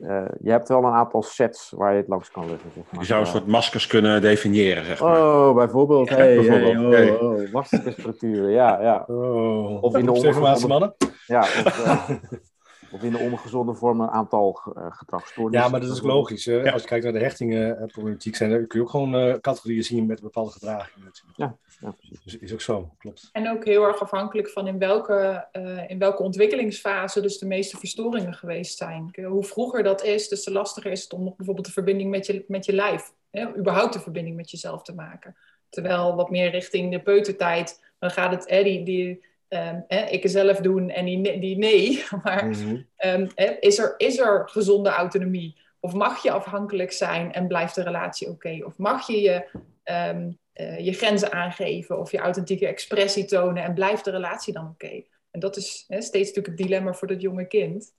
Eh, 0.00 0.22
je 0.40 0.50
hebt 0.50 0.68
wel 0.68 0.84
een 0.84 0.92
aantal 0.92 1.22
sets 1.22 1.72
waar 1.76 1.92
je 1.92 1.98
het 1.98 2.08
langs 2.08 2.30
kan 2.30 2.48
leggen. 2.48 2.70
Zeg 2.74 2.84
maar. 2.90 3.00
Je 3.00 3.06
zou 3.06 3.20
een 3.20 3.26
soort 3.26 3.46
maskers 3.46 3.86
kunnen 3.86 4.20
definiëren, 4.20 4.84
zeg 4.84 5.00
maar. 5.00 5.22
Oh, 5.22 5.54
bijvoorbeeld. 5.54 6.08
Ja, 6.08 6.16
Hey, 6.16 6.34
bijvoorbeeld. 6.36 6.92
hey, 6.94 7.04
Hey. 7.04 7.10
oh, 7.10 7.32
oh, 7.32 7.52
maskerstructuren, 7.52 8.50
ja, 8.50 8.82
ja. 8.82 9.04
Oh. 9.06 9.82
Of 9.82 9.96
in 9.96 10.04
de 10.06 10.66
mannen. 10.68 10.94
Ja, 11.26 11.40
of, 11.40 11.84
eh, 11.84 12.10
of 12.96 13.02
in 13.02 13.12
de 13.12 13.18
ongezonde 13.18 13.74
vorm 13.74 14.00
een 14.00 14.08
aantal 14.08 14.60
eh, 14.74 14.86
gedragsstoornissen. 14.90 15.64
Ja, 15.64 15.70
maar 15.70 15.80
dat 15.80 15.90
is 15.90 15.98
ook 15.98 16.06
logisch. 16.06 16.44
Hè? 16.44 16.52
Ja. 16.52 16.72
Als 16.72 16.82
je 16.82 16.88
kijkt 16.88 17.04
naar 17.04 17.12
de 17.12 17.18
hechtingenproblematiek, 17.18 18.36
zijn 18.36 18.50
er, 18.50 18.66
kun 18.66 18.78
je 18.78 18.84
ook 18.84 18.90
gewoon 18.90 19.14
eh, 19.14 19.34
categorieën 19.40 19.82
zien 19.82 20.06
met 20.06 20.20
bepaalde 20.20 20.50
gedragingen. 20.50 21.04
natuurlijk. 21.04 21.58
Ja, 21.80 21.90
precies. 21.90 22.22
Dus 22.24 22.38
is 22.38 22.52
ook 22.52 22.60
zo, 22.60 22.94
klopt. 22.98 23.28
En 23.32 23.50
ook 23.50 23.64
heel 23.64 23.84
erg 23.84 24.00
afhankelijk 24.00 24.48
van 24.48 24.66
in 24.66 24.78
welke, 24.78 25.48
eh, 25.52 25.90
in 25.90 25.98
welke 25.98 26.22
ontwikkelingsfase 26.22 27.20
dus 27.20 27.38
de 27.38 27.46
meeste 27.46 27.76
verstoringen 27.76 28.34
geweest 28.34 28.78
zijn. 28.78 29.14
Hoe 29.24 29.44
vroeger 29.44 29.82
dat 29.82 30.04
is, 30.04 30.28
dus 30.28 30.44
te 30.44 30.52
lastiger 30.52 30.90
is 30.90 31.02
het 31.02 31.12
om 31.12 31.24
nog 31.24 31.36
bijvoorbeeld 31.36 31.66
de 31.66 31.72
verbinding 31.72 32.10
met 32.10 32.26
je, 32.26 32.44
met 32.48 32.64
je 32.64 32.72
lijf, 32.72 33.12
hè, 33.30 33.56
überhaupt 33.56 33.92
de 33.92 34.00
verbinding 34.00 34.36
met 34.36 34.50
jezelf 34.50 34.82
te 34.82 34.94
maken. 34.94 35.36
Terwijl 35.68 36.14
wat 36.14 36.30
meer 36.30 36.50
richting 36.50 36.92
de 36.92 37.02
peutertijd, 37.02 37.82
dan 37.98 38.10
gaat 38.10 38.30
het 38.30 38.48
hè, 38.50 38.62
die, 38.62 38.84
die 38.84 39.24
ehm, 39.48 39.80
hè, 39.88 40.04
ik 40.04 40.22
er 40.22 40.28
zelf 40.28 40.56
doen 40.56 40.90
en 40.90 41.04
die, 41.04 41.16
ne- 41.16 41.38
die 41.38 41.56
nee. 41.56 42.04
Maar 42.22 42.46
Mhm. 42.46 42.82
Ehm, 42.96 43.28
hè, 43.34 43.44
is, 43.44 43.78
er, 43.78 43.94
is 43.96 44.18
er 44.18 44.48
gezonde 44.48 44.88
autonomie? 44.90 45.64
Of 45.80 45.92
mag 45.92 46.22
je 46.22 46.30
afhankelijk 46.30 46.92
zijn 46.92 47.32
en 47.32 47.46
blijft 47.46 47.74
de 47.74 47.82
relatie 47.82 48.28
oké? 48.28 48.62
Of 48.64 48.78
mag 48.78 49.06
je 49.06 49.20
je, 49.20 49.48
ehm, 49.82 50.32
eh, 50.52 50.78
je 50.84 50.92
grenzen 50.92 51.32
aangeven 51.32 51.98
of 51.98 52.10
je 52.10 52.18
authentieke 52.18 52.66
expressie 52.66 53.24
tonen 53.24 53.62
en 53.62 53.74
blijft 53.74 54.04
de 54.04 54.10
relatie 54.10 54.52
dan 54.52 54.68
oké? 54.68 55.02
En 55.30 55.40
dat 55.40 55.56
is 55.56 55.84
hè, 55.88 56.02
steeds 56.02 56.28
natuurlijk 56.28 56.58
het 56.58 56.66
dilemma 56.66 56.92
voor 56.94 57.08
dat 57.08 57.20
jonge 57.20 57.46
kind. 57.46 57.94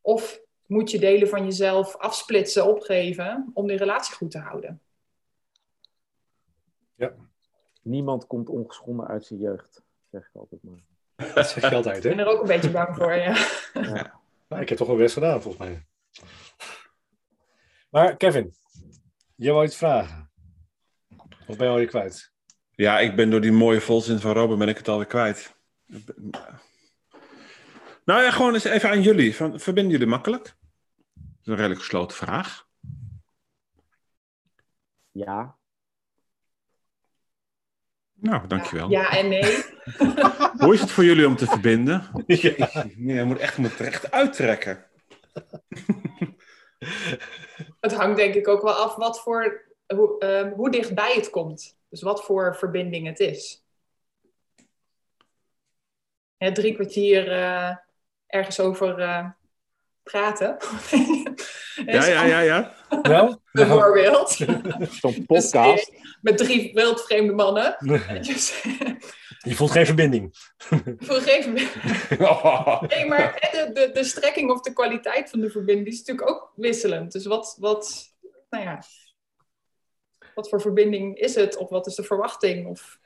Of 0.00 0.40
moet 0.66 0.90
je 0.90 0.98
delen 0.98 1.28
van 1.28 1.44
jezelf 1.44 1.96
afsplitsen, 1.96 2.66
opgeven 2.66 3.50
om 3.54 3.66
die 3.66 3.76
relatie 3.76 4.14
goed 4.14 4.30
te 4.30 4.38
houden? 4.38 4.80
Niemand 7.82 8.26
komt 8.26 8.48
ongeschonden 8.48 9.06
uit 9.06 9.24
zijn 9.24 9.40
jeugd, 9.40 9.82
zeg 10.12 10.28
ik 10.28 10.40
altijd 10.40 10.62
maar. 10.62 10.80
Dat 11.34 11.48
zeg 11.48 11.70
je 11.70 11.76
altijd, 11.76 11.96
Ik 11.96 12.02
hè? 12.02 12.08
ben 12.08 12.18
er 12.18 12.32
ook 12.32 12.40
een 12.40 12.46
beetje 12.46 12.70
bang 12.70 12.96
voor, 12.96 13.14
ja. 13.14 13.46
Nou, 14.48 14.62
ik 14.64 14.68
heb 14.68 14.78
toch 14.78 14.88
wel 14.88 14.96
best 14.96 15.14
gedaan, 15.14 15.42
volgens 15.42 15.68
mij. 15.68 15.86
Maar 17.90 18.16
Kevin, 18.16 18.54
jij 19.36 19.52
wou 19.52 19.64
iets 19.64 19.76
vragen? 19.76 20.30
Of 21.46 21.56
ben 21.56 21.66
je 21.66 21.72
alweer 21.72 21.86
kwijt? 21.86 22.32
Ja, 22.70 22.98
ik 22.98 23.16
ben 23.16 23.30
door 23.30 23.40
die 23.40 23.52
mooie 23.52 23.80
volzin 23.80 24.18
van 24.18 24.32
Robin 24.32 24.58
ben 24.58 24.68
ik 24.68 24.76
het 24.76 24.88
alweer 24.88 25.06
kwijt. 25.06 25.56
Nou 28.04 28.22
ja, 28.22 28.30
gewoon 28.30 28.54
eens 28.54 28.64
even 28.64 28.90
aan 28.90 29.02
jullie. 29.02 29.36
Van, 29.36 29.60
verbinden 29.60 29.92
jullie 29.92 30.06
makkelijk? 30.06 30.44
Dat 31.14 31.40
is 31.40 31.46
een 31.46 31.54
redelijk 31.54 31.80
gesloten 31.80 32.16
vraag. 32.16 32.66
Ja, 35.10 35.56
Nou, 38.22 38.46
dankjewel. 38.46 38.90
Ja 38.90 39.10
en 39.10 39.28
nee. 39.28 39.64
Hoe 40.62 40.74
is 40.74 40.80
het 40.80 40.90
voor 40.90 41.04
jullie 41.04 41.26
om 41.26 41.36
te 41.36 41.46
verbinden? 41.46 42.24
Jeetje, 42.26 42.68
nee, 42.96 43.16
je 43.16 43.24
moet 43.24 43.38
echt 43.38 43.58
moet 43.58 43.78
er 43.78 43.86
echt 43.86 44.10
uittrekken. 44.10 44.84
Het 47.80 47.94
hangt 47.94 48.16
denk 48.16 48.34
ik 48.34 48.48
ook 48.48 48.62
wel 48.62 48.72
af 48.72 48.96
wat 48.96 49.20
voor, 49.20 49.64
hoe, 49.86 50.18
ehm, 50.18 50.50
hoe 50.50 50.70
dichtbij 50.70 51.14
het 51.14 51.30
komt. 51.30 51.78
Dus 51.88 52.02
wat 52.02 52.24
voor 52.24 52.56
verbinding 52.56 53.06
het 53.06 53.20
is. 53.20 53.64
Hè, 56.36 56.52
drie 56.52 56.74
kwartier 56.74 57.32
eh, 57.32 57.76
ergens 58.26 58.60
over 58.60 58.98
eh, 58.98 59.28
praten. 60.02 60.56
Ja, 61.86 62.06
ja, 62.06 62.24
ja, 62.24 62.40
ja. 62.40 62.74
Nou? 63.02 63.36
Bijvoorbeeld. 63.52 64.30
zo'n 65.00 65.26
podcast. 65.26 65.92
Met 66.20 66.38
drie 66.38 66.72
wildvreemde 66.74 67.32
mannen. 67.32 67.76
Dus, 68.22 68.62
Je 69.38 69.54
voelt 69.54 69.70
geen 69.70 69.86
verbinding. 69.86 70.36
voor 70.56 71.16
een 71.16 71.22
gegeven 71.22 71.52
moment. 71.52 72.90
Nee, 72.90 73.06
maar 73.06 73.32
hè, 73.36 73.66
de, 73.66 73.72
de, 73.72 73.90
de 73.92 74.04
strekking 74.04 74.50
of 74.50 74.60
de 74.60 74.72
kwaliteit 74.72 75.30
van 75.30 75.40
de 75.40 75.50
verbinding 75.50 75.86
is 75.88 75.98
natuurlijk 75.98 76.30
ook 76.30 76.52
wisselend. 76.56 77.12
Dus 77.12 77.26
wat, 77.26 77.56
wat, 77.60 78.12
nou 78.50 78.64
ja, 78.64 78.82
wat 80.34 80.48
voor 80.48 80.60
verbinding 80.60 81.16
is 81.18 81.34
het? 81.34 81.56
Of 81.56 81.68
wat 81.70 81.86
is 81.86 81.94
de 81.94 82.02
verwachting? 82.02 82.66
Of, 82.66 82.98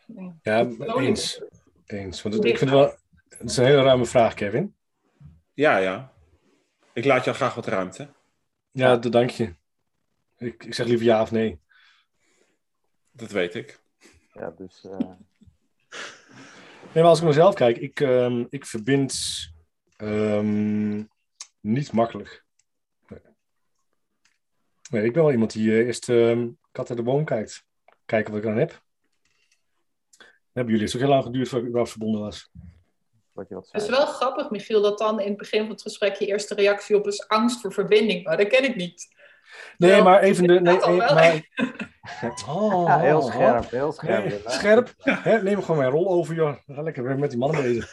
ja. 0.43 0.69
Eens. 0.97 1.43
Eens. 1.87 2.23
Want 2.23 2.35
het- 2.35 2.45
ik 2.45 2.59
vind 2.59 2.71
het 2.71 2.79
wel... 2.79 2.95
Het 3.29 3.51
is 3.51 3.57
een 3.57 3.65
hele 3.65 3.83
ruime 3.83 4.07
vraag, 4.07 4.35
Kevin. 4.35 4.75
Ja, 5.55 5.77
ja. 5.77 6.13
Ik 6.93 7.05
laat 7.05 7.25
jou 7.25 7.37
graag 7.37 7.55
wat 7.55 7.67
ruimte. 7.67 8.09
Ja, 8.71 8.97
dat 8.97 9.13
dank 9.13 9.31
je. 9.31 9.55
Ik, 10.39 10.65
ik 10.65 10.75
zeg 10.75 10.87
liever 10.87 11.07
ja 11.07 11.23
of 11.23 11.31
nee. 11.31 11.61
Dat 13.11 13.31
weet 13.31 13.55
ik. 13.55 13.81
Ja, 14.33 14.51
dus 14.51 14.85
eh, 14.85 15.11
Nee, 16.97 17.05
maar 17.05 17.13
als 17.15 17.21
ik 17.21 17.25
naar 17.25 17.35
mezelf 17.35 17.55
kijk, 17.55 17.77
ik, 17.77 18.01
ehm, 18.01 18.45
ik 18.51 18.67
verbind 18.67 19.15
ehm, 19.97 21.03
niet 21.61 21.93
makkelijk. 21.93 22.45
Nee. 23.09 23.21
nee, 24.91 25.05
ik 25.05 25.13
ben 25.13 25.23
wel 25.23 25.33
iemand 25.33 25.53
die 25.53 25.71
eh, 25.71 25.87
eerst 25.87 26.09
ehm 26.09 26.49
kat 26.73 26.89
uit 26.89 26.99
de 26.99 27.05
boom 27.05 27.25
kijkt. 27.25 27.65
Kijken 28.05 28.33
wat 28.33 28.43
ik 28.43 28.49
aan 28.49 28.57
heb. 28.57 28.83
Hebben 30.53 30.73
jullie 30.73 30.87
het 30.87 30.95
ook 30.95 31.01
heel 31.01 31.11
lang 31.11 31.25
geduurd 31.25 31.49
voordat 31.49 31.63
ik 31.63 31.69
überhaupt 31.69 31.91
verbonden 31.91 32.21
was. 32.21 32.51
wat 33.33 33.49
je 33.49 33.55
wat 33.55 33.69
Het 33.71 33.83
is 33.83 33.89
wel 33.89 34.07
grappig, 34.07 34.51
Michiel, 34.51 34.83
dat 34.83 34.99
dan 34.99 35.21
in 35.21 35.29
het 35.29 35.37
begin 35.37 35.61
van 35.61 35.71
het 35.71 35.83
gesprek 35.83 36.15
je 36.15 36.27
eerste 36.27 36.55
reactie 36.55 36.97
op 36.97 37.07
is 37.07 37.29
angst 37.29 37.61
voor 37.61 37.73
verbinding. 37.73 38.25
Maar 38.25 38.37
dat 38.37 38.47
ken 38.47 38.65
ik 38.65 38.77
niet. 38.77 39.16
Nee, 39.77 40.03
maar 40.03 40.21
even 40.23 40.47
de. 40.47 40.61
Nee, 40.61 40.79
maar, 40.97 41.43
oh, 42.49 42.85
Ja, 42.87 42.99
heel 43.01 43.23
scherp, 43.23 43.71
heel 43.71 43.93
scherp. 43.93 44.25
Nee, 44.25 44.41
scherp. 44.45 44.95
Hè, 44.97 45.43
neem 45.43 45.61
gewoon 45.61 45.77
mijn 45.77 45.91
rol 45.91 46.09
over, 46.09 46.35
joh. 46.35 46.57
Ga 46.67 46.83
lekker 46.83 47.05
weer 47.05 47.19
met 47.19 47.31
die 47.31 47.39
mannen 47.39 47.63
bezig. 47.63 47.93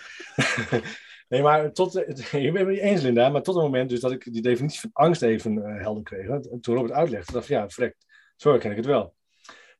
nee, 1.30 1.42
maar 1.42 1.72
tot, 1.72 1.94
je 2.32 2.52
bent 2.52 2.58
het 2.58 2.68
niet 2.68 2.80
eens, 2.80 3.02
Linda, 3.02 3.30
maar 3.30 3.42
tot 3.42 3.56
het 3.56 3.64
moment 3.64 3.90
dus 3.90 4.00
dat 4.00 4.12
ik 4.12 4.34
die 4.34 4.42
definitie 4.42 4.80
van 4.80 4.90
angst 4.94 5.22
even 5.22 5.66
eh, 5.66 5.82
helder 5.82 6.04
kreeg. 6.04 6.28
hè, 6.28 6.60
Toen 6.60 6.76
Robert 6.76 6.94
uitlegde, 6.94 7.32
dacht 7.32 7.46
ik, 7.46 7.52
ja, 7.52 7.70
vrek, 7.70 7.96
zo 8.36 8.50
herken 8.50 8.72
ik 8.72 8.78
het 8.78 8.86
wel. 8.86 9.16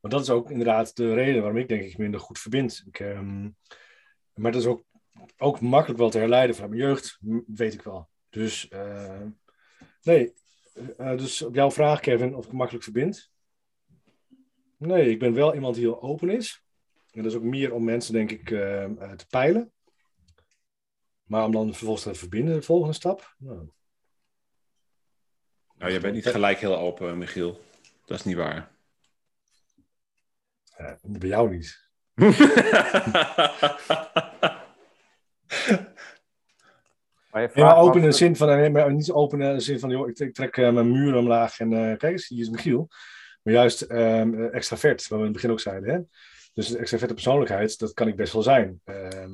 Maar 0.02 0.12
dat 0.12 0.22
is 0.22 0.30
ook 0.30 0.50
inderdaad 0.52 0.96
de 0.96 1.14
reden 1.14 1.42
waarom 1.42 1.60
ik 1.60 1.68
denk 1.68 1.82
ik 1.84 1.98
minder 1.98 2.20
goed 2.20 2.40
verbind. 2.40 2.84
Ik, 2.88 3.00
ehm, 3.00 3.50
maar 4.34 4.52
dat 4.52 4.62
is 4.62 4.68
ook, 4.68 4.84
ook 5.38 5.62
makkelijk 5.62 6.00
wel 6.00 6.10
te 6.10 6.18
herleiden 6.18 6.56
van 6.56 6.70
mijn 6.70 6.82
jeugd, 6.82 7.20
weet 7.48 7.74
ik 7.74 7.82
wel. 7.82 8.10
Dus, 8.30 8.68
eh, 8.68 9.22
nee. 10.02 10.34
Eh, 10.74 11.18
dus 11.18 11.42
op 11.42 11.56
jouw 11.56 11.72
vraag, 11.72 12.00
Kevin, 12.00 12.36
of 12.36 12.46
ik 12.46 12.52
makkelijk 12.52 12.84
verbind. 12.84 13.32
Nee, 14.78 15.10
ik 15.10 15.20
ben 15.20 15.34
wel 15.34 15.54
iemand 15.54 15.76
die 15.76 15.84
heel 15.84 16.02
open 16.02 16.30
is. 16.30 16.64
En 17.12 17.24
dat 17.24 17.32
is 17.32 17.38
ook 17.38 17.44
meer 17.44 17.74
om 17.74 17.84
mensen, 17.84 18.14
denk 18.14 18.32
ik, 18.32 18.52
eh, 18.52 18.84
eh, 18.84 19.12
te 19.12 19.28
peilen. 19.28 19.72
Maar 21.24 21.46
om 21.46 21.52
dan 21.52 21.74
vervolgens 21.74 22.04
te 22.04 22.14
verbinden, 22.14 22.56
de 22.56 22.62
volgende 22.62 22.94
stap. 22.94 23.36
Nou, 23.38 23.70
Nou, 25.78 25.92
je 25.92 26.00
bent 26.00 26.14
niet 26.14 26.26
gelijk 26.26 26.60
heel 26.60 26.78
open, 26.78 27.18
Michiel. 27.18 27.62
Dat 28.06 28.18
is 28.18 28.24
niet 28.24 28.36
waar. 28.36 28.72
Ja, 30.78 30.98
bij 31.02 31.30
jou 31.30 31.50
niet. 31.50 31.82
Maar 35.64 35.70
je 35.70 35.82
Ja, 37.54 37.76
open 37.76 38.02
in 38.02 38.10
de 38.10 38.16
zin 38.16 38.36
van, 38.36 38.48
nee, 38.48 38.70
maar 38.70 38.94
niet 38.94 39.12
open 39.12 39.42
in 39.42 39.54
de 39.54 39.60
zin 39.60 39.80
van, 39.80 39.90
joh, 39.90 40.10
ik, 40.10 40.20
ik 40.20 40.34
trek 40.34 40.58
eh, 40.58 40.72
mijn 40.72 40.92
muren 40.92 41.20
omlaag 41.20 41.60
en 41.60 41.74
eh, 41.74 41.98
kijk 41.98 42.12
eens, 42.12 42.28
hier 42.28 42.42
is 42.42 42.50
Michiel. 42.50 42.90
Maar 43.44 43.54
juist 43.54 43.82
ehm 43.82 44.34
eh, 44.34 44.54
extravert, 44.54 45.08
wat 45.08 45.10
we 45.10 45.18
in 45.18 45.24
het 45.24 45.34
begin 45.34 45.52
ook 45.52 45.60
zeiden. 45.60 45.94
Hè? 45.94 46.00
Dus 46.54 46.68
de 46.68 46.78
extraverte 46.78 47.14
persoonlijkheid, 47.14 47.80
dat 47.80 47.94
kan 47.94 48.08
ik 48.08 48.16
best 48.16 48.34
wel 48.34 48.42
zijn. 48.42 48.82
Ehm, 48.84 49.32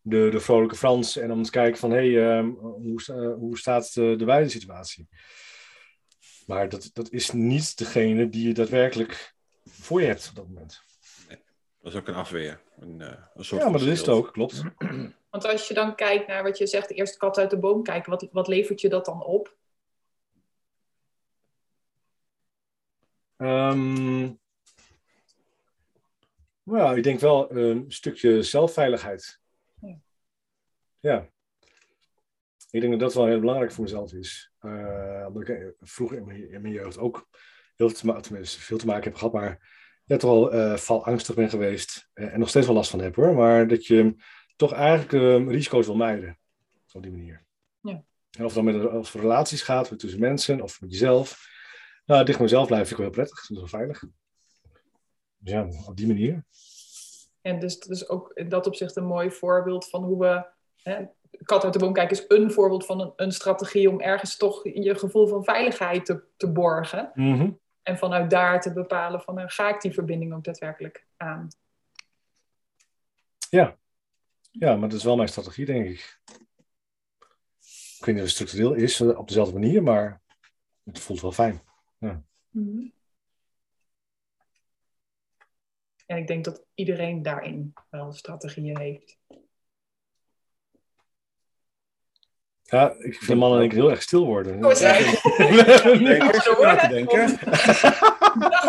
de, 0.00 0.28
de 0.30 0.40
vrolijke 0.40 0.76
Frans 0.76 1.16
en 1.16 1.32
om 1.32 1.42
te 1.42 1.50
kijken 1.50 1.78
van, 1.78 1.90
hé, 1.90 2.12
hey, 2.12 2.36
ehm, 2.36 2.48
hoe, 2.48 3.02
hoe 3.38 3.58
staat 3.58 3.94
de, 3.94 4.14
de 4.16 4.24
wijde 4.24 4.48
situatie? 4.48 5.08
Maar 6.46 6.68
dat, 6.68 6.90
dat 6.92 7.10
is 7.10 7.30
niet 7.30 7.78
degene 7.78 8.28
die 8.28 8.46
je 8.46 8.54
daadwerkelijk 8.54 9.34
voor 9.64 10.00
je 10.00 10.06
hebt 10.06 10.28
op 10.28 10.34
dat 10.34 10.48
moment. 10.48 10.82
Dat 11.82 11.92
is 11.92 11.98
ook 11.98 12.08
een 12.08 12.14
afweer. 12.14 12.60
Een, 12.78 13.00
eh, 13.00 13.22
een 13.34 13.44
soort 13.44 13.62
Ja, 13.62 13.68
maar 13.68 13.78
dat 13.78 13.88
is 13.88 13.98
het 13.98 14.08
ook, 14.08 14.32
klopt. 14.32 14.62
Want 15.30 15.44
als 15.44 15.68
je 15.68 15.74
dan 15.74 15.94
kijkt 15.94 16.26
naar 16.26 16.42
wat 16.42 16.58
je 16.58 16.66
zegt, 16.66 16.90
eerst 16.90 17.16
kat 17.16 17.38
uit 17.38 17.50
de 17.50 17.58
boom 17.58 17.82
kijken, 17.82 18.10
wat, 18.10 18.28
wat 18.32 18.48
levert 18.48 18.80
je 18.80 18.88
dat 18.88 19.04
dan 19.04 19.24
op? 19.24 19.56
Ehm, 23.36 24.32
nou, 26.62 26.96
ik 26.96 27.02
denk 27.02 27.20
wel 27.20 27.56
een 27.56 27.84
stukje 27.88 28.42
zelfveiligheid. 28.42 29.40
Ja. 29.80 29.98
Ja. 31.00 31.28
Ik 32.70 32.80
denk 32.80 32.92
dat 32.92 33.00
dat 33.00 33.14
wel 33.14 33.26
heel 33.26 33.40
belangrijk 33.40 33.72
voor 33.72 33.84
mezelf 33.84 34.12
is. 34.12 34.52
Eh, 34.58 35.24
omdat 35.26 35.42
ik 35.42 35.48
eh, 35.48 35.66
vroeger 35.80 36.16
in 36.16 36.26
mijn, 36.26 36.50
in 36.50 36.62
mijn 36.62 36.74
jeugd 36.74 36.98
ook 36.98 37.28
heel 37.76 37.92
te 37.92 38.06
ma- 38.06 38.20
tenminste, 38.20 38.60
veel 38.60 38.78
te 38.78 38.86
maken 38.86 39.04
heb 39.04 39.14
gehad, 39.14 39.32
maar 39.32 39.81
ja, 40.12 40.18
toch 40.18 40.30
wel 40.30 40.52
eh, 40.52 40.76
valangstig 40.76 41.34
ben 41.34 41.50
geweest. 41.50 42.10
eh, 42.14 42.32
en 42.32 42.38
nog 42.38 42.48
steeds 42.48 42.66
wel 42.66 42.74
last 42.74 42.90
van 42.90 43.00
heb 43.00 43.14
hoor. 43.14 43.34
Maar 43.34 43.68
dat 43.68 43.86
je 43.86 44.14
toch 44.56 44.72
eigenlijk 44.72 45.12
eh, 45.12 45.48
risico's 45.48 45.86
wil 45.86 45.96
mijden. 45.96 46.38
Op 46.92 47.02
die 47.02 47.10
manier. 47.10 47.44
Ja. 47.80 48.04
En 48.30 48.44
of 48.44 48.54
het 48.54 48.64
dan 48.64 48.64
met 48.64 48.90
als 48.90 49.12
relaties 49.12 49.62
gaat, 49.62 49.90
met 49.90 49.98
tussen 49.98 50.20
mensen 50.20 50.60
of 50.60 50.80
met 50.80 50.90
jezelf. 50.90 51.50
Nou, 52.06 52.24
dicht 52.24 52.38
bij 52.38 52.46
mezelf 52.46 52.68
vind 52.68 52.80
ik 52.80 52.96
wel 52.96 52.98
heel 52.98 53.10
prettig. 53.10 53.40
Dat 53.40 53.50
is 53.50 53.56
wel 53.56 53.66
veilig. 53.66 54.04
Dus 55.38 55.52
ja, 55.52 55.68
op 55.86 55.96
die 55.96 56.06
manier. 56.06 56.44
En 57.40 57.58
dus 57.58 57.78
dat 57.78 57.90
is 57.90 58.08
ook 58.08 58.30
in 58.34 58.48
dat 58.48 58.66
opzicht 58.66 58.96
een 58.96 59.04
mooi 59.04 59.30
voorbeeld 59.30 59.88
van 59.88 60.04
hoe 60.04 60.18
we. 60.18 60.46
Hè, 60.82 61.04
kat 61.42 61.64
uit 61.64 61.72
de 61.72 61.78
boom 61.78 61.92
kijken 61.92 62.16
is 62.16 62.24
een 62.28 62.50
voorbeeld 62.50 62.86
van 62.86 63.00
een, 63.00 63.12
een 63.16 63.32
strategie 63.32 63.90
om 63.90 64.00
ergens 64.00 64.36
toch 64.36 64.64
je 64.64 64.94
gevoel 64.94 65.26
van 65.26 65.44
veiligheid 65.44 66.04
te, 66.04 66.22
te 66.36 66.50
borgen. 66.50 67.10
Mhm. 67.14 67.50
En 67.82 67.98
vanuit 67.98 68.30
daar 68.30 68.60
te 68.60 68.72
bepalen 68.72 69.20
van 69.20 69.34
nou, 69.34 69.48
ga 69.48 69.74
ik 69.74 69.80
die 69.80 69.92
verbinding 69.92 70.34
ook 70.34 70.44
daadwerkelijk 70.44 71.06
aan. 71.16 71.48
Ja, 74.50 74.76
maar 74.76 74.88
dat 74.88 74.98
is 74.98 75.04
wel 75.04 75.16
mijn 75.16 75.28
strategie, 75.28 75.66
denk 75.66 75.88
ik. 75.88 76.20
Ik 77.98 78.04
weet 78.04 78.14
niet 78.14 78.24
of 78.24 78.30
het 78.30 78.30
structureel 78.30 78.74
is 78.74 79.00
eh, 79.00 79.18
op 79.18 79.28
dezelfde 79.28 79.58
manier, 79.58 79.82
maar 79.82 80.22
het 80.84 80.98
voelt 80.98 81.20
wel 81.20 81.32
fijn. 81.32 81.62
En 86.06 86.18
ik 86.18 86.26
denk 86.26 86.44
dat 86.44 86.64
iedereen 86.74 87.22
daarin 87.22 87.72
wel 87.90 88.12
strategieën 88.12 88.78
heeft. 88.78 89.18
Ja, 92.72 92.94
ik 92.98 93.14
vind 93.14 93.38
mannen 93.38 93.58
denk 93.58 93.72
ik 93.72 93.78
heel 93.78 93.90
erg 93.90 94.02
stil 94.02 94.26
worden. 94.26 94.64
Oh, 94.64 94.74
Zo, 94.74 96.54
hoor, 96.54 96.66
na 96.66 96.76
te 96.76 96.88
denken. 96.88 97.28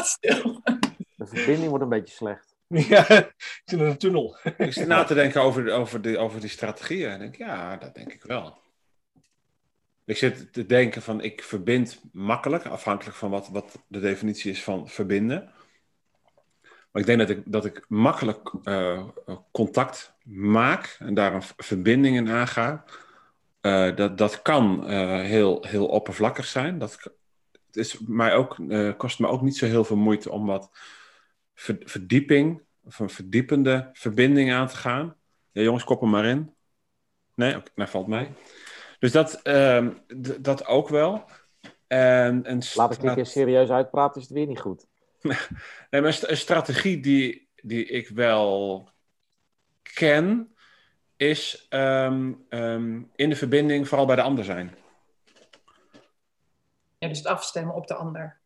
Stil. 0.04 0.62
De 1.16 1.26
verbinding 1.26 1.70
wordt 1.70 1.84
een 1.84 1.89
beetje 1.89 2.16
slecht. 2.16 2.56
ja, 2.68 3.10
ik 3.10 3.62
zit 3.66 3.80
in 3.80 3.86
een 3.86 3.98
tunnel. 3.98 4.38
Ik 4.58 4.74
zit 4.74 4.88
na 4.88 5.04
te 5.04 5.13
denken 5.13 5.42
over, 5.42 5.72
over, 5.72 6.02
de, 6.02 6.18
over 6.18 6.39
die 6.39 6.50
strategieën. 6.50 7.10
En 7.10 7.13
ik 7.13 7.20
denk, 7.20 7.36
ja, 7.36 7.78
dat 7.78 7.96
denk 7.96 8.13
ik 8.13 8.24
wel. 8.24 8.58
Ik 10.06 10.18
zit 10.18 10.54
te 10.54 10.66
denken 10.66 11.02
van, 11.02 11.22
ik 11.22 11.44
verbind 11.44 12.02
makkelijk, 12.12 12.66
afhankelijk 12.66 13.18
van 13.18 13.30
wat, 13.30 13.50
wat 13.50 13.80
de 13.88 14.00
definitie 14.00 14.52
is 14.52 14.63
van 14.63 14.89
verbinden. 14.89 15.52
Maar 16.92 17.02
ik 17.02 17.06
denk 17.06 17.20
dat 17.20 17.30
ik, 17.30 17.42
dat 17.46 17.66
ik 17.66 17.86
makkelijk 17.88 18.54
eh, 18.63 19.08
contact 19.52 20.13
maak 20.24 20.96
en 21.00 21.13
daar 21.13 21.34
een 21.34 21.44
verbinding 21.58 22.16
in 22.16 22.30
aanga. 22.30 22.84
Eh, 23.63 23.95
dat, 23.95 24.17
dat 24.17 24.41
kan 24.41 24.88
eh, 24.88 25.21
heel, 25.21 25.65
heel 25.67 25.88
oppervlakkig 25.88 26.45
zijn. 26.45 26.78
Dat, 26.78 26.99
het 27.52 27.76
is 27.76 27.99
mij 27.99 28.34
ook, 28.34 28.60
eh, 28.69 28.91
kost 28.97 29.19
me 29.19 29.28
ook 29.28 29.41
niet 29.41 29.58
zo 29.58 29.65
heel 29.65 29.84
veel 29.84 29.97
moeite 29.97 30.32
om 30.32 30.45
wat 30.45 30.69
ver- 31.54 31.82
verdieping 31.84 32.62
of 32.84 32.99
een 32.99 33.10
verdiepende 33.10 33.89
verbinding 33.93 34.54
aan 34.54 34.67
te 34.67 34.76
gaan. 34.76 35.15
Ja, 35.52 35.62
jongens, 35.62 35.84
kop 35.84 36.02
er 36.02 36.08
maar 36.08 36.26
in. 36.26 36.54
Nee, 37.36 37.56
oké, 37.56 37.71
nou 37.76 37.89
valt 37.89 38.08
mij. 38.08 38.34
Dus 38.99 39.12
dat, 39.12 39.41
ehm, 39.41 39.91
dat 40.39 40.65
ook 40.65 40.89
wel. 40.89 41.26
En, 41.88 42.45
en 42.45 42.62
Laat 42.73 42.93
ik 42.93 43.04
een 43.04 43.15
keer 43.15 43.26
serieus 43.26 43.69
uitpraten, 43.69 44.21
is 44.21 44.28
het 44.28 44.38
weer 44.38 44.47
niet 44.47 44.60
goed. 44.60 44.86
Nee, 45.89 46.02
maar 46.02 46.19
een 46.21 46.38
strategie 46.38 46.99
die, 46.99 47.49
die 47.56 47.86
ik 47.86 48.08
wel 48.08 48.89
ken, 49.93 50.53
is 51.17 51.65
ehm, 51.69 52.34
ehm, 52.49 53.02
in 53.15 53.30
de 53.30 53.36
verbinding 53.36 53.88
vooral 53.88 54.06
bij 54.06 54.15
de 54.15 54.21
ander 54.21 54.43
zijn. 54.45 54.76
Ja, 56.97 57.08
dus 57.08 57.17
het 57.17 57.28
afstemmen 57.28 57.76
op 57.76 57.88
de 57.88 57.93
ander. 57.93 58.39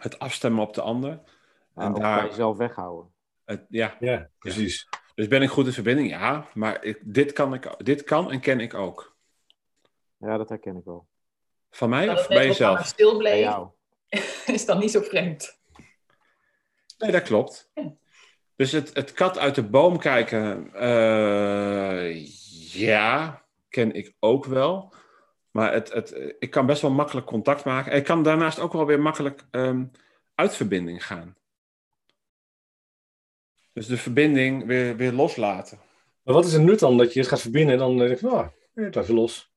Het 0.00 0.18
afstemmen 0.18 0.62
op 0.62 0.74
de 0.74 0.80
ander. 0.80 1.20
Maar 1.74 1.84
En 1.86 1.90
ook 1.94 2.00
daar- 2.00 2.20
bij 2.20 2.28
jezelf 2.28 2.56
weghouden. 2.56 3.12
Het, 3.44 3.64
ja, 3.68 3.96
Ja, 4.00 4.28
precies. 4.38 4.88
dus 5.14 5.28
ben 5.28 5.42
ik 5.42 5.48
goed 5.50 5.66
in 5.66 5.72
verbinding? 5.72 6.08
Ja, 6.10 6.46
maar 6.54 6.84
ik, 6.84 6.98
dit, 7.02 7.32
kan 7.32 7.54
ik, 7.54 7.84
dit 7.84 8.02
kan 8.04 8.30
en 8.30 8.40
ken 8.40 8.60
ik 8.60 8.74
ook. 8.74 9.16
Ja, 10.16 10.36
dat 10.36 10.48
herken 10.48 10.76
ik 10.76 10.84
wel. 10.84 11.06
Van 11.70 11.88
mij 11.88 12.06
Dat 12.06 12.18
of 12.18 12.28
bij 12.28 12.46
jezelf? 12.46 12.86
stil 12.86 13.10
Bij 13.10 13.18
bleef, 13.18 13.40
jou. 13.44 13.68
is 14.56 14.66
dan 14.66 14.78
niet 14.78 14.90
zo 14.90 15.00
vreemd. 15.00 15.58
Nee, 16.98 17.12
dat 17.12 17.22
klopt. 17.22 17.70
Ja. 17.74 17.92
Dus 18.56 18.72
het, 18.72 18.94
het 18.94 19.12
kat 19.12 19.38
uit 19.38 19.54
de 19.54 19.62
boom 19.62 19.98
kijken, 19.98 20.72
eh, 20.74 22.26
ja, 22.72 23.42
ken 23.68 23.94
ik 23.94 24.14
ook 24.18 24.44
wel. 24.44 24.94
Maar 25.50 25.72
het, 25.72 25.92
het, 25.92 26.34
ik 26.38 26.50
kan 26.50 26.66
best 26.66 26.82
wel 26.82 26.90
makkelijk 26.90 27.26
contact 27.26 27.64
maken. 27.64 27.92
En 27.92 27.98
ik 27.98 28.04
kan 28.04 28.22
daarnaast 28.22 28.58
ook 28.58 28.72
wel 28.72 28.86
weer 28.86 29.00
makkelijk 29.00 29.46
ehm, 29.50 29.84
uit 30.34 30.56
verbinding 30.56 31.06
gaan. 31.06 31.36
Dus 33.72 33.86
de 33.86 33.96
verbinding 33.96 34.66
weer, 34.66 34.96
weer 34.96 35.12
loslaten. 35.12 35.78
Maar 36.22 36.34
wat 36.34 36.44
is 36.44 36.52
het 36.52 36.62
nut 36.62 36.78
dan 36.78 36.96
dat 36.96 37.12
je 37.12 37.20
het 37.20 37.28
gaat 37.28 37.40
verbinden 37.40 37.72
en 37.72 37.78
dan 37.78 37.98
denk 37.98 38.20
je, 38.20 38.26
nou, 38.26 38.48
het 38.74 38.96
even 38.96 39.14
los. 39.14 39.52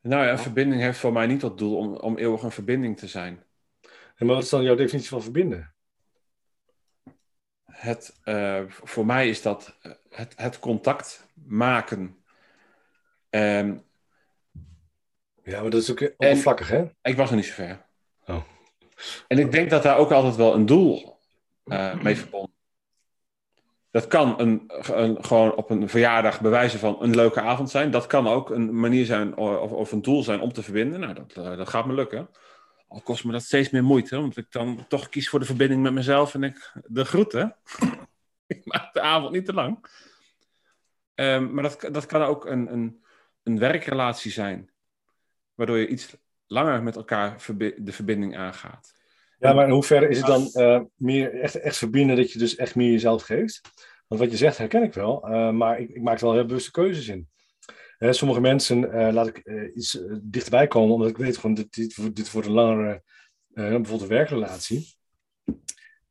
Nou 0.00 0.24
ja, 0.24 0.30
een 0.30 0.38
verbinding 0.38 0.82
heeft 0.82 0.98
voor 0.98 1.12
mij 1.12 1.26
niet 1.26 1.40
tot 1.40 1.58
doel 1.58 1.76
om, 1.76 1.96
om 1.96 2.18
eeuwig 2.18 2.42
een 2.42 2.50
verbinding 2.50 2.98
te 2.98 3.06
zijn. 3.06 3.44
En 4.16 4.26
maar 4.26 4.34
wat 4.34 4.44
is 4.44 4.50
dan 4.50 4.62
jouw 4.62 4.74
definitie 4.74 5.08
van 5.08 5.22
verbinden? 5.22 5.74
Het, 7.78 8.18
eh, 8.24 8.62
voor 8.68 9.06
mij 9.06 9.28
is 9.28 9.42
dat 9.42 9.76
eh, 9.82 9.92
het, 10.10 10.32
het 10.36 10.58
contact 10.58 11.26
maken. 11.34 12.16
Ehm, 13.30 13.76
Ja, 15.42 15.60
maar 15.60 15.70
dat 15.70 15.82
is 15.82 15.90
ook 15.90 16.00
oppervlakkig, 16.00 16.68
hè? 16.68 16.84
Ik 17.02 17.16
was 17.16 17.30
er 17.30 17.36
niet 17.36 17.44
zo 17.44 17.52
ver. 17.52 17.86
Oh. 18.26 18.42
En 19.28 19.38
ik 19.38 19.52
denk 19.52 19.70
dat 19.70 19.82
daar 19.82 19.96
ook 19.98 20.10
altijd 20.12 20.36
wel 20.36 20.54
een 20.54 20.66
doel 20.66 21.18
eh, 21.64 22.02
mee 22.02 22.16
verbonden 22.16 22.54
Dat 23.90 24.06
kan 24.06 24.40
een, 24.40 24.64
een, 24.92 25.24
gewoon 25.24 25.54
op 25.54 25.70
een 25.70 25.88
verjaardag 25.88 26.40
bewijzen 26.40 26.78
van 26.78 26.96
een 27.02 27.14
leuke 27.14 27.40
avond 27.40 27.70
zijn. 27.70 27.90
Dat 27.90 28.06
kan 28.06 28.28
ook 28.28 28.50
een 28.50 28.80
manier 28.80 29.04
zijn 29.06 29.36
of, 29.36 29.70
of 29.70 29.92
een 29.92 30.02
doel 30.02 30.22
zijn 30.22 30.40
om 30.40 30.52
te 30.52 30.62
verbinden. 30.62 31.00
Nou, 31.00 31.14
dat, 31.14 31.34
dat 31.34 31.68
gaat 31.68 31.86
me 31.86 31.92
lukken. 31.92 32.28
Al 32.88 33.00
kost 33.00 33.24
me 33.24 33.32
dat 33.32 33.42
steeds 33.42 33.70
meer 33.70 33.84
moeite, 33.84 34.16
want 34.16 34.36
ik 34.36 34.46
dan 34.50 34.84
toch 34.88 35.08
kies 35.08 35.28
voor 35.28 35.38
de 35.38 35.44
verbinding 35.44 35.82
met 35.82 35.92
mezelf 35.92 36.34
en 36.34 36.42
ik 36.42 36.72
de 36.86 37.04
groeten. 37.04 37.56
ik 38.46 38.64
maak 38.64 38.92
de 38.92 39.00
avond 39.00 39.32
niet 39.32 39.44
te 39.44 39.52
lang. 39.52 39.86
Ehm, 41.14 41.54
maar 41.54 41.62
dat, 41.62 41.88
dat 41.92 42.06
kan 42.06 42.22
ook 42.22 42.46
een, 42.46 42.72
een, 42.72 43.04
een 43.42 43.58
werkrelatie 43.58 44.30
zijn, 44.30 44.70
waardoor 45.54 45.78
je 45.78 45.88
iets 45.88 46.16
langer 46.46 46.82
met 46.82 46.96
elkaar 46.96 47.44
de 47.76 47.92
verbinding 47.92 48.36
aangaat. 48.36 48.96
Ja, 49.38 49.52
maar 49.52 49.64
in 49.64 49.72
hoeverre 49.72 50.08
is 50.08 50.16
het 50.16 50.26
dan 50.26 50.50
eh, 50.52 50.80
meer 50.96 51.40
echt, 51.40 51.54
echt 51.54 51.76
verbinden 51.76 52.16
dat 52.16 52.32
je 52.32 52.38
dus 52.38 52.56
echt 52.56 52.74
meer 52.74 52.90
jezelf 52.90 53.22
geeft? 53.22 53.60
Want 54.06 54.20
wat 54.20 54.30
je 54.30 54.36
zegt 54.36 54.58
herken 54.58 54.82
ik 54.82 54.94
wel, 54.94 55.28
eh, 55.28 55.50
maar 55.50 55.80
ik, 55.80 55.88
ik 55.88 56.02
maak 56.02 56.18
er 56.18 56.24
wel 56.24 56.34
heel 56.34 56.46
bewuste 56.46 56.70
keuzes 56.70 57.08
in. 57.08 57.28
Hè, 57.98 58.12
sommige 58.12 58.40
mensen 58.40 58.92
eh, 58.92 59.12
laat 59.12 59.26
ik 59.26 59.38
eh, 59.38 59.76
iets 59.76 60.00
eh, 60.00 60.16
dichterbij 60.22 60.66
komen, 60.66 60.94
omdat 60.94 61.08
ik 61.08 61.16
weet 61.16 61.36
gewoon, 61.36 61.54
dit, 61.54 61.74
dit, 61.74 62.16
dit 62.16 62.30
wordt 62.32 62.48
een 62.48 62.54
langere, 62.54 63.02
eh, 63.52 63.64
bijvoorbeeld 63.64 64.00
een 64.00 64.08
werkrelatie. 64.08 64.96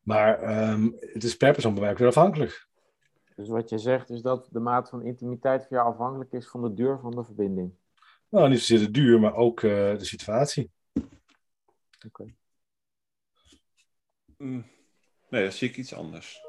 Maar 0.02 0.42
ehm, 0.42 0.90
het 1.00 1.24
is 1.24 1.38
per 1.38 1.54
persoon 1.54 1.74
bij 1.74 1.82
mij 1.82 1.92
ook 1.92 1.98
weer 1.98 2.08
afhankelijk. 2.08 2.68
Dus 3.36 3.48
wat 3.48 3.70
je 3.70 3.78
zegt 3.78 4.10
is 4.10 4.22
dat 4.22 4.48
de 4.52 4.60
maat 4.60 4.90
van 4.90 5.06
intimiteit 5.06 5.66
voor 5.68 5.78
jou 5.78 5.90
afhankelijk 5.90 6.32
is 6.32 6.48
van 6.48 6.62
de 6.62 6.74
duur 6.74 7.00
van 7.00 7.12
de 7.12 7.24
verbinding. 7.24 7.74
Nou, 8.30 8.50
niet 8.50 8.60
zozeer 8.60 8.86
de 8.86 8.92
duur, 8.92 9.20
maar 9.20 9.36
ook 9.36 9.64
eh, 9.64 9.98
de 9.98 10.06
situatie. 10.06 10.72
Oké. 12.06 12.26
Mm, 14.38 14.66
Nee, 15.30 15.44
dat 15.44 15.54
zie 15.54 15.70
ik 15.70 15.78
iets 15.78 15.94
anders. 15.94 16.42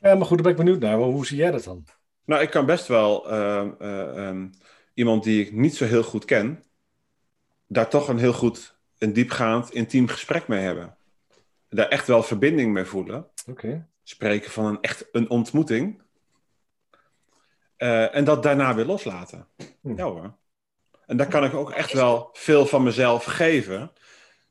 Ja, 0.00 0.14
maar 0.14 0.26
goed, 0.26 0.36
daar 0.36 0.42
ben 0.42 0.50
ik 0.50 0.64
benieuwd 0.64 0.80
naar. 0.80 0.96
Hoe 0.98 1.26
zie 1.26 1.36
jij 1.36 1.50
dat 1.50 1.64
dan? 1.64 1.84
Nou, 2.24 2.42
ik 2.42 2.50
kan 2.50 2.66
best 2.66 2.86
wel 2.86 3.30
ehm, 3.30 3.70
eh, 3.78 4.28
ehm, 4.28 4.48
iemand 4.94 5.24
die 5.24 5.46
ik 5.46 5.52
niet 5.52 5.76
zo 5.76 5.84
heel 5.84 6.02
goed 6.02 6.24
ken, 6.24 6.64
daar 7.66 7.88
toch 7.88 8.08
een 8.08 8.18
heel 8.18 8.32
goed, 8.32 8.76
een 8.98 9.12
diepgaand, 9.12 9.72
intiem 9.72 10.08
gesprek 10.08 10.48
mee 10.48 10.60
hebben. 10.60 10.96
Daar 11.68 11.88
echt 11.88 12.06
wel 12.06 12.22
verbinding 12.22 12.72
mee 12.72 12.84
voelen. 12.84 13.26
Oké. 13.46 13.88
Spreken 14.02 14.50
van 14.50 14.64
een 14.64 14.80
echt 14.80 15.08
een 15.12 15.30
ontmoeting. 15.30 16.02
Eh, 17.76 18.14
en 18.14 18.24
dat 18.24 18.42
daarna 18.42 18.74
weer 18.74 18.84
loslaten. 18.84 19.48
Hm. 19.80 19.96
Ja 19.96 20.04
hoor. 20.04 20.36
En 21.06 21.16
daar 21.16 21.28
kan 21.28 21.44
ik 21.44 21.54
ook 21.54 21.70
echt 21.70 21.92
wel 21.92 22.28
veel 22.32 22.66
van 22.66 22.82
mezelf 22.82 23.24
geven. 23.24 23.92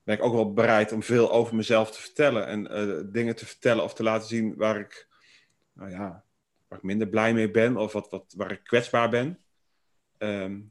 Ben 0.04 0.16
ik 0.16 0.24
ook 0.24 0.34
wel 0.34 0.54
bereid 0.54 0.92
om 0.92 1.04
veel 1.04 1.32
over 1.32 1.56
mezelf 1.56 1.92
te 1.92 2.02
vertellen. 2.02 2.48
En 2.48 2.68
eh, 2.68 3.04
dingen 3.06 3.36
te 3.36 3.46
vertellen 3.46 3.84
of 3.84 3.94
te 3.94 4.04
laten 4.04 4.28
zien 4.28 4.56
waar 4.56 4.80
ik, 4.80 5.08
nou 5.74 5.90
ja, 5.90 6.24
waar 6.74 6.82
ik 6.82 6.88
minder 6.88 7.08
blij 7.08 7.34
mee 7.34 7.52
ben. 7.52 7.78
Of 7.78 7.94
wat, 7.94 8.10
wat, 8.10 8.34
waar 8.38 8.52
ik 8.52 8.64
kwetsbaar 8.64 9.10
ben. 9.10 9.40
Ehm, 10.18 10.62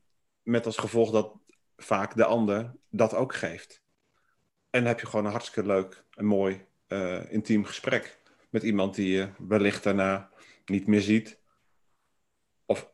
met 0.43 0.67
als 0.67 0.77
gevolg 0.77 1.11
dat 1.11 1.37
vaak 1.77 2.17
de 2.17 2.25
ander 2.25 2.77
dat 2.91 3.15
ook 3.15 3.35
geeft. 3.35 3.83
En 4.71 4.81
dan 4.81 4.89
heb 4.89 5.01
je 5.01 5.07
gewoon 5.07 5.25
een 5.25 5.31
hartstikke 5.31 5.69
leuk 5.69 6.05
en 6.11 6.25
mooi 6.25 6.67
eh, 6.87 7.33
intiem 7.33 7.65
gesprek. 7.65 8.21
Met 8.51 8.63
iemand 8.63 8.95
die 8.95 9.13
je 9.13 9.31
wellicht 9.49 9.85
daarna 9.85 10.31
niet 10.65 10.87
meer 10.87 11.01
ziet. 11.01 11.39
Of 12.67 12.93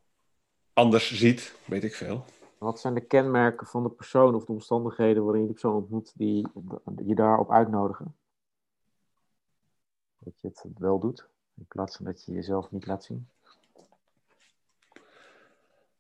anders 0.73 1.15
ziet, 1.15 1.55
weet 1.65 1.85
ik 1.85 1.95
veel. 1.95 2.25
Wat 2.59 2.81
zijn 2.81 2.95
de 2.95 3.07
kenmerken 3.07 3.67
van 3.67 3.83
de 3.83 3.91
persoon 3.91 4.35
of 4.35 4.45
de 4.45 4.53
omstandigheden 4.53 5.23
waarin 5.25 5.41
je 5.41 5.47
die 5.47 5.57
persoon 5.61 5.77
ontmoet 5.77 6.13
die 6.17 6.49
je 7.07 7.15
daarop 7.15 7.51
uitnodigen? 7.51 8.17
Dat 10.19 10.41
je 10.41 10.49
het 10.49 10.79
wel 10.79 10.99
doet, 10.99 11.29
in 11.59 11.67
plaats 11.69 11.97
van 11.97 12.05
dat 12.05 12.25
je 12.25 12.33
jezelf 12.33 12.71
niet 12.71 12.87
laat 12.87 13.05
zien. 13.05 13.29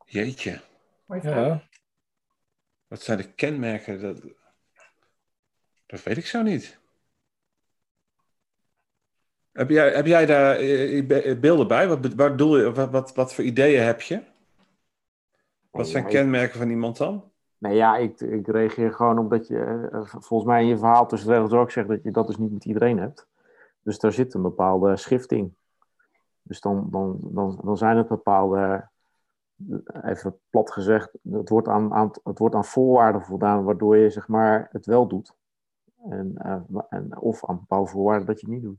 Jeetje. 0.04 0.60
Ja. 1.22 1.62
wat 2.86 3.02
zijn 3.02 3.18
de 3.18 3.32
kenmerken? 3.32 4.00
Dat, 4.00 4.20
dat 5.86 6.02
weet 6.02 6.16
ik 6.16 6.26
zo 6.26 6.42
niet. 6.42 6.78
Heb 9.52 9.70
jij, 9.70 9.92
heb 9.94 10.06
jij 10.06 10.26
daar 10.26 10.56
eh, 10.56 11.06
be- 11.06 11.36
beelden 11.40 11.68
bij? 11.68 11.88
Wat, 11.88 12.16
bedoel 12.16 12.58
je, 12.58 12.72
wat, 12.72 12.90
wat, 12.90 13.14
wat 13.14 13.34
voor 13.34 13.44
ideeën 13.44 13.82
heb 13.82 14.00
je? 14.00 14.22
Wat 15.70 15.88
zijn 15.88 16.04
ja, 16.04 16.10
kenmerken 16.10 16.58
van 16.58 16.70
iemand 16.70 16.96
dan? 16.96 17.30
Nee, 17.58 17.74
ja, 17.74 17.96
ik, 17.96 18.20
ik 18.20 18.46
reageer 18.46 18.92
gewoon 18.92 19.18
omdat 19.18 19.46
je, 19.46 19.88
eh, 19.92 20.02
volgens 20.04 20.44
mij 20.44 20.62
in 20.62 20.68
je 20.68 20.78
verhaal 20.78 21.06
tussen 21.06 21.28
de 21.28 21.34
regels 21.34 21.52
ook 21.52 21.70
zegt 21.70 21.88
dat 21.88 22.02
je 22.02 22.10
dat 22.10 22.26
dus 22.26 22.36
niet 22.36 22.52
met 22.52 22.64
iedereen 22.64 22.98
hebt. 22.98 23.26
Dus 23.88 23.98
daar 23.98 24.12
zit 24.12 24.34
een 24.34 24.42
bepaalde 24.42 24.96
schifting. 24.96 25.54
Dus 26.42 26.60
dan, 26.60 26.88
dan, 26.90 27.18
dan, 27.22 27.60
dan 27.64 27.76
zijn 27.76 27.96
het 27.96 28.08
bepaalde, 28.08 28.88
even 30.02 30.40
plat 30.50 30.70
gezegd, 30.70 31.10
het 31.30 31.48
wordt 31.48 31.68
aan, 31.68 31.92
aan, 31.92 32.10
het 32.24 32.38
wordt 32.38 32.54
aan 32.54 32.64
voorwaarden 32.64 33.22
voldaan 33.22 33.64
waardoor 33.64 33.96
je 33.96 34.10
zeg 34.10 34.28
maar 34.28 34.68
het 34.72 34.86
wel 34.86 35.06
doet. 35.06 35.34
En, 36.10 36.32
eh, 36.36 36.80
en, 36.88 37.18
of 37.20 37.44
aan 37.46 37.58
bepaalde 37.58 37.90
voorwaarden 37.90 38.26
dat 38.26 38.40
je 38.40 38.46
het 38.46 38.54
niet 38.54 38.64
doet. 38.64 38.78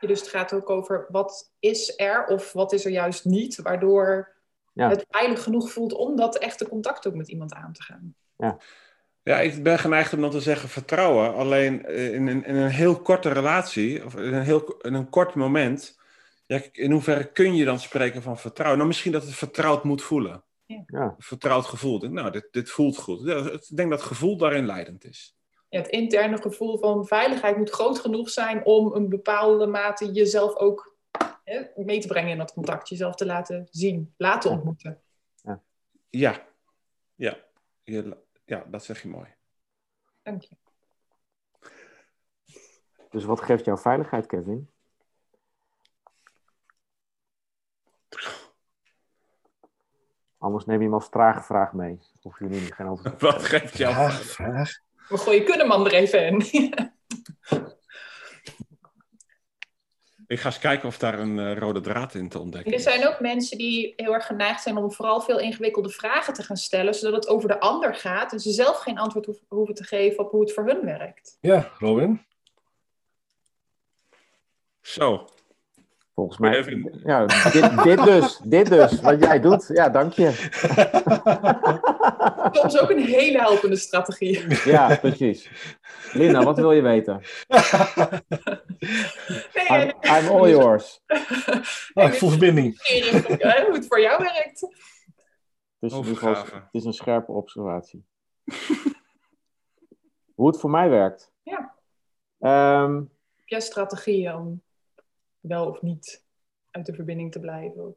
Dus 0.00 0.20
het 0.20 0.28
gaat 0.28 0.52
ook 0.52 0.70
over 0.70 1.06
wat 1.08 1.52
is 1.58 1.98
er 1.98 2.26
of 2.26 2.52
wat 2.52 2.72
is 2.72 2.84
er 2.84 2.90
juist 2.90 3.24
niet, 3.24 3.62
waardoor 3.62 4.34
Ja. 4.72 4.88
het 4.88 5.06
veilig 5.08 5.42
genoeg 5.42 5.70
voelt 5.70 5.92
om 5.92 6.16
dat 6.16 6.38
echte 6.38 6.68
contact 6.68 7.06
ook 7.06 7.14
met 7.14 7.28
iemand 7.28 7.54
aan 7.54 7.72
te 7.72 7.82
gaan. 7.82 8.14
Ja, 8.36 8.58
ik 9.34 9.62
ben 9.62 9.78
geneigd 9.78 10.12
om 10.12 10.20
dan 10.20 10.30
te 10.30 10.40
zeggen 10.40 10.68
vertrouwen. 10.68 11.34
Alleen 11.34 11.84
eh, 11.86 12.14
in 12.14 12.26
een, 12.26 12.44
in 12.44 12.54
een 12.54 12.70
heel 12.70 13.00
korte 13.00 13.28
relatie, 13.28 14.04
of 14.04 14.16
in 14.16 14.34
een, 14.34 14.42
heel, 14.42 14.76
in 14.80 14.94
een 14.94 15.08
kort 15.10 15.34
moment, 15.34 15.98
ja, 16.46 16.60
in 16.72 16.90
hoeverre 16.90 17.32
kun 17.32 17.54
je 17.54 17.64
dan 17.64 17.78
spreken 17.80 18.22
van 18.22 18.38
vertrouwen? 18.38 18.76
Nou, 18.78 18.88
misschien 18.90 19.12
dat 19.12 19.22
het 19.22 19.34
vertrouwd 19.34 19.84
moet 19.84 20.02
voelen. 20.02 20.44
Ja, 20.86 21.14
Vertrouwd 21.18 21.64
gevoel. 21.66 21.98
Nou, 21.98 22.30
dit, 22.30 22.48
dit 22.50 22.70
voelt 22.70 22.96
goed. 22.96 23.20
Ja, 23.24 23.36
Ik 23.50 23.76
denk 23.76 23.90
dat 23.90 24.02
gevoel 24.02 24.36
daarin 24.36 24.66
leidend 24.66 25.04
is. 25.04 25.36
Ja, 25.68 25.78
het 25.78 25.88
interne 25.88 26.40
gevoel 26.40 26.78
van 26.78 27.06
veiligheid 27.06 27.56
moet 27.56 27.70
groot 27.70 27.98
genoeg 27.98 28.30
zijn 28.30 28.64
om 28.64 28.92
een 28.94 29.08
bepaalde 29.08 29.66
mate 29.66 30.12
jezelf 30.12 30.56
ook 30.56 30.96
hè, 31.44 31.62
mee 31.76 32.00
te 32.00 32.06
brengen 32.06 32.30
in 32.30 32.38
dat 32.38 32.52
contact, 32.52 32.88
jezelf 32.88 33.14
te 33.14 33.26
laten 33.26 33.66
zien, 33.70 34.14
laten 34.16 34.50
ontmoeten. 34.50 35.00
Ja, 36.10 36.46
ja. 37.14 37.36
Je- 37.84 38.16
ja, 38.46 38.64
dat 38.66 38.84
zeg 38.84 39.02
je 39.02 39.08
mooi. 39.08 39.34
Dank 40.22 40.42
je. 40.42 40.56
dus 43.10 43.24
wat 43.24 43.40
geeft 43.40 43.64
jouw 43.64 43.76
veiligheid, 43.76 44.26
Kevin? 44.26 44.70
Anders 50.38 50.64
neem 50.64 50.78
je 50.78 50.84
hem 50.84 50.94
als 50.94 51.08
trage 51.08 51.42
vraag 51.42 51.72
mee. 51.72 51.98
Of 52.22 52.40
niet 52.40 52.74
geen 52.74 52.86
antwoord 52.86 53.20
Wat 53.20 53.42
geeft 53.42 53.76
jou? 53.76 53.94
Vraag, 53.94 54.22
vraag. 54.22 54.78
We 55.08 55.18
gooien 55.18 55.44
Kunneman 55.44 55.86
er 55.86 55.92
even 55.92 56.26
in. 56.26 56.92
Ik 60.28 60.40
ga 60.40 60.46
eens 60.46 60.58
kijken 60.58 60.88
of 60.88 60.98
daar 60.98 61.18
een 61.18 61.38
eh, 61.38 61.56
rode 61.58 61.80
draad 61.80 62.14
in 62.14 62.28
te 62.28 62.38
ontdekken 62.38 62.72
er 62.72 62.78
is. 62.78 62.84
zijn 62.84 63.06
ook 63.08 63.20
mensen 63.20 63.58
die 63.58 63.92
heel 63.96 64.14
erg 64.14 64.26
geneigd 64.26 64.62
zijn 64.62 64.76
om 64.76 64.92
vooral 64.92 65.20
veel 65.20 65.38
ingewikkelde 65.38 65.88
vragen 65.88 66.32
te 66.34 66.42
gaan 66.42 66.56
stellen, 66.56 66.94
zodat 66.94 67.14
het 67.24 67.28
over 67.28 67.48
de 67.48 67.60
ander 67.60 67.94
gaat 67.94 68.32
en 68.32 68.40
ze 68.40 68.50
zelf 68.50 68.78
geen 68.78 68.98
antwoord 68.98 69.26
hoef- 69.26 69.44
hoeven 69.48 69.74
te 69.74 69.84
geven 69.84 70.24
op 70.24 70.30
hoe 70.30 70.40
het 70.40 70.52
voor 70.52 70.66
hun 70.66 70.84
werkt. 70.84 71.38
Ja, 71.40 71.72
Robin. 71.78 72.24
Zo, 74.80 75.28
Volgens 76.16 76.38
mij. 76.38 76.80
Ja, 77.04 77.26
dit, 77.26 77.82
dit 77.82 78.04
dus. 78.04 78.40
Dit 78.44 78.68
dus. 78.68 79.00
Wat 79.00 79.22
jij 79.22 79.40
doet. 79.40 79.70
Ja, 79.72 79.88
dank 79.88 80.12
je. 80.12 80.30
Soms 82.60 82.78
ook 82.80 82.90
een 82.90 83.04
hele 83.04 83.38
helpende 83.38 83.76
strategie. 83.76 84.44
Ja, 84.64 84.96
precies. 84.96 85.50
Linda, 86.12 86.44
wat 86.44 86.56
wil 86.56 86.72
je 86.72 86.82
weten? 86.82 87.20
Nee, 89.68 89.92
I'm, 90.02 90.28
all 90.28 90.50
yours. 90.50 91.02
Oh, 91.94 92.04
ik 92.04 92.14
voel 92.14 92.28
verbinding. 92.28 92.76
hoe 93.66 93.72
het 93.72 93.86
voor 93.86 94.00
jou 94.00 94.22
werkt. 94.22 94.60
Dus 95.78 95.92
geval, 95.92 95.98
Overgave. 95.98 96.54
het 96.54 96.68
is 96.70 96.84
een 96.84 96.92
scherpe 96.92 97.32
observatie. 97.32 98.04
Hoe 100.34 100.46
het 100.46 100.60
voor 100.60 100.70
mij 100.70 100.88
werkt? 100.88 101.32
Ja. 101.42 101.74
Ehm, 102.38 102.94
Heb 103.36 103.48
jij 103.48 103.60
strategieën 103.60 104.34
om 104.34 104.62
wel 105.46 105.66
of 105.66 105.82
niet 105.82 106.24
uit 106.70 106.86
de 106.86 106.94
verbinding 106.94 107.32
te 107.32 107.40
blijven? 107.40 107.96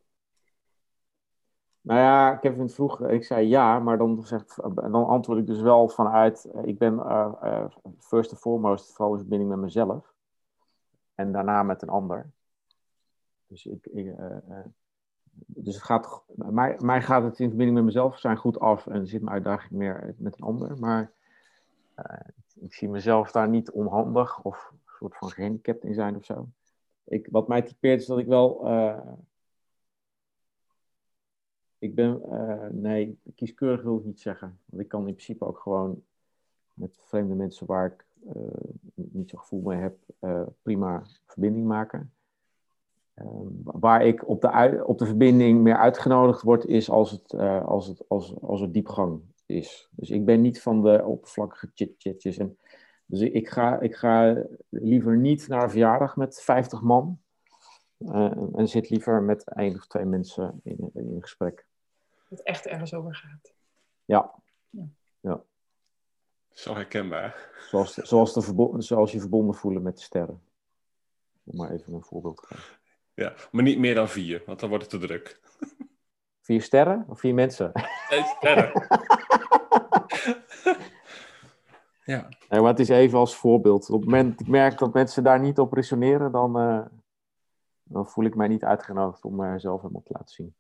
nou 1.81 1.99
ja, 1.99 2.35
Kevin 2.35 2.69
vroeg, 2.69 3.01
ik 3.01 3.23
zei 3.23 3.47
ja, 3.47 3.79
maar 3.79 3.97
dan, 3.97 4.23
zegt, 4.23 4.55
dan 4.73 5.07
antwoord 5.07 5.39
ik 5.39 5.45
dus 5.45 5.61
wel 5.61 5.89
vanuit, 5.89 6.45
eh, 6.45 6.63
ik 6.63 6.77
ben 6.77 6.99
eh, 6.99 7.33
eh, 7.41 7.65
first 7.99 8.31
and 8.31 8.39
foremost 8.39 8.93
vooral 8.93 9.13
in 9.13 9.19
verbinding 9.19 9.49
met 9.49 9.59
mezelf. 9.59 10.13
En 11.15 11.31
daarna 11.31 11.63
met 11.63 11.81
een 11.81 11.89
ander. 11.89 12.31
Dus, 13.47 13.65
ik, 13.65 13.85
ik, 13.85 14.15
dus 15.45 15.75
het 15.75 15.83
gaat, 15.83 16.23
mij, 16.35 16.75
mij 16.79 17.01
gaat 17.01 17.23
het 17.23 17.39
in 17.39 17.47
verbinding 17.47 17.77
met 17.77 17.85
mezelf 17.85 18.19
zijn 18.19 18.37
goed 18.37 18.59
af 18.59 18.87
en 18.87 19.07
zit 19.07 19.21
mijn 19.21 19.33
uitdaging 19.33 19.71
meer 19.71 20.15
met 20.17 20.37
een 20.37 20.45
ander. 20.45 20.79
Maar 20.79 21.11
eh, 21.95 22.19
ik 22.59 22.73
zie 22.73 22.89
mezelf 22.89 23.31
daar 23.31 23.49
niet 23.49 23.71
onhandig 23.71 24.41
of 24.41 24.73
soort 24.85 25.17
van 25.17 25.29
gehandicapt 25.29 25.83
in 25.83 25.93
zijn 25.93 26.15
of 26.15 26.25
zo. 26.25 26.47
Ik, 27.09 27.27
wat 27.31 27.47
mij 27.47 27.61
typeert 27.61 28.01
is 28.01 28.07
dat 28.07 28.17
ik 28.19 28.27
wel. 28.27 28.65
eh, 28.67 29.11
ik 31.77 31.95
ben. 31.95 32.23
eh, 32.23 32.67
nee, 32.71 33.19
kieskeurig 33.35 33.81
wil 33.81 33.97
ik 33.97 34.03
niet 34.05 34.19
zeggen. 34.21 34.59
Want 34.65 34.81
ik 34.83 34.87
kan 34.87 34.99
in 35.07 35.13
principe 35.13 35.45
ook 35.45 35.59
gewoon 35.59 36.03
met 36.73 36.97
vreemde 37.01 37.35
mensen 37.35 37.65
waar 37.67 37.85
ik 37.85 38.05
eh, 38.27 38.41
niet 38.93 39.29
zo'n 39.29 39.39
gevoel 39.39 39.61
mee 39.61 39.77
heb, 39.77 39.97
prima 40.61 41.03
verbinding 41.25 41.65
maken. 41.65 42.13
Ehm, 43.13 43.47
waar 43.63 44.05
ik 44.05 44.27
op 44.27 44.41
de, 44.41 44.83
op 44.85 44.97
de 44.97 45.05
verbinding 45.05 45.61
meer 45.61 45.77
uitgenodigd 45.77 46.41
word, 46.41 46.65
is 46.65 46.89
als, 46.89 47.11
het, 47.11 47.33
als, 47.63 47.87
het, 47.87 48.09
als, 48.09 48.41
als 48.41 48.61
er 48.61 48.71
diepgang 48.71 49.21
is. 49.45 49.89
Dus 49.91 50.09
ik 50.09 50.25
ben 50.25 50.41
niet 50.41 50.61
van 50.61 50.81
de 50.81 51.05
oppervlakkige 51.05 51.71
chit-chatjes. 51.73 52.37
En, 52.37 52.57
dus 53.09 53.19
ik, 53.19 53.49
ga, 53.49 53.79
ik 53.79 53.95
ga 53.95 54.43
liever 54.69 55.17
niet 55.17 55.47
naar 55.47 55.63
een 55.63 55.69
verjaardag 55.69 56.15
met 56.15 56.41
50 56.41 56.81
man. 56.81 57.21
eh, 57.97 58.31
en 58.55 58.67
zit 58.67 58.89
liever 58.89 59.21
met 59.23 59.43
één 59.53 59.75
of 59.75 59.87
twee 59.87 60.05
mensen 60.05 60.59
in, 60.63 60.89
in 60.93 61.07
een 61.15 61.21
gesprek. 61.21 61.65
Dat 62.29 62.37
het 62.37 62.47
echt 62.47 62.65
ergens 62.65 62.93
over 62.93 63.15
gaat. 63.15 63.53
Ja, 64.05 64.33
zo 66.51 66.73
herkenbaar. 66.73 67.49
zoals, 67.69 67.93
zoals, 67.93 68.33
de 68.33 68.41
verbo- 68.41 68.79
zoals 68.79 69.11
je 69.11 69.19
verbonden 69.19 69.55
voelen 69.55 69.81
met 69.81 69.95
de 69.97 70.03
sterren. 70.03 70.41
Om 71.43 71.55
maar 71.57 71.71
even 71.71 71.93
een 71.93 72.03
voorbeeld 72.03 72.37
te 72.37 72.45
geven. 72.47 72.77
Ja, 73.13 73.33
maar 73.51 73.63
niet 73.63 73.79
meer 73.79 73.95
dan 73.95 74.09
vier, 74.09 74.43
want 74.45 74.59
dan 74.59 74.69
wordt 74.69 74.91
het 74.91 75.01
te 75.01 75.07
druk. 75.07 75.39
Vier 76.41 76.61
sterren 76.61 77.05
of 77.07 77.19
vier 77.19 77.33
mensen? 77.33 77.71
Nee, 78.09 78.23
sterren. 78.23 78.71
Ja. 82.09 82.27
Nee, 82.49 82.59
maar 82.59 82.69
het 82.69 82.79
is 82.79 82.89
even 82.89 83.19
als 83.19 83.35
voorbeeld. 83.35 83.89
Op 83.89 84.01
het 84.01 84.09
moment 84.09 84.31
dat 84.31 84.39
ik 84.39 84.47
merk 84.47 84.77
dat 84.77 84.93
mensen 84.93 85.23
daar 85.23 85.39
niet 85.39 85.59
op 85.59 85.73
resoneren, 85.73 86.31
dan, 86.31 86.59
eh, 86.59 86.85
dan 87.83 88.07
voel 88.07 88.25
ik 88.25 88.35
mij 88.35 88.47
niet 88.47 88.63
uitgenodigd 88.63 89.25
om 89.25 89.35
mezelf 89.35 89.81
helemaal 89.81 90.03
te 90.03 90.13
laten 90.13 90.35
zien. 90.35 90.55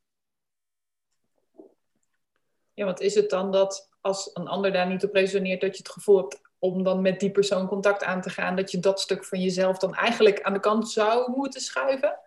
Ja, 2.73 2.85
want 2.85 2.99
is 2.99 3.15
het 3.15 3.29
dan 3.29 3.51
dat 3.51 3.89
als 4.01 4.29
een 4.33 4.47
ander 4.47 4.71
daar 4.71 4.87
niet 4.87 5.03
op 5.03 5.13
resoneert, 5.13 5.61
dat 5.61 5.77
je 5.77 5.83
het 5.83 5.91
gevoel 5.91 6.17
hebt 6.17 6.41
om 6.59 6.83
dan 6.83 7.01
met 7.01 7.19
die 7.19 7.31
persoon 7.31 7.67
contact 7.67 8.03
aan 8.03 8.21
te 8.21 8.29
gaan, 8.29 8.55
dat 8.55 8.71
je 8.71 8.79
dat 8.79 8.99
stuk 8.99 9.25
van 9.25 9.41
jezelf 9.41 9.77
dan 9.77 9.93
eigenlijk 9.93 10.41
aan 10.41 10.53
de 10.53 10.59
kant 10.59 10.89
zou 10.89 11.31
moeten 11.31 11.61
schuiven? 11.61 12.19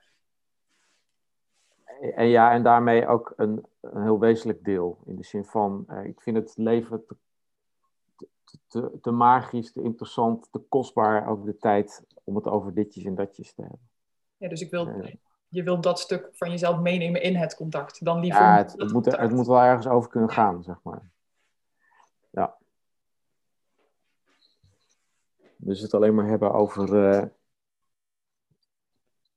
En 2.14 2.26
ja, 2.26 2.52
en 2.52 2.62
daarmee 2.62 3.06
ook 3.06 3.32
een, 3.36 3.64
een 3.80 4.02
heel 4.02 4.18
wezenlijk 4.18 4.64
deel. 4.64 4.98
In 5.06 5.16
de 5.16 5.24
zin 5.24 5.44
van, 5.44 5.84
eh, 5.88 6.04
ik 6.04 6.20
vind 6.20 6.36
het 6.36 6.52
leven 6.56 7.06
te, 7.06 7.16
te, 8.72 8.98
te, 9.00 9.10
magisch, 9.10 9.72
te 9.72 9.82
interessant, 9.82 10.48
te 10.52 10.58
kostbaar 10.58 11.28
over 11.28 11.44
de 11.44 11.56
tijd 11.56 12.04
om 12.24 12.36
het 12.36 12.46
over 12.46 12.74
ditjes 12.74 13.04
en 13.04 13.14
datjes 13.14 13.54
te 13.54 13.60
hebben. 13.60 13.88
Ja, 14.36 14.48
dus 14.48 14.60
ik 14.60 14.70
wil, 14.70 15.04
je 15.48 15.62
wilt 15.62 15.82
dat 15.82 16.00
stuk 16.00 16.28
van 16.32 16.50
jezelf 16.50 16.80
meenemen 16.80 17.22
in 17.22 17.36
het 17.36 17.54
contact. 17.54 18.04
Dan 18.04 18.20
liever 18.20 18.40
ja, 18.40 18.56
het, 18.56 18.72
het, 18.72 18.80
moet, 18.80 18.90
contact. 18.92 19.16
het 19.22 19.30
moet 19.32 19.46
wel 19.46 19.60
ergens 19.62 19.86
over 19.86 20.10
kunnen 20.10 20.30
gaan, 20.30 20.62
zeg 20.62 20.80
maar. 20.82 21.10
Ja. 22.30 22.56
Dus 25.56 25.80
het 25.80 25.94
alleen 25.94 26.14
maar 26.14 26.26
hebben 26.26 26.52
over 26.52 27.08
eh, 27.10 27.26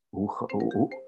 hoe, 0.10 0.34
hoe, 0.38 0.74
hoe- 0.74 1.04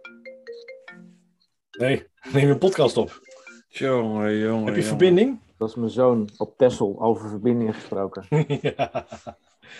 Nee, 1.71 2.07
neem 2.34 2.49
een 2.49 2.57
podcast 2.57 2.97
op. 2.97 3.19
Jongen, 3.67 4.38
jongen. 4.38 4.65
Heb 4.65 4.75
je 4.75 4.82
jongen. 4.82 4.84
verbinding? 4.84 5.39
Dat 5.58 5.70
is 5.70 5.76
mijn 5.76 5.89
zoon 5.89 6.30
op 6.38 6.58
Texel 6.58 7.01
over 7.01 7.30
verbindingen 7.30 7.74
gesproken. 7.74 8.26
ja. 8.62 9.05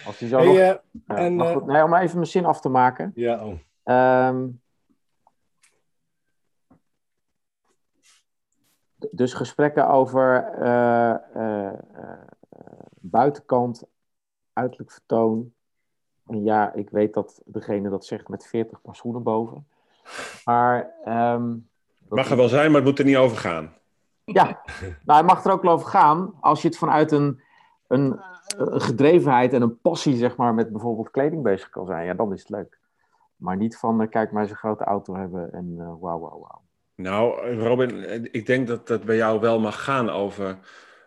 Als 0.05 0.19
hij 0.19 0.28
zo 0.28 0.38
Hey, 0.38 0.45
nog... 0.45 0.55
eh, 0.55 0.65
ja, 1.07 1.15
en, 1.15 1.36
maar 1.36 1.47
eh, 1.47 1.53
goed, 1.53 1.65
nee, 1.65 1.84
om 1.84 1.93
even 1.93 2.15
mijn 2.15 2.28
zin 2.28 2.45
af 2.45 2.61
te 2.61 2.69
maken. 2.69 3.11
ja, 3.15 3.45
oh. 3.45 3.53
Ehm, 3.84 4.47
dus 9.11 9.34
gesprekken 9.34 9.88
over 9.89 10.43
eh, 10.43 11.73
buitenkant, 12.99 13.84
uiterlijk 14.53 14.91
vertoon. 14.91 15.53
En 16.28 16.43
ja, 16.43 16.73
ik 16.73 16.89
weet 16.89 17.13
dat 17.13 17.41
degene 17.45 17.89
dat 17.89 18.05
zegt 18.05 18.28
met 18.28 18.47
40 18.47 18.82
paar 18.82 18.95
schoenen 18.95 19.23
boven. 19.23 19.67
Maar. 20.45 20.93
ehm, 21.03 21.49
dat- 21.99 22.17
Mag 22.17 22.30
er 22.30 22.38
wel 22.38 22.47
zijn, 22.47 22.67
maar 22.71 22.80
het 22.82 22.89
moet 22.89 22.99
er 22.99 23.05
niet 23.05 23.17
over 23.17 23.38
gaan. 23.38 23.73
Ja, 24.34 24.61
nou, 25.05 25.17
het 25.17 25.25
mag 25.25 25.45
er 25.45 25.51
ook 25.51 25.65
over 25.65 25.88
gaan 25.88 26.34
als 26.39 26.61
je 26.61 26.67
het 26.67 26.78
vanuit 26.78 27.11
een, 27.11 27.41
een, 27.88 28.19
een 28.57 28.82
gedrevenheid 28.82 29.53
en 29.53 29.61
een 29.61 29.80
passie, 29.80 30.15
zeg 30.15 30.36
maar, 30.36 30.53
met 30.53 30.71
bijvoorbeeld 30.71 31.11
kleding 31.11 31.43
bezig 31.43 31.69
kan 31.69 31.86
zijn. 31.86 32.05
Ja, 32.05 32.13
dan 32.13 32.34
is 32.34 32.39
het 32.39 32.49
leuk. 32.49 32.80
Maar 33.36 33.57
niet 33.57 33.78
van, 33.78 34.01
eh, 34.01 34.09
kijk 34.09 34.32
maar 34.32 34.49
een 34.49 34.55
grote 34.55 34.84
auto 34.84 35.15
hebben 35.15 35.53
en 35.53 35.75
eh 35.80 35.93
wauw, 35.99 36.19
wauw, 36.19 36.39
wauw. 36.39 36.65
Nou, 36.97 37.51
Robin, 37.55 38.03
eh, 38.03 38.23
ik 38.32 38.45
denk 38.45 38.67
dat 38.67 38.88
dat 38.88 39.03
bij 39.03 39.15
jou 39.15 39.39
wel 39.39 39.59
mag 39.59 39.84
gaan 39.84 40.09
over, 40.09 40.59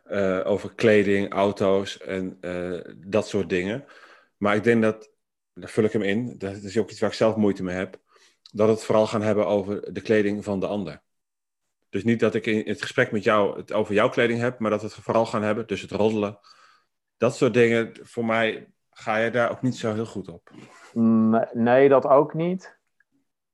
eh, 0.04 0.40
over 0.44 0.74
kleding, 0.74 1.32
auto's 1.32 1.98
en 1.98 2.38
eh, 2.40 2.94
dat 3.06 3.28
soort 3.28 3.48
dingen. 3.48 3.84
Maar 4.36 4.56
ik 4.56 4.64
denk 4.64 4.82
dat, 4.82 5.10
daar 5.54 5.68
vul 5.68 5.84
ik 5.84 5.92
hem 5.92 6.02
in, 6.02 6.34
dat 6.38 6.56
is 6.56 6.78
ook 6.78 6.90
iets 6.90 7.00
waar 7.00 7.10
ik 7.10 7.16
zelf 7.16 7.36
moeite 7.36 7.62
mee 7.62 7.76
heb, 7.76 8.00
dat 8.52 8.68
het 8.68 8.84
vooral 8.84 9.06
gaan 9.06 9.22
hebben 9.22 9.46
over 9.46 9.92
de 9.92 10.00
kleding 10.00 10.44
van 10.44 10.60
de 10.60 10.66
ander. 10.66 11.02
Dus 11.90 12.04
niet 12.04 12.20
dat 12.20 12.34
ik 12.34 12.46
in 12.46 12.68
het 12.68 12.82
gesprek 12.82 13.12
met 13.12 13.24
jou 13.24 13.56
het 13.56 13.72
over 13.72 13.94
jouw 13.94 14.08
kleding 14.08 14.40
heb, 14.40 14.58
maar 14.58 14.70
dat 14.70 14.80
we 14.80 14.86
het 14.86 14.94
vooral 14.96 15.26
gaan 15.26 15.42
hebben, 15.42 15.66
dus 15.66 15.80
het 15.82 15.90
roddelen. 15.90 16.38
Dat 17.16 17.36
soort 17.36 17.54
dingen, 17.54 17.92
voor 18.02 18.24
mij 18.24 18.72
ga 18.90 19.16
je 19.16 19.30
daar 19.30 19.50
ook 19.50 19.62
niet 19.62 19.76
zo 19.76 19.92
heel 19.94 20.06
goed 20.06 20.28
op. 20.28 20.50
Nee, 21.52 21.88
dat 21.88 22.06
ook 22.06 22.34
niet. 22.34 22.78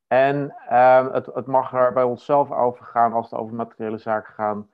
En 0.06 0.54
ehm, 0.68 1.12
het, 1.12 1.26
het 1.26 1.46
mag 1.46 1.72
er 1.72 1.92
bij 1.92 2.02
onszelf 2.02 2.50
over 2.52 2.84
gaan 2.84 3.12
als 3.12 3.30
het 3.30 3.40
over 3.40 3.54
materiële 3.54 3.98
zaken 3.98 4.34
gaat. 4.34 4.64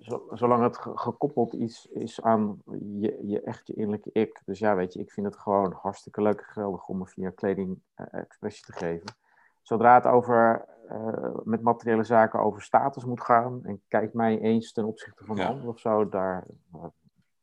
Zo- 0.00 0.28
zolang 0.32 0.62
het 0.62 0.78
ge- 0.78 0.96
gekoppeld 0.96 1.52
iets 1.52 1.86
is 1.86 2.22
aan 2.22 2.62
je, 2.98 3.18
je 3.26 3.40
echt 3.40 3.66
je 3.66 3.74
innerlijke 3.74 4.10
ik. 4.12 4.40
Dus 4.44 4.58
ja, 4.58 4.74
weet 4.74 4.92
je, 4.92 5.00
ik 5.00 5.12
vind 5.12 5.26
het 5.26 5.36
gewoon 5.36 5.72
hartstikke 5.82 6.22
leuk 6.22 6.38
en 6.40 6.46
geweldig 6.46 6.86
om 6.88 6.98
me 6.98 7.06
via 7.06 7.30
kleding 7.30 7.80
eh, 7.94 8.06
expressie 8.20 8.64
te 8.64 8.72
geven. 8.72 9.16
Zodra 9.62 9.94
het 9.94 10.06
over, 10.06 10.64
eh, 10.88 11.34
met 11.44 11.62
materiële 11.62 12.04
zaken 12.04 12.40
over 12.40 12.62
status 12.62 13.04
moet 13.04 13.20
gaan, 13.20 13.60
en 13.64 13.82
kijk 13.88 14.12
mij 14.14 14.38
eens 14.40 14.72
ten 14.72 14.84
opzichte 14.84 15.24
van 15.24 15.36
de 15.36 15.42
Ja. 15.42 15.48
ander 15.48 15.68
of 15.68 15.78
zo, 15.78 16.08
daar, 16.08 16.46
eh, 16.72 16.80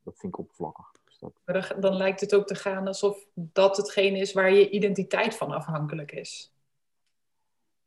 dat 0.03 0.17
vind 0.17 0.33
ik 0.33 0.37
oppervlakkig. 0.39 0.91
Dus 1.05 1.17
dat, 1.17 1.31
Maar 1.45 1.67
dan, 1.69 1.81
dan 1.81 1.93
lijkt 1.95 2.21
het 2.21 2.35
ook 2.35 2.47
te 2.47 2.55
gaan 2.55 2.87
alsof 2.87 3.25
dat 3.33 3.77
hetgene 3.77 4.17
is 4.17 4.33
waar 4.33 4.51
je 4.51 4.69
identiteit 4.69 5.35
van 5.35 5.51
afhankelijk 5.51 6.11
is. 6.11 6.53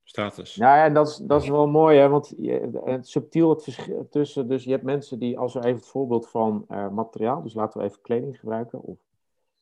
Status. 0.03 0.57
Nou 0.57 0.77
ja, 0.77 0.85
en 0.85 0.95
dat 0.95 1.09
is, 1.09 1.17
dat 1.17 1.43
is 1.43 1.49
wel 1.49 1.67
mooi, 1.69 1.99
hè? 1.99 2.09
want 2.09 2.33
je, 2.37 2.81
het 2.85 3.09
subtiel 3.09 3.51
het 3.51 3.63
verschil 3.63 4.09
tussen, 4.11 4.49
dus 4.49 4.65
je 4.65 4.71
hebt 4.71 4.83
mensen 4.83 5.19
die, 5.19 5.39
als 5.39 5.55
we 5.55 5.61
even 5.61 5.77
het 5.77 5.87
voorbeeld 5.87 6.29
van 6.29 6.65
eh, 6.69 6.89
materiaal, 6.89 7.43
dus 7.43 7.55
laten 7.55 7.81
we 7.81 7.87
even 7.87 8.01
kleding 8.03 8.39
gebruiken, 8.39 8.81
of 8.83 8.99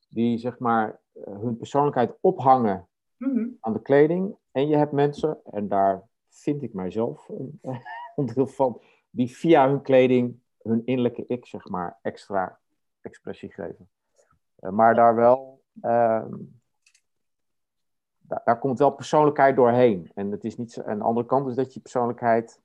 die 0.09 0.39
zeg 0.39 0.59
maar 0.59 1.01
hun 1.25 1.57
persoonlijkheid 1.57 2.15
ophangen 2.21 2.87
Mhm. 3.17 3.47
aan 3.61 3.73
de 3.73 3.83
kleding, 3.83 4.37
en 4.57 4.69
je 4.69 4.77
hebt 4.77 4.93
mensen, 4.93 5.39
en 5.45 5.69
daar 5.69 6.03
vind 6.29 6.63
ik 6.63 6.75
mijzelf 6.75 7.29
een 7.29 7.61
onderdeel 8.17 8.47
van, 8.47 8.81
die 9.11 9.37
via 9.37 9.69
hun 9.69 9.83
kleding 9.83 10.39
hun 10.63 10.83
innerlijke 10.85 11.25
ik, 11.27 11.47
zeg 11.47 11.69
maar, 11.69 11.99
extra 12.03 12.59
expressie 13.01 13.53
geven. 13.53 13.89
Eh, 14.57 14.71
maar 14.71 14.95
daar 14.95 15.15
wel, 15.15 15.63
ehm, 15.81 16.35
daar, 18.19 18.41
daar 18.45 18.59
komt 18.59 18.79
wel 18.79 18.91
persoonlijkheid 18.91 19.57
doorheen. 19.57 20.11
En 20.15 20.31
het 20.31 20.45
is 20.45 20.57
niet 20.57 20.73
zo, 20.73 20.83
aan 20.83 20.99
de 20.99 21.05
andere 21.05 21.27
kant 21.27 21.49
is 21.49 21.55
dat 21.55 21.75
je 21.75 21.81
persoonlijkheid 21.81 22.61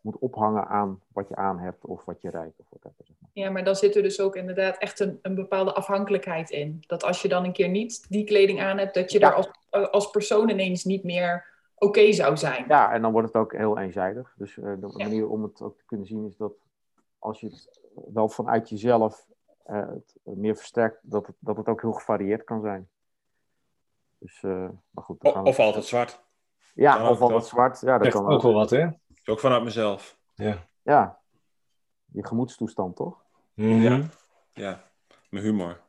moet 0.00 0.18
ophangen 0.18 0.66
aan 0.66 1.00
wat 1.12 1.28
je 1.28 1.36
aan 1.36 1.58
hebt 1.58 1.84
of 1.84 2.04
wat 2.04 2.20
je 2.20 2.30
rijdt. 2.30 2.58
Of 2.58 2.66
whatever, 2.68 3.04
zeg 3.04 3.16
maar. 3.20 3.30
Ja, 3.32 3.50
maar 3.50 3.64
dan 3.64 3.76
zit 3.76 3.96
er 3.96 4.02
dus 4.02 4.20
ook 4.20 4.36
inderdaad 4.36 4.78
echt 4.78 5.00
een, 5.00 5.18
een 5.22 5.34
bepaalde 5.34 5.72
afhankelijkheid 5.72 6.50
in. 6.50 6.82
Dat 6.86 7.04
als 7.04 7.22
je 7.22 7.28
dan 7.28 7.44
een 7.44 7.52
keer 7.52 7.68
niet 7.68 8.06
die 8.08 8.24
kleding 8.24 8.60
aan 8.60 8.78
hebt, 8.78 8.94
dat 8.94 9.12
je 9.12 9.18
Ja. 9.18 9.28
daar 9.28 9.36
als, 9.36 9.50
als 9.90 10.10
persoon 10.10 10.48
ineens 10.48 10.84
niet 10.84 11.04
meer 11.04 11.46
oké 11.74 12.12
zou 12.12 12.36
zijn. 12.36 12.64
Ja, 12.68 12.92
en 12.92 13.02
dan 13.02 13.12
wordt 13.12 13.26
het 13.26 13.36
ook 13.36 13.52
heel 13.52 13.78
eenzijdig. 13.78 14.34
Dus 14.36 14.58
eh, 14.58 14.64
de 14.64 14.92
Ja. 14.96 15.04
manier 15.04 15.28
om 15.28 15.42
het 15.42 15.60
ook 15.60 15.76
te 15.78 15.84
kunnen 15.84 16.06
zien 16.06 16.26
is 16.26 16.36
dat 16.36 16.52
als 17.18 17.40
je 17.40 17.46
het 17.46 17.80
wel 18.12 18.28
vanuit 18.28 18.68
jezelf 18.68 19.26
eh, 19.64 19.88
het 19.88 20.16
meer 20.22 20.56
versterkt, 20.56 20.98
dat 21.02 21.26
het, 21.26 21.36
dat 21.38 21.56
het 21.56 21.68
ook 21.68 21.80
heel 21.80 21.92
gevarieerd 21.92 22.44
kan 22.44 22.60
zijn. 22.60 22.88
Dus, 24.18 24.42
eh, 24.42 24.68
maar 24.90 25.04
goed. 25.04 25.20
dan 25.20 25.36
O- 25.36 25.48
of 25.48 25.58
altijd 25.58 25.84
zwart. 25.84 26.22
Ja, 26.74 26.94
of 27.02 27.08
ook 27.08 27.20
al 27.20 27.28
wel. 27.28 27.36
wat 27.38 27.46
zwart. 27.46 27.80
Ja, 27.80 27.96
dat 27.98 28.06
Echt 28.06 28.16
kan 28.16 28.26
ook 28.28 28.42
wel 28.42 28.52
wat, 28.52 28.70
hè? 28.70 28.88
Ook 29.24 29.40
vanuit 29.40 29.62
mezelf. 29.64 30.18
Ja. 30.34 30.66
Ja, 30.82 31.18
je 32.12 32.26
gemoedstoestand, 32.26 32.96
toch? 32.96 33.24
Mhm. 33.54 33.70
Ja. 33.80 34.00
Ja, 34.52 34.84
mijn 35.30 35.44
humor. 35.44 35.80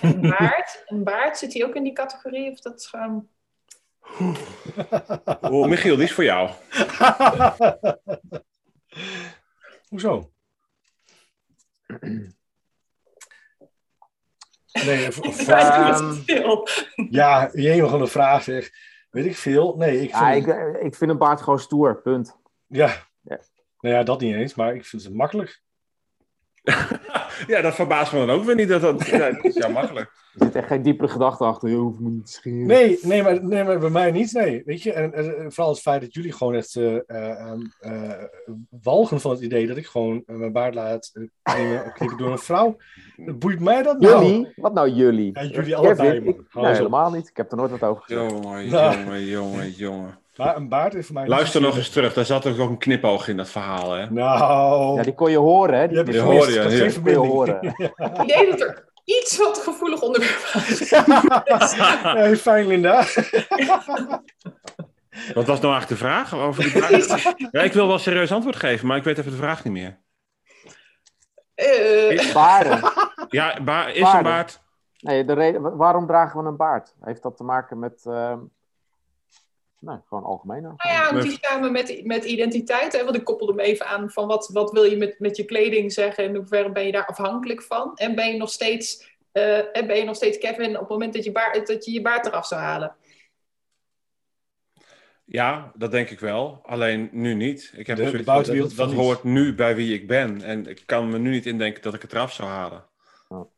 Een 0.00 0.20
baard, 0.38 0.82
een 0.86 1.04
baard, 1.04 1.38
zit 1.38 1.52
hij 1.54 1.64
ook 1.64 1.74
in 1.74 1.82
die 1.82 1.92
categorie? 1.92 2.50
Of 2.50 2.60
dat 2.60 2.80
is 2.80 2.86
gewoon... 2.86 3.28
Oh, 5.40 5.66
Michiel, 5.68 5.94
die 5.96 6.04
is 6.04 6.12
voor 6.12 6.24
jou. 6.24 6.50
Hoezo? 9.88 10.30
Nee, 14.84 15.10
v- 15.10 15.18
v- 15.34 15.48
Ehm, 15.48 16.12
Veel. 16.12 16.68
ja, 17.10 17.50
je 17.52 17.68
gewoon 17.84 18.00
een 18.00 18.08
vraag 18.08 18.42
zeg. 18.42 18.70
Weet 19.10 19.24
ik 19.26 19.36
veel? 19.36 19.76
Nee, 19.76 20.00
ik 20.02 20.10
Ja, 20.10 20.32
vind... 20.32 20.46
ik, 20.46 20.52
eh, 20.54 20.84
ik 20.84 20.94
vind 20.94 21.10
een 21.10 21.18
baard 21.18 21.42
gewoon 21.42 21.58
stoer, 21.60 22.00
punt. 22.02 22.36
Ja. 22.66 22.86
Ja. 23.20 23.38
Nou 23.80 23.94
ja, 23.94 24.02
dat 24.02 24.20
niet 24.20 24.34
eens, 24.34 24.54
maar 24.54 24.74
ik 24.74 24.84
vind 24.84 25.02
het 25.04 25.14
makkelijk. 25.14 25.62
Ja, 27.46 27.60
dat 27.60 27.74
verbaast 27.74 28.12
me 28.12 28.18
dan 28.26 28.30
ook 28.36 28.44
weer 28.44 28.54
niet. 28.54 28.68
Dat 28.68 28.80
dat, 28.80 29.06
ja, 29.06 29.30
dat 29.30 29.44
is 29.44 29.54
ja 29.54 29.68
makkelijk. 29.68 30.10
Er 30.38 30.44
zit 30.44 30.54
echt 30.54 30.66
geen 30.66 30.82
diepere 30.82 31.08
gedachte 31.08 31.44
achter. 31.44 31.68
Je 31.68 31.74
hoeft 31.74 32.00
me 32.00 32.08
niet 32.10 32.26
te 32.26 32.32
scheren. 32.32 32.66
Nee, 32.66 32.98
nee, 33.02 33.22
maar, 33.22 33.44
nee, 33.44 33.64
maar 33.64 33.78
bij 33.78 33.90
mij 33.90 34.10
niet. 34.10 34.32
Nee, 34.32 34.62
weet 34.64 34.82
je, 34.82 34.92
en, 34.92 35.14
en 35.14 35.52
vooral 35.52 35.72
het 35.72 35.80
feit 35.82 36.00
dat 36.00 36.14
jullie 36.14 36.32
gewoon 36.32 36.54
echt 36.54 36.76
eh, 36.76 36.94
eh, 36.94 37.30
ehm, 37.30 37.60
eh, 37.80 38.10
walgen 38.82 39.20
van 39.20 39.30
het 39.30 39.40
idee 39.40 39.66
dat 39.66 39.76
ik 39.76 39.86
gewoon 39.86 40.22
mijn 40.26 40.52
baard 40.52 40.74
laat 40.74 41.12
knippen 41.94 42.18
door 42.18 42.30
een 42.30 42.38
vrouw. 42.38 42.76
Boeit 43.16 43.60
mij 43.60 43.82
dat 43.82 44.00
nou? 44.00 44.24
Jullie? 44.24 44.52
Wat 44.56 44.74
nou 44.74 44.90
jullie? 44.90 45.30
Ja, 45.32 45.42
jullie 45.44 45.76
allebei, 45.76 46.20
man. 46.20 46.34
ik- 46.34 46.54
nee, 46.54 46.72
helemaal 46.72 47.10
niet. 47.10 47.28
Ik 47.28 47.36
heb 47.36 47.50
er 47.50 47.56
nooit 47.56 47.70
wat 47.70 47.82
over 47.82 48.02
gezegd. 48.02 48.30
Jongen, 48.30 48.70
Nou. 48.70 48.96
jongen, 48.96 49.24
jongen, 49.24 49.70
jongen. 49.70 50.18
Maar 50.36 50.56
een 50.56 50.68
baard 50.68 50.94
is 50.94 51.06
voor 51.06 51.14
mij... 51.14 51.26
Luister 51.26 51.60
nog 51.60 51.76
eens 51.76 51.88
terug. 51.88 52.14
Daar 52.14 52.24
zat 52.24 52.46
ook 52.46 52.58
een 52.58 52.78
knipoog 52.78 53.28
in 53.28 53.36
dat 53.36 53.48
verhaal, 53.48 53.92
hè? 53.92 54.10
Nou... 54.10 54.96
Ja, 54.96 55.02
die 55.02 55.14
kon 55.14 55.30
je 55.30 55.36
horen, 55.36 55.78
hè? 55.78 55.88
Die 55.88 56.02
die 56.02 56.14
gemist, 56.14 56.22
hoorde 56.32 56.52
je, 56.52 56.60
dat 56.60 56.72
is 57.26 57.32
ja. 57.32 57.34
horen. 57.34 57.74
Het 57.96 58.22
idee 58.22 58.50
dat 58.50 58.60
er 58.60 58.88
iets 59.04 59.36
wat 59.36 59.58
gevoelig 59.58 60.00
onderwerp 60.00 60.50
was. 60.52 60.90
Hey, 62.16 62.36
fijn, 62.36 62.66
Linda. 62.66 63.04
Wat 65.34 65.46
was 65.46 65.60
nou 65.60 65.72
eigenlijk 65.74 65.88
de 65.88 65.96
vraag 65.96 66.34
over 66.34 66.62
die 66.62 66.80
baard? 66.80 67.34
Ja, 67.50 67.60
ik 67.62 67.72
wil 67.72 67.86
wel 67.86 67.98
serieus 67.98 68.32
antwoord 68.32 68.56
geven, 68.56 68.86
maar 68.86 68.96
ik 68.96 69.04
weet 69.04 69.18
even 69.18 69.30
de 69.30 69.36
vraag 69.36 69.64
niet 69.64 69.72
meer. 69.72 69.98
Eh, 71.54 72.32
Baarden. 72.34 72.92
Ja, 73.28 73.62
ba- 73.62 73.86
is 73.86 74.00
Baarden. 74.00 74.18
een 74.18 74.22
baard. 74.36 74.60
Nee, 74.98 75.24
de 75.24 75.32
reden, 75.32 75.76
waarom 75.76 76.06
dragen 76.06 76.42
we 76.42 76.48
een 76.48 76.56
baard? 76.56 76.94
Heeft 77.00 77.22
dat 77.22 77.36
te 77.36 77.44
maken 77.44 77.78
met. 77.78 78.02
ehm 78.06 78.38
nou, 79.78 80.00
gewoon 80.08 80.24
algemeen. 80.24 80.62
Nou 80.62 80.76
ja, 80.82 81.20
die 81.20 81.38
samen 81.40 81.72
met, 81.72 82.04
met 82.04 82.24
identiteit. 82.24 82.92
Hè? 82.92 83.04
Want 83.04 83.16
ik 83.16 83.24
koppel 83.24 83.46
hem 83.46 83.58
even 83.58 83.86
aan 83.86 84.10
van 84.10 84.26
wat, 84.26 84.48
wat 84.52 84.70
wil 84.70 84.84
je 84.84 84.96
met, 84.96 85.18
met 85.18 85.36
je 85.36 85.44
kleding 85.44 85.92
zeggen 85.92 86.24
en 86.24 86.30
in 86.30 86.36
hoeverre 86.36 86.72
ben 86.72 86.86
je 86.86 86.92
daar 86.92 87.06
afhankelijk 87.06 87.62
van? 87.62 87.96
En 87.96 88.14
ben 88.14 88.32
je 88.32 88.36
nog 88.36 88.50
steeds, 88.50 89.16
eh, 89.32 89.76
en 89.76 89.86
ben 89.86 89.96
je 89.96 90.04
nog 90.04 90.16
steeds 90.16 90.38
Kevin 90.38 90.74
op 90.74 90.80
het 90.80 90.88
moment 90.88 91.14
dat 91.14 91.24
je, 91.24 91.32
baard, 91.32 91.66
dat 91.66 91.84
je 91.84 91.92
je 91.92 92.02
baard 92.02 92.26
eraf 92.26 92.46
zou 92.46 92.60
halen? 92.60 92.96
Ja, 95.24 95.72
dat 95.74 95.90
denk 95.90 96.10
ik 96.10 96.20
wel. 96.20 96.60
Alleen 96.62 97.08
nu 97.12 97.34
niet. 97.34 97.72
Ik 97.76 97.86
heb 97.86 97.96
De- 97.96 98.22
dat, 98.22 98.72
dat 98.76 98.92
hoort 98.92 99.24
nu 99.24 99.54
bij 99.54 99.76
wie 99.76 99.94
ik 99.94 100.06
ben. 100.06 100.42
En 100.42 100.66
ik 100.66 100.82
kan 100.86 101.10
me 101.10 101.18
nu 101.18 101.30
niet 101.30 101.46
indenken 101.46 101.82
dat 101.82 101.94
ik 101.94 102.02
het 102.02 102.12
eraf 102.12 102.32
zou 102.32 102.48
halen. 102.48 102.84
Oh. 103.28 103.50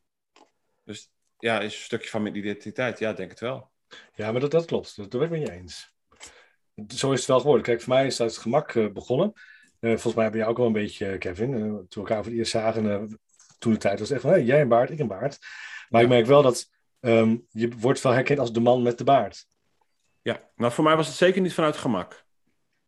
Dus 0.85 1.11
ja, 1.39 1.59
is 1.59 1.75
een 1.75 1.81
stukje 1.81 2.09
van 2.09 2.21
mijn 2.21 2.35
identiteit. 2.35 2.99
Ja, 2.99 3.09
ik 3.09 3.17
denk 3.17 3.29
het 3.29 3.39
wel. 3.39 3.69
Ja, 4.15 4.31
maar 4.31 4.41
dat, 4.41 4.51
dat 4.51 4.65
klopt. 4.65 4.95
Dat, 4.95 5.11
dat 5.11 5.21
ben 5.21 5.31
ik 5.31 5.39
met 5.39 5.49
je 5.49 5.55
eens. 5.55 5.93
Zo 6.87 7.11
is 7.11 7.19
het 7.19 7.27
wel 7.27 7.39
geworden. 7.39 7.63
Kijk, 7.63 7.81
voor 7.81 7.93
mij 7.93 8.05
is 8.05 8.11
het 8.11 8.21
uit 8.21 8.31
het 8.31 8.41
gemak 8.41 8.75
eh, 8.75 8.87
begonnen. 8.87 9.33
Eh, 9.79 9.89
volgens 9.89 10.13
mij 10.13 10.29
ben 10.29 10.39
jij 10.39 10.47
ook 10.47 10.57
wel 10.57 10.65
een 10.65 10.71
beetje, 10.71 11.05
eh, 11.05 11.19
Kevin. 11.19 11.51
toen 11.51 11.87
we 11.89 11.95
elkaar 11.95 12.17
voor 12.17 12.25
het 12.25 12.39
eerst 12.39 12.51
zagen, 12.51 13.19
toen 13.59 13.73
de 13.73 13.79
tijd 13.79 13.99
was 13.99 14.09
het 14.09 14.17
echt 14.17 14.27
van, 14.27 14.35
hey, 14.35 14.43
jij 14.43 14.61
een 14.61 14.67
baard, 14.67 14.89
ik 14.89 14.99
een 14.99 15.07
baard. 15.07 15.39
Maar 15.89 16.01
ik 16.01 16.07
merk 16.07 16.25
wel 16.25 16.41
dat 16.41 16.69
ehm, 16.99 17.37
je 17.49 17.69
wordt 17.77 18.01
wel 18.01 18.11
herkend 18.11 18.39
als 18.39 18.53
de 18.53 18.59
man 18.59 18.81
met 18.81 18.97
de 18.97 19.03
baard. 19.03 19.47
Ja, 20.21 20.49
maar 20.55 20.71
voor 20.71 20.83
mij 20.83 20.95
was 20.95 21.07
het 21.07 21.15
zeker 21.15 21.41
niet 21.41 21.53
vanuit 21.53 21.77
gemak. 21.77 22.25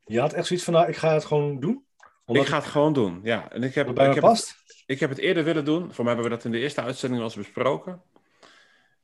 Je 0.04 0.20
had 0.20 0.34
echt 0.34 0.48
zoiets 0.48 0.66
van, 0.66 0.74
nou, 0.74 0.88
ik 0.88 0.96
ga 0.96 1.14
het 1.14 1.26
gewoon 1.26 1.60
doen. 1.60 1.86
Omdat 2.26 2.44
ik 2.44 2.50
ga 2.50 2.58
het 2.58 2.66
gewoon 2.66 2.94
doen. 2.94 3.20
Ja, 3.24 3.52
en 3.52 3.64
ik 3.64 3.76
heb, 3.76 3.90
ik 3.90 4.14
heb, 4.14 4.24
het, 4.24 4.56
ik 4.86 5.00
heb 5.00 5.10
het 5.10 5.20
eerder 5.20 5.44
willen 5.44 5.66
doen. 5.66 5.94
Voor 5.94 6.04
mij 6.04 6.14
hebben 6.14 6.32
we 6.32 6.36
dat 6.38 6.46
in 6.46 6.52
de 6.52 6.60
eerste 6.60 6.82
uitzending 6.82 7.22
al 7.22 7.28
eens 7.28 7.38
besproken. 7.38 8.02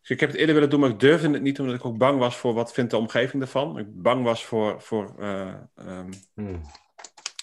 Dus 0.08 0.16
ik 0.16 0.22
heb 0.22 0.30
het 0.32 0.40
eerder 0.40 0.56
willen 0.56 0.70
doen, 0.70 0.80
maar 0.80 0.90
ik 0.90 1.00
durfde 1.00 1.30
het 1.30 1.42
niet 1.42 1.60
omdat 1.60 1.76
ik 1.76 1.86
ook 1.86 1.98
bang 1.98 2.20
was 2.20 2.38
voor 2.38 2.54
wat 2.54 2.74
vindt 2.74 2.92
de 2.92 2.98
omgeving 2.98 3.42
ervan. 3.42 3.78
Ik 3.80 4.02
bang 4.02 4.24
was 4.24 4.46
voor, 4.46 4.82
voor 4.82 5.16
eh, 5.20 5.54
ehm, 5.76 6.12
Hmm. 6.34 6.62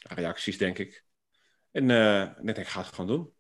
reacties, 0.09 0.59
denk 0.59 0.79
ik. 0.79 1.05
En 1.71 1.91
eh, 1.91 2.23
ik 2.23 2.45
denk, 2.45 2.57
ik 2.57 2.67
ga 2.67 2.81
het 2.81 2.89
gewoon 2.89 3.07
doen. 3.07 3.33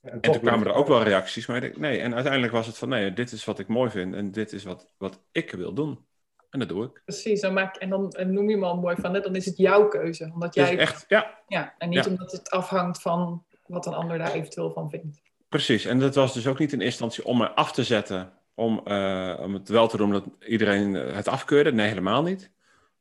En, 0.00 0.20
toen 0.20 0.40
kwamen 0.40 0.66
er 0.66 0.72
ook 0.72 0.88
wel 0.88 1.02
reacties, 1.02 1.46
maar 1.46 1.56
ik 1.56 1.62
denk, 1.62 1.76
nee. 1.76 2.00
En 2.00 2.14
uiteindelijk 2.14 2.52
was 2.52 2.66
het 2.66 2.78
van, 2.78 2.88
nee, 2.88 3.12
dit 3.12 3.32
is 3.32 3.44
wat 3.44 3.58
ik 3.58 3.68
mooi 3.68 3.90
vind 3.90 4.14
en 4.14 4.30
dit 4.30 4.52
is 4.52 4.64
wat, 4.64 4.88
wat 4.96 5.22
ik 5.32 5.50
wil 5.50 5.74
doen. 5.74 6.06
En 6.50 6.58
dat 6.58 6.68
doe 6.68 6.84
ik. 6.84 7.02
Precies, 7.04 7.40
dan 7.40 7.52
maak, 7.52 7.76
en 7.76 7.88
dan 7.88 8.10
en 8.10 8.32
noem 8.32 8.50
je 8.50 8.60
al 8.64 8.76
mooi 8.76 8.96
van, 9.00 9.14
hè, 9.14 9.20
dan 9.20 9.36
is 9.36 9.46
het 9.46 9.56
jouw 9.56 9.88
keuze. 9.88 10.30
Omdat 10.34 10.52
Dus 10.54 10.68
jij, 10.68 10.78
echt, 10.78 11.04
ja, 11.08 11.38
ja, 11.46 11.74
en 11.78 11.88
niet 11.88 12.04
Ja. 12.04 12.10
omdat 12.10 12.32
het 12.32 12.50
afhangt 12.50 13.02
van 13.02 13.44
wat 13.66 13.86
een 13.86 13.94
ander 13.94 14.18
daar 14.18 14.32
eventueel 14.32 14.72
van 14.72 14.90
vindt. 14.90 15.20
precies. 15.48 15.84
En 15.84 15.98
dat 15.98 16.14
was 16.14 16.34
dus 16.34 16.46
ook 16.46 16.58
niet 16.58 16.72
in 16.72 16.80
eerste 16.80 17.02
instantie 17.04 17.24
om 17.32 17.38
me 17.38 17.50
af 17.54 17.72
te 17.72 17.84
zetten, 17.84 18.32
om, 18.54 18.80
eh, 18.86 19.38
om 19.40 19.54
het 19.54 19.68
wel 19.68 19.88
te 19.88 19.96
doen 19.96 20.10
dat 20.10 20.26
iedereen 20.40 20.96
eh, 20.96 21.14
het 21.14 21.28
afkeurde. 21.28 21.72
Nee, 21.72 21.88
helemaal 21.88 22.22
niet. 22.22 22.52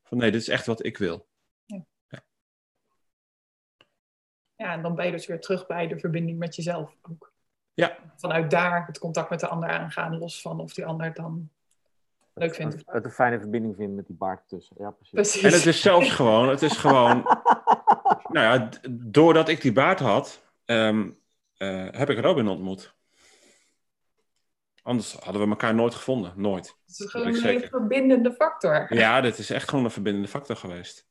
Van 0.04 0.18
nee, 0.18 0.32
dit 0.32 0.41
is 0.41 0.47
echt 0.47 0.66
wat 0.66 0.86
ik 0.86 0.97
wil. 0.97 1.28
Ja, 4.56 4.74
en 4.74 4.82
dan 4.82 4.95
ben 4.95 5.06
je 5.06 5.12
dus 5.12 5.28
weer 5.28 5.39
terug 5.39 5.68
bij 5.68 5.88
de 5.88 6.00
verbinding 6.00 6.39
met 6.39 6.56
jezelf 6.56 6.95
ook. 7.02 7.34
Ja. 7.74 7.97
Vanuit 8.16 8.52
daar 8.52 8.86
het 8.86 9.00
contact 9.00 9.30
met 9.30 9.39
de 9.39 9.47
ander 9.47 9.70
aangaan, 9.70 10.18
los 10.18 10.41
van 10.41 10.60
of 10.60 10.74
die 10.74 10.86
ander 10.86 11.06
het 11.06 11.16
dan 11.16 11.50
leuk 12.34 12.56
vindt. 12.56 12.74
Het, 12.74 12.84
het 12.86 13.06
een 13.06 13.12
fijne 13.12 13.39
verbinding 13.39 13.76
vinden 13.76 13.95
met 13.95 14.08
die 14.08 14.16
baard 14.16 14.47
tussen. 14.47 14.76
Ja, 14.80 14.91
precies. 14.91 15.14
Precies. 15.14 15.43
En 15.43 15.52
het 15.52 15.66
is 15.66 15.82
zelfs 15.82 16.12
gewoon, 16.12 16.50
het 16.50 16.62
is 16.62 16.78
gewoon, 16.78 17.24
nou 18.34 18.60
ja, 18.60 18.70
doordat 18.89 19.50
ik 19.50 19.62
die 19.62 19.74
baard 19.74 20.00
had, 20.00 20.43
ehm, 20.66 21.10
eh, 21.58 21.88
heb 21.91 22.10
ik 22.10 22.20
Robin 22.20 22.47
ontmoet. 22.47 22.95
Anders 24.90 25.14
hadden 25.14 25.42
we 25.42 25.50
elkaar 25.50 25.76
nooit 25.76 25.96
gevonden, 25.96 26.34
nooit. 26.36 26.76
Het 26.86 27.00
is 27.00 27.12
gewoon 27.12 27.28
een 27.28 27.36
zeker. 27.36 27.70
verbindende 27.70 28.32
factor. 28.32 28.94
Ja, 28.94 29.22
dit 29.22 29.38
is 29.38 29.50
echt 29.50 29.70
gewoon 29.70 29.86
een 29.86 29.92
verbindende 29.92 30.28
factor 30.28 30.56
geweest. 30.56 31.08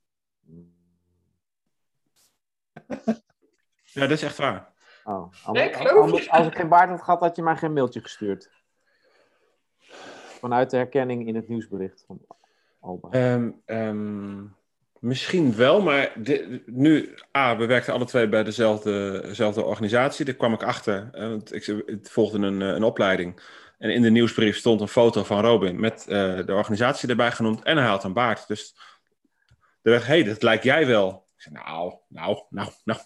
Ja, 3.83 4.01
dat 4.01 4.11
is 4.11 4.23
echt 4.23 4.37
waar. 4.37 4.73
Oh, 5.05 5.33
anders, 5.45 5.77
anders- 5.77 6.31
als 6.31 6.47
ik 6.47 6.55
geen 6.55 6.69
baard 6.69 6.91
had 6.91 7.03
gehad, 7.03 7.21
had 7.21 7.37
je 7.37 7.43
mij 7.43 7.57
geen 7.57 7.73
mailtje 7.73 8.01
gestuurd. 8.01 8.51
Vanuit 10.39 10.71
de 10.71 10.77
herkenning 10.77 11.27
in 11.27 11.35
het 11.35 11.49
nieuwsbericht 11.49 12.05
van 12.07 12.21
Alba. 12.81 13.09
Ehm, 13.11 13.51
ehm, 13.65 14.45
misschien 14.99 15.55
wel, 15.55 15.83
maar 15.83 16.13
nu, 16.67 17.15
A, 17.37 17.57
we 17.57 17.67
werkten 17.67 17.93
alle 17.93 18.05
twee 18.05 18.29
bij 18.29 18.45
dezelfde, 18.45 19.21
dezelfde 19.23 19.65
organisatie. 19.65 20.25
Daar 20.25 20.35
kwam 20.35 20.53
ik 20.53 20.63
achter, 20.63 21.09
eh, 21.13 21.29
want 21.29 21.55
ik, 21.55 21.67
ik 21.67 22.07
volgde 22.07 22.39
een, 22.39 22.63
eh, 22.63 22.69
een 22.69 22.85
opleiding. 22.85 23.41
En 23.79 23.91
in 23.91 24.03
de 24.03 24.11
nieuwsbrief 24.11 24.57
stond 24.57 24.81
een 24.81 24.89
foto 24.89 25.25
van 25.25 25.41
Robin 25.45 25.81
met 25.81 26.07
eh, 26.07 26.37
de 26.47 26.55
organisatie 26.55 27.09
erbij 27.09 27.33
genoemd. 27.33 27.63
En 27.63 27.77
hij 27.77 27.87
had 27.87 28.05
een 28.05 28.13
baard. 28.13 28.47
Dus 28.49 28.75
er 29.83 29.91
werd, 29.91 30.07
hé, 30.07 30.15
hey, 30.15 30.23
dat 30.23 30.43
lijkt 30.43 30.65
jij 30.65 30.87
wel. 30.87 31.27
Ik 31.37 31.43
zei, 31.43 31.55
nou, 31.55 31.95
nou, 32.09 32.43
nou, 32.51 32.71
nou. 32.85 33.01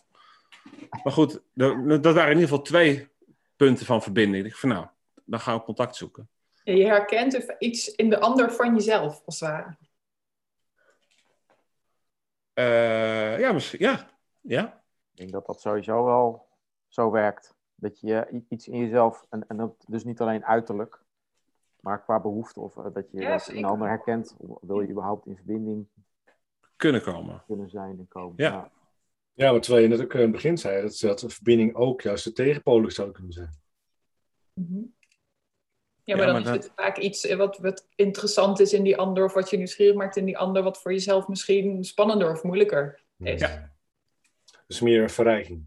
Maar 1.02 1.12
goed, 1.12 1.40
er- 1.54 2.00
dat 2.00 2.14
waren 2.14 2.30
in 2.30 2.38
ieder 2.38 2.48
geval 2.48 2.62
twee 2.62 3.08
punten 3.56 3.86
van 3.86 4.02
verbinding. 4.02 4.44
Ik 4.44 4.48
dacht 4.48 4.60
van, 4.60 4.68
nou, 4.68 4.86
dan 5.24 5.40
gaan 5.40 5.56
we 5.58 5.62
contact 5.64 5.96
zoeken. 5.96 6.28
Je 6.64 6.84
herkent 6.86 7.54
iets 7.58 7.94
in 7.94 8.10
de 8.10 8.20
ander 8.20 8.52
van 8.52 8.74
jezelf, 8.74 9.22
als 9.24 9.40
het 9.40 9.48
ware. 9.50 9.76
Eh, 12.54 13.38
ja, 13.38 13.52
misschien, 13.52 13.78
ja. 13.78 14.10
Ja, 14.40 14.82
Ik 15.12 15.16
denk 15.18 15.32
dat 15.32 15.46
dat 15.46 15.60
sowieso 15.60 16.04
wel 16.04 16.48
zo 16.88 17.10
werkt. 17.10 17.54
Dat 17.74 18.00
je 18.00 18.42
iets 18.48 18.68
in 18.68 18.78
jezelf, 18.78 19.26
en, 19.30 19.44
en 19.48 19.56
dat 19.56 19.84
dus 19.88 20.04
niet 20.04 20.20
alleen 20.20 20.44
uiterlijk, 20.44 21.02
maar 21.80 22.02
qua 22.02 22.20
behoefte 22.20 22.60
of 22.60 22.76
eh, 22.76 22.86
dat 22.92 23.10
je 23.10 23.20
Ja, 23.20 23.46
in 23.48 23.56
een 23.56 23.64
ander 23.64 23.88
herkent. 23.88 24.36
Wil 24.60 24.80
je 24.80 24.88
überhaupt 24.88 25.26
in 25.26 25.36
verbinding 25.36 25.86
kunnen 26.76 27.02
komen. 27.02 27.42
kunnen 27.46 27.70
zijn 27.70 27.98
en 27.98 28.08
komen? 28.08 28.34
Ja. 28.36 28.70
Ja, 29.34 29.52
maar 29.52 29.60
terwijl 29.60 29.82
je 29.82 29.88
net 29.90 30.00
ook 30.02 30.14
in 30.14 30.20
het 30.20 30.30
begin 30.32 30.58
zei, 30.58 30.82
dat, 30.82 30.98
dat 31.00 31.22
een 31.22 31.30
verbinding 31.30 31.74
ook 31.74 32.00
juist 32.00 32.24
de 32.24 32.32
tegenpolen 32.32 32.92
zou 32.92 33.10
kunnen 33.12 33.32
zijn. 33.32 33.60
Mhm. 34.54 34.74
Ja, 34.78 34.84
Ja, 36.04 36.16
maar 36.16 36.24
dan 36.26 36.34
maar 36.34 36.42
is 36.44 36.48
dat- 36.60 36.62
het 36.64 36.72
vaak 36.76 36.96
iets 36.98 37.26
eh, 37.26 37.36
wat, 37.36 37.58
wat 37.58 37.86
interessant 37.94 38.60
is 38.60 38.72
in 38.72 38.82
die 38.82 38.96
ander, 38.96 39.24
of 39.24 39.32
wat 39.34 39.50
je 39.50 39.56
nieuwsgierig 39.56 39.96
maakt 39.96 40.16
in 40.16 40.24
die 40.24 40.38
ander, 40.38 40.62
wat 40.62 40.80
voor 40.82 40.92
jezelf 40.92 41.28
misschien 41.28 41.84
spannender 41.84 42.30
of 42.30 42.42
moeilijker 42.42 43.02
is. 43.16 43.40
Ja. 43.40 43.70
Dus 44.66 44.80
meer 44.80 45.10
verrijking. 45.10 45.64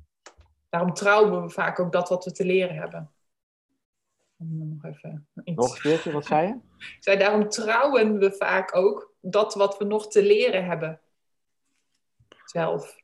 Daarom 0.75 0.93
trouwen 0.93 1.43
we 1.43 1.49
vaak 1.49 1.79
ook 1.79 1.91
dat 1.91 2.09
wat 2.09 2.25
we 2.25 2.31
te 2.31 2.45
leren 2.45 2.75
hebben. 2.75 3.11
Nog 4.37 4.83
even 4.83 5.27
iets. 5.43 5.55
Nog 5.57 5.75
een 5.75 5.81
keertje, 5.81 6.11
wat 6.11 6.25
zei 6.25 6.47
je? 6.47 6.53
Ik 6.77 6.97
zei, 7.03 7.17
daarom 7.17 7.49
trouwen 7.49 8.19
we 8.19 8.31
vaak 8.31 8.75
ook 8.75 9.13
dat 9.21 9.53
wat 9.53 9.77
we 9.77 9.85
nog 9.85 10.07
te 10.07 10.23
leren 10.23 10.65
hebben. 10.65 11.01
Zelf. 12.45 12.95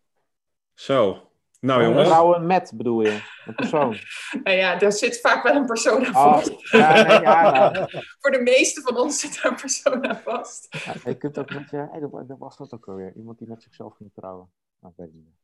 Zo. 0.74 1.32
Nou 1.60 1.84
jongens. 1.84 2.08
Trouwen 2.08 2.46
met 2.46 2.72
bedoel 2.76 3.02
je, 3.02 3.22
een 3.46 3.56
persoon. 3.56 3.98
Nou 4.44 4.58
ja, 4.58 4.76
daar 4.78 4.92
zit 4.92 5.20
vaak 5.20 5.44
wel 5.44 5.56
een 5.56 5.66
persoon 5.66 6.06
aan 6.06 6.16
Oh, 6.16 6.34
vast. 6.34 6.72
ja, 6.72 6.94
nee, 6.94 7.22
ja, 7.22 7.70
nou, 7.72 7.90
Voor 8.20 8.32
de 8.32 8.42
meeste 8.42 8.82
van 8.82 8.98
ons 8.98 9.20
zit 9.20 9.42
daar 9.42 9.52
een 9.52 9.58
persoon 9.58 10.08
aan 10.08 10.22
vast. 10.24 10.84
ja, 10.84 10.94
je 11.04 11.18
kunt 11.18 11.38
ook 11.38 11.54
met 11.54 11.70
je, 11.70 11.88
hey, 11.92 12.00
dat 12.28 12.38
was 12.38 12.58
dat 12.58 12.74
ook 12.74 12.88
alweer, 12.88 13.14
iemand 13.16 13.38
die 13.38 13.48
met 13.48 13.64
zichzelf 13.64 13.96
ging 13.96 14.12
trouwen. 14.14 14.50
Nou, 14.80 14.94
ik 14.94 15.00
weet 15.04 15.14
niet 15.14 15.24
meer. 15.24 15.40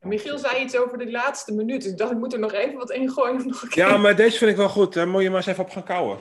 Michiel 0.00 0.38
zei 0.38 0.62
iets 0.64 0.76
over 0.78 0.98
de 0.98 1.10
laatste 1.10 1.54
minuut. 1.54 1.82
Dus 1.82 1.92
ik 1.92 1.98
dacht, 1.98 2.10
ik 2.12 2.18
moet 2.18 2.32
er 2.32 2.38
nog 2.38 2.52
even 2.52 2.78
wat 2.78 2.90
ingooien. 2.90 3.36
Om 3.40 3.46
nog 3.46 3.62
een 3.62 3.68
keer- 3.68 3.88
Ja, 3.88 3.96
maar 3.96 4.16
deze 4.16 4.38
vind 4.38 4.50
ik 4.50 4.56
wel 4.56 4.68
goed. 4.68 4.94
Daar 4.94 5.08
moet 5.08 5.22
je 5.22 5.28
maar 5.28 5.36
eens 5.36 5.46
even 5.46 5.64
op 5.64 5.70
gaan 5.70 5.82
kouwen. 5.84 6.18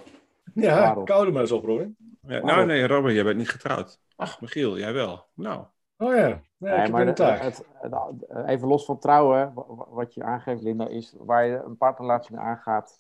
Ja, 0.54 0.80
Waarom? 0.80 1.06
koude 1.06 1.32
maar 1.32 1.42
eens 1.42 1.52
op, 1.52 1.66
Robin. 1.66 1.98
Ja, 2.22 2.40
nou 2.40 2.66
nee, 2.66 2.88
Robert, 2.88 3.14
jij 3.14 3.24
bent 3.24 3.38
niet 3.38 3.50
getrouwd. 3.50 4.00
Ach, 4.16 4.42
Michiel, 4.42 4.78
jij 4.78 4.94
wel. 4.94 5.26
Nou. 5.34 5.66
Oh 5.98 6.16
ja, 6.16 6.42
Nee, 6.58 6.74
heb 6.74 6.90
maar 6.92 7.16
de- 7.16 7.24
het, 7.24 7.64
het- 7.74 8.46
even 8.46 8.68
los 8.68 8.86
van 8.86 9.00
trouwen, 9.00 9.54
wa- 9.54 9.66
wa- 9.68 9.90
wat 9.90 10.14
je 10.14 10.24
aangeeft, 10.24 10.62
Linda, 10.62 10.88
is 10.88 11.14
waar 11.18 11.46
je 11.46 11.62
een 11.66 11.78
partnerrelatie 11.78 12.36
mee 12.36 12.46
aangaat, 12.46 13.00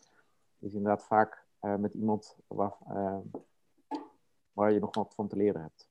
is 0.59 0.73
inderdaad 0.73 1.03
vaak 1.05 1.45
eh, 1.59 1.75
met 1.75 1.93
iemand 1.93 2.35
waar, 2.47 2.73
eh, 2.89 3.17
waar 4.51 4.71
je 4.71 4.79
nog 4.79 4.95
wat 4.95 5.13
van 5.15 5.27
te 5.27 5.35
leren 5.35 5.61
hebt. 5.61 5.87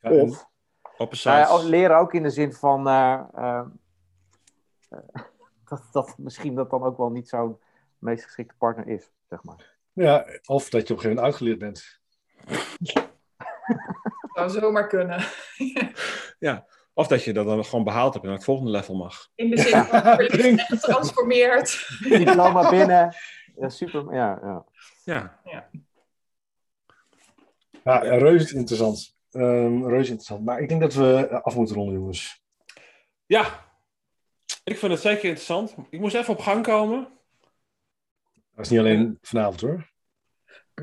Ja, 0.00 0.10
Of 0.10 0.48
Op 0.98 1.12
een 1.12 1.18
ja, 1.20 1.44
site. 1.44 1.52
ook 1.52 1.62
leren 1.62 1.96
ook 1.98 2.14
in 2.14 2.22
de 2.22 2.30
zin 2.30 2.52
van 2.52 2.88
eh, 2.88 3.20
eh, 3.34 3.62
dat, 5.68 5.82
dat 5.92 6.14
misschien 6.18 6.54
dat 6.54 6.70
dan 6.70 6.82
ook 6.82 6.96
wel 6.96 7.10
niet 7.10 7.28
zo'n 7.28 7.58
meest 7.98 8.24
geschikte 8.24 8.54
partner 8.58 8.88
is, 8.88 9.10
zeg 9.28 9.42
maar. 9.42 9.74
ja, 9.92 10.26
of 10.46 10.68
dat 10.68 10.88
je 10.88 10.94
op 10.94 11.04
een 11.04 11.04
gegeven 11.04 11.08
moment 11.08 11.26
uitgeleerd 11.26 11.58
bent. 11.58 12.00
Zou 14.34 14.50
zomaar 14.50 14.86
kunnen. 14.86 15.24
Of 16.98 17.06
dat 17.06 17.24
je 17.24 17.32
dat 17.32 17.46
dan 17.46 17.64
gewoon 17.64 17.84
behaald 17.84 18.12
hebt 18.12 18.24
en 18.24 18.30
naar 18.30 18.38
het 18.38 18.46
volgende 18.46 18.70
level 18.70 18.94
mag. 18.94 19.28
In 19.34 19.50
de 19.50 19.58
zin 19.58 19.84
van 19.84 20.58
getransformeerd. 20.58 21.88
Diploma 22.02 22.70
binnen. 22.70 23.14
Ja, 23.56 23.68
super. 23.68 24.14
Ja, 24.14 24.38
ja. 24.42 24.64
Ja. 25.04 25.40
Ja, 27.84 27.98
reuze 27.98 28.56
interessant. 28.56 29.15
Ehm 29.36 29.86
reuze 29.86 30.10
interessant. 30.10 30.44
Maar 30.44 30.60
ik 30.60 30.68
denk 30.68 30.80
dat 30.80 30.94
we 30.94 31.28
af 31.42 31.56
moeten 31.56 31.76
ronden, 31.76 31.94
jongens. 31.94 32.44
Ja. 33.26 33.64
Ik 34.64 34.78
vind 34.78 34.92
het 34.92 35.00
zeker 35.00 35.24
interessant. 35.24 35.74
Ik 35.90 36.00
moest 36.00 36.14
even 36.14 36.34
op 36.34 36.40
gang 36.40 36.62
komen. 36.62 37.08
Dat 38.54 38.64
is 38.64 38.70
niet 38.70 38.80
alleen 38.80 39.18
vanavond 39.20 39.60
hoor. 39.60 39.90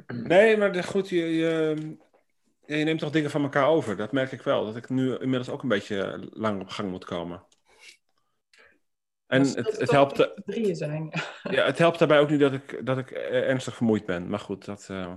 Nee, 0.08 0.58
maar 0.58 0.84
goed, 0.84 1.10
je, 1.10 1.36
je, 1.36 1.76
je 2.66 2.84
neemt 2.84 3.00
toch 3.00 3.12
dingen 3.12 3.30
van 3.30 3.44
elkaar 3.44 3.68
over. 3.68 3.96
Dat 3.96 4.12
merk 4.12 4.32
ik 4.32 4.42
wel. 4.42 4.66
Dat 4.66 4.76
ik 4.76 4.90
nu 4.90 5.18
inmiddels 5.18 5.50
ook 5.50 5.62
een 5.62 5.70
beetje 5.70 6.28
lang 6.32 6.62
op 6.62 6.70
gang 6.70 6.90
moet 6.90 7.06
komen. 7.06 7.46
En 9.28 9.42
het, 9.42 9.78
het, 9.78 9.92
helpt, 9.92 10.32
drieën 10.46 10.76
zijn. 10.76 11.12
ja, 11.44 11.66
het 11.66 11.78
helpt 11.78 12.00
daarbij 12.00 12.20
ook 12.20 12.30
niet 12.30 12.40
dat 12.40 12.54
ik, 12.54 12.86
dat 12.86 12.98
ik 12.98 13.12
eh, 13.12 13.50
ernstig 13.50 13.76
vermoeid 13.76 14.06
ben. 14.06 14.30
Maar 14.30 14.40
goed, 14.40 14.66
dat 14.66 14.88
eh, 14.90 15.14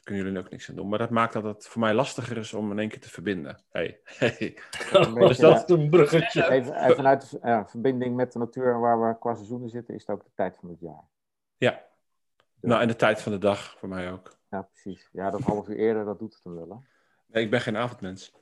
daar 0.00 0.08
kunnen 0.14 0.24
jullie 0.24 0.38
ook 0.46 0.50
niks 0.50 0.68
aan 0.68 0.74
doen. 0.74 0.88
Maar 0.88 0.98
dat 0.98 1.10
maakt 1.10 1.32
dat 1.32 1.42
het 1.44 1.66
voor 1.68 1.80
mij 1.80 1.94
lastiger 1.94 2.36
is 2.36 2.52
om 2.54 2.70
in 2.70 2.78
één 2.78 2.88
keer 2.88 3.00
te 3.00 3.10
verbinden. 3.10 3.62
Hey. 3.70 4.00
Hey. 4.18 4.58
Een 4.92 5.14
beetje, 5.14 5.28
Dus 5.28 5.38
dat- 5.38 5.68
is 5.70 5.76
een 5.76 5.90
bruggetje. 5.90 6.50
even, 6.50 6.74
even 6.82 6.96
vanuit 6.96 7.30
de 7.30 7.38
ja, 7.42 7.66
verbinding 7.66 8.16
met 8.16 8.32
de 8.32 8.38
natuur 8.38 8.72
en 8.72 8.80
waar 8.80 9.08
we 9.08 9.18
qua 9.18 9.34
seizoenen 9.34 9.68
zitten, 9.68 9.94
is 9.94 10.00
het 10.06 10.10
ook 10.16 10.24
de 10.24 10.30
tijd 10.34 10.56
van 10.60 10.68
het 10.68 10.80
jaar. 10.80 11.04
Ja. 11.56 11.82
Nou, 12.60 12.80
en 12.82 12.88
de 12.88 12.96
tijd 12.96 13.22
van 13.22 13.32
de 13.32 13.38
dag 13.38 13.74
voor 13.78 13.88
mij 13.88 14.12
ook. 14.12 14.38
Ja, 14.50 14.62
precies. 14.62 15.08
Ja, 15.12 15.30
dat 15.30 15.40
half 15.40 15.68
uur 15.68 15.76
eerder, 15.76 16.04
dat 16.04 16.18
doet 16.18 16.34
het 16.34 16.44
hem 16.44 16.54
wel. 16.54 16.68
Hè? 16.70 16.76
Nee, 17.26 17.44
ik 17.44 17.50
ben 17.50 17.60
geen 17.60 17.76
avondmens. 17.76 18.32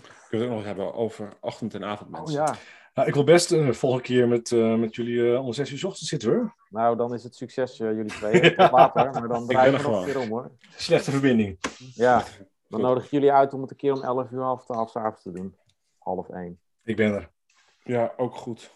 Ik 0.00 0.30
wil 0.30 0.40
het 0.40 0.42
ook 0.42 0.48
nog 0.48 0.56
eens 0.58 0.66
hebben 0.66 0.94
over 0.94 1.28
ochtend- 1.40 1.74
en 1.74 1.84
avondmens. 1.84 2.30
Oh 2.30 2.36
ja. 2.36 2.54
Nou, 2.94 3.08
ik 3.08 3.14
wil 3.14 3.24
best 3.24 3.48
de 3.48 3.74
volgende 3.74 4.04
keer 4.04 4.28
met, 4.28 4.52
eh, 4.52 4.74
met 4.74 4.94
jullie 4.94 5.32
eh 5.32 5.44
om 5.44 5.52
zes 5.52 5.70
uur 5.70 5.78
's 5.78 5.84
ochtends 5.84 6.08
zitten 6.08 6.30
hoor. 6.32 6.54
Nou, 6.68 6.96
dan 6.96 7.14
is 7.14 7.22
het 7.24 7.34
succes, 7.34 7.80
eh, 7.80 7.86
jullie 7.92 8.10
twee. 8.12 8.40
Tot 8.54 8.70
later, 8.70 9.10
maar 9.12 9.28
dan 9.28 9.46
ben 9.46 9.56
draaien 9.56 9.74
er 9.74 9.80
we 9.80 9.86
nog 9.88 9.96
een 9.96 10.02
gewoon. 10.02 10.04
keer 10.04 10.18
om 10.18 10.28
hoor. 10.28 10.50
Slechte 10.76 11.10
verbinding. 11.10 11.58
Ja, 11.94 12.18
dan 12.18 12.26
Goed. 12.68 12.80
nodig 12.80 13.04
ik 13.04 13.10
jullie 13.10 13.32
uit 13.32 13.52
om 13.52 13.60
het 13.60 13.70
een 13.70 13.76
keer 13.76 13.92
om 13.92 14.02
11 14.02 14.30
uur 14.30 14.40
half 14.42 14.64
twaalf 14.64 14.90
's 14.90 14.96
avonds 14.96 15.22
te 15.22 15.32
doen. 15.32 15.56
Half 15.98 16.28
één. 16.28 16.60
Ik 16.84 16.96
ben 16.96 17.14
er. 17.14 17.30
Ja, 17.82 18.12
ook 18.16 18.34
goed. 18.36 18.70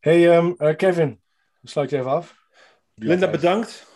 Hey 0.00 0.30
ehm, 0.36 0.52
eh, 0.56 0.76
Kevin, 0.76 1.20
sluit 1.62 1.90
je 1.90 1.98
even 1.98 2.10
af. 2.10 2.36
Linda, 2.94 3.30
bedankt. 3.30 3.86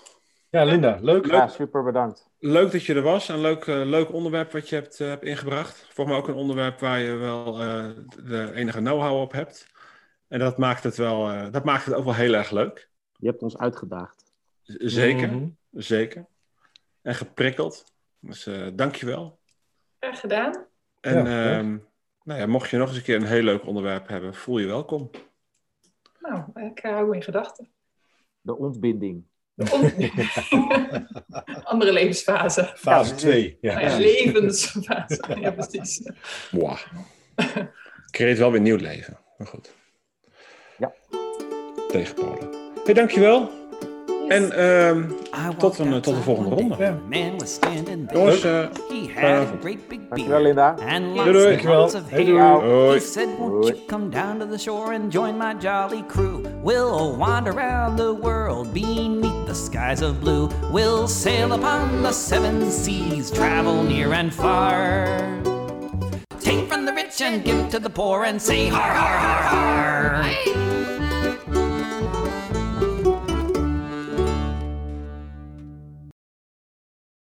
Ja, 0.51 0.65
Linda, 0.65 0.99
leuk. 1.01 1.27
Leuk. 1.27 1.35
Ja, 1.35 1.49
super 1.49 1.83
bedankt. 1.85 2.31
Leuk 2.45 2.73
dat 2.73 2.85
je 2.85 2.95
er 2.95 3.03
was. 3.03 3.29
Een 3.29 3.41
leuk, 3.41 3.67
eh, 3.67 3.83
leuk 3.85 4.13
onderwerp 4.13 4.53
wat 4.53 4.69
je 4.69 4.75
hebt, 4.75 5.01
eh, 5.01 5.09
hebt 5.09 5.25
ingebracht. 5.25 5.77
Volgens 5.91 6.07
mij 6.07 6.17
ook 6.17 6.29
een 6.29 6.35
onderwerp 6.43 6.81
waar 6.81 7.01
je 7.01 7.13
wel 7.15 7.61
eh, 7.61 7.91
de 8.25 8.53
enige 8.55 8.79
know-how 8.79 9.21
op 9.21 9.33
hebt. 9.33 9.67
En 10.29 10.39
dat 10.39 10.59
maakt 10.59 10.83
het, 10.85 10.97
wel, 10.97 11.31
eh, 11.31 11.51
dat 11.51 11.65
maakt 11.65 11.85
het 11.85 11.95
ook 11.95 12.05
wel 12.05 12.15
heel 12.15 12.35
erg 12.35 12.51
leuk. 12.51 12.89
Je 13.19 13.27
hebt 13.27 13.43
ons 13.43 13.59
uitgedaagd. 13.59 14.33
Z- 14.63 14.75
Zeker, 14.79 15.29
Mhm. 15.29 15.49
zeker. 15.71 16.27
En 17.03 17.15
geprikkeld. 17.15 17.85
Dus 18.19 18.47
eh 18.47 18.67
dank 18.75 18.95
je 18.95 19.07
wel. 19.07 19.39
Graag 20.01 20.21
gedaan. 20.21 20.67
En 21.01 21.25
Ja, 21.25 21.57
ehm, 21.59 21.77
nou 22.23 22.41
ja, 22.41 22.47
mocht 22.47 22.71
je 22.71 22.77
nog 22.77 22.89
eens 22.89 22.97
een 22.97 23.03
keer 23.03 23.17
een 23.17 23.25
heel 23.27 23.43
leuk 23.43 23.67
onderwerp 23.67 24.09
hebben, 24.09 24.35
voel 24.35 24.59
je 24.59 24.67
welkom. 24.67 25.11
Nou, 26.21 26.45
ik 26.67 26.79
hou 26.79 27.09
me 27.09 27.15
in 27.15 27.23
gedachten. 27.23 27.69
De 28.41 28.57
ontbinding. 28.57 29.25
Andere 31.65 31.93
levensfase. 31.93 32.73
Fase 32.75 33.11
Ja, 33.11 33.17
2. 33.17 33.59
Ja, 33.61 33.75
Nou 33.75 33.87
ja, 33.87 33.97
precies. 33.97 34.25
levensfase. 34.25 35.41
Ja, 35.41 35.51
precies. 35.51 36.03
Mwah. 36.51 36.79
Creëert 38.11 38.39
wel 38.39 38.51
weer 38.51 38.61
nieuw 38.61 38.77
leven. 38.77 39.19
Maar 39.39 39.47
goed. 39.47 39.75
Ja. 40.79 40.93
Tegenpolen. 41.89 42.49
Hey, 42.85 42.95
dankjewel. 42.95 43.51
En 44.29 44.53
ehm, 44.53 44.99
I 45.01 45.55
Tot 45.59 45.61
walked 45.61 45.79
een- 45.79 45.91
tot 45.93 46.05
de 46.05 46.11
outside 46.11 46.23
volgende 46.23 46.51
one 46.51 46.61
ronde. 46.61 46.77
day, 46.77 46.87
and 46.89 46.97
a 46.97 47.09
Man 47.09 47.39
was 47.39 47.55
standing 47.55 48.09
there. 48.09 48.19
jongens, 48.21 48.45
eh, 48.45 48.67
He 48.89 49.21
had 49.21 49.47
great 49.61 49.89
big 49.89 50.01
Dankjewel, 50.09 50.41
Linda. 50.43 50.75
and 50.89 51.05
Doei, 51.17 51.33
doei. 51.33 51.47
Dankjewel. 51.57 51.91
Hey, 52.09 52.25
hair. 52.25 52.61
doei. 52.61 52.87
Hoi. 52.87 52.95
He 52.95 53.01
said, 53.01 53.29
won't 53.39 53.67
you 53.67 53.77
come 53.87 54.11
down 54.11 54.39
to 54.39 54.47
the 54.47 54.59
shore 54.59 54.95
and 54.95 55.13
join 55.13 55.37
my 55.39 55.55
jolly 55.61 56.05
crew? 56.09 56.43
We'll 56.63 57.17
wander 57.17 57.53
around 57.53 57.97
the 57.99 58.15
world 58.23 58.73
beneath 58.73 59.47
the 59.47 59.55
skies 59.55 60.03
of 60.03 60.21
blue. 60.21 60.49
We'll 60.73 61.07
sail 61.09 61.53
upon 61.53 62.03
the 62.03 62.13
seven 62.13 62.71
seas, 62.71 63.31
travel 63.31 63.83
near 63.83 64.13
and 64.13 64.33
far. 64.33 65.07
Take 66.41 66.69
from 66.69 66.85
the 66.87 66.93
rich 66.93 67.21
and 67.21 67.45
give 67.45 67.69
to 67.71 67.79
the 67.79 67.91
poor 67.91 68.25
and 68.25 68.41
say 68.41 68.69
har 68.69 68.81
har 68.95 69.19
har 69.19 69.43
har. 69.53 70.62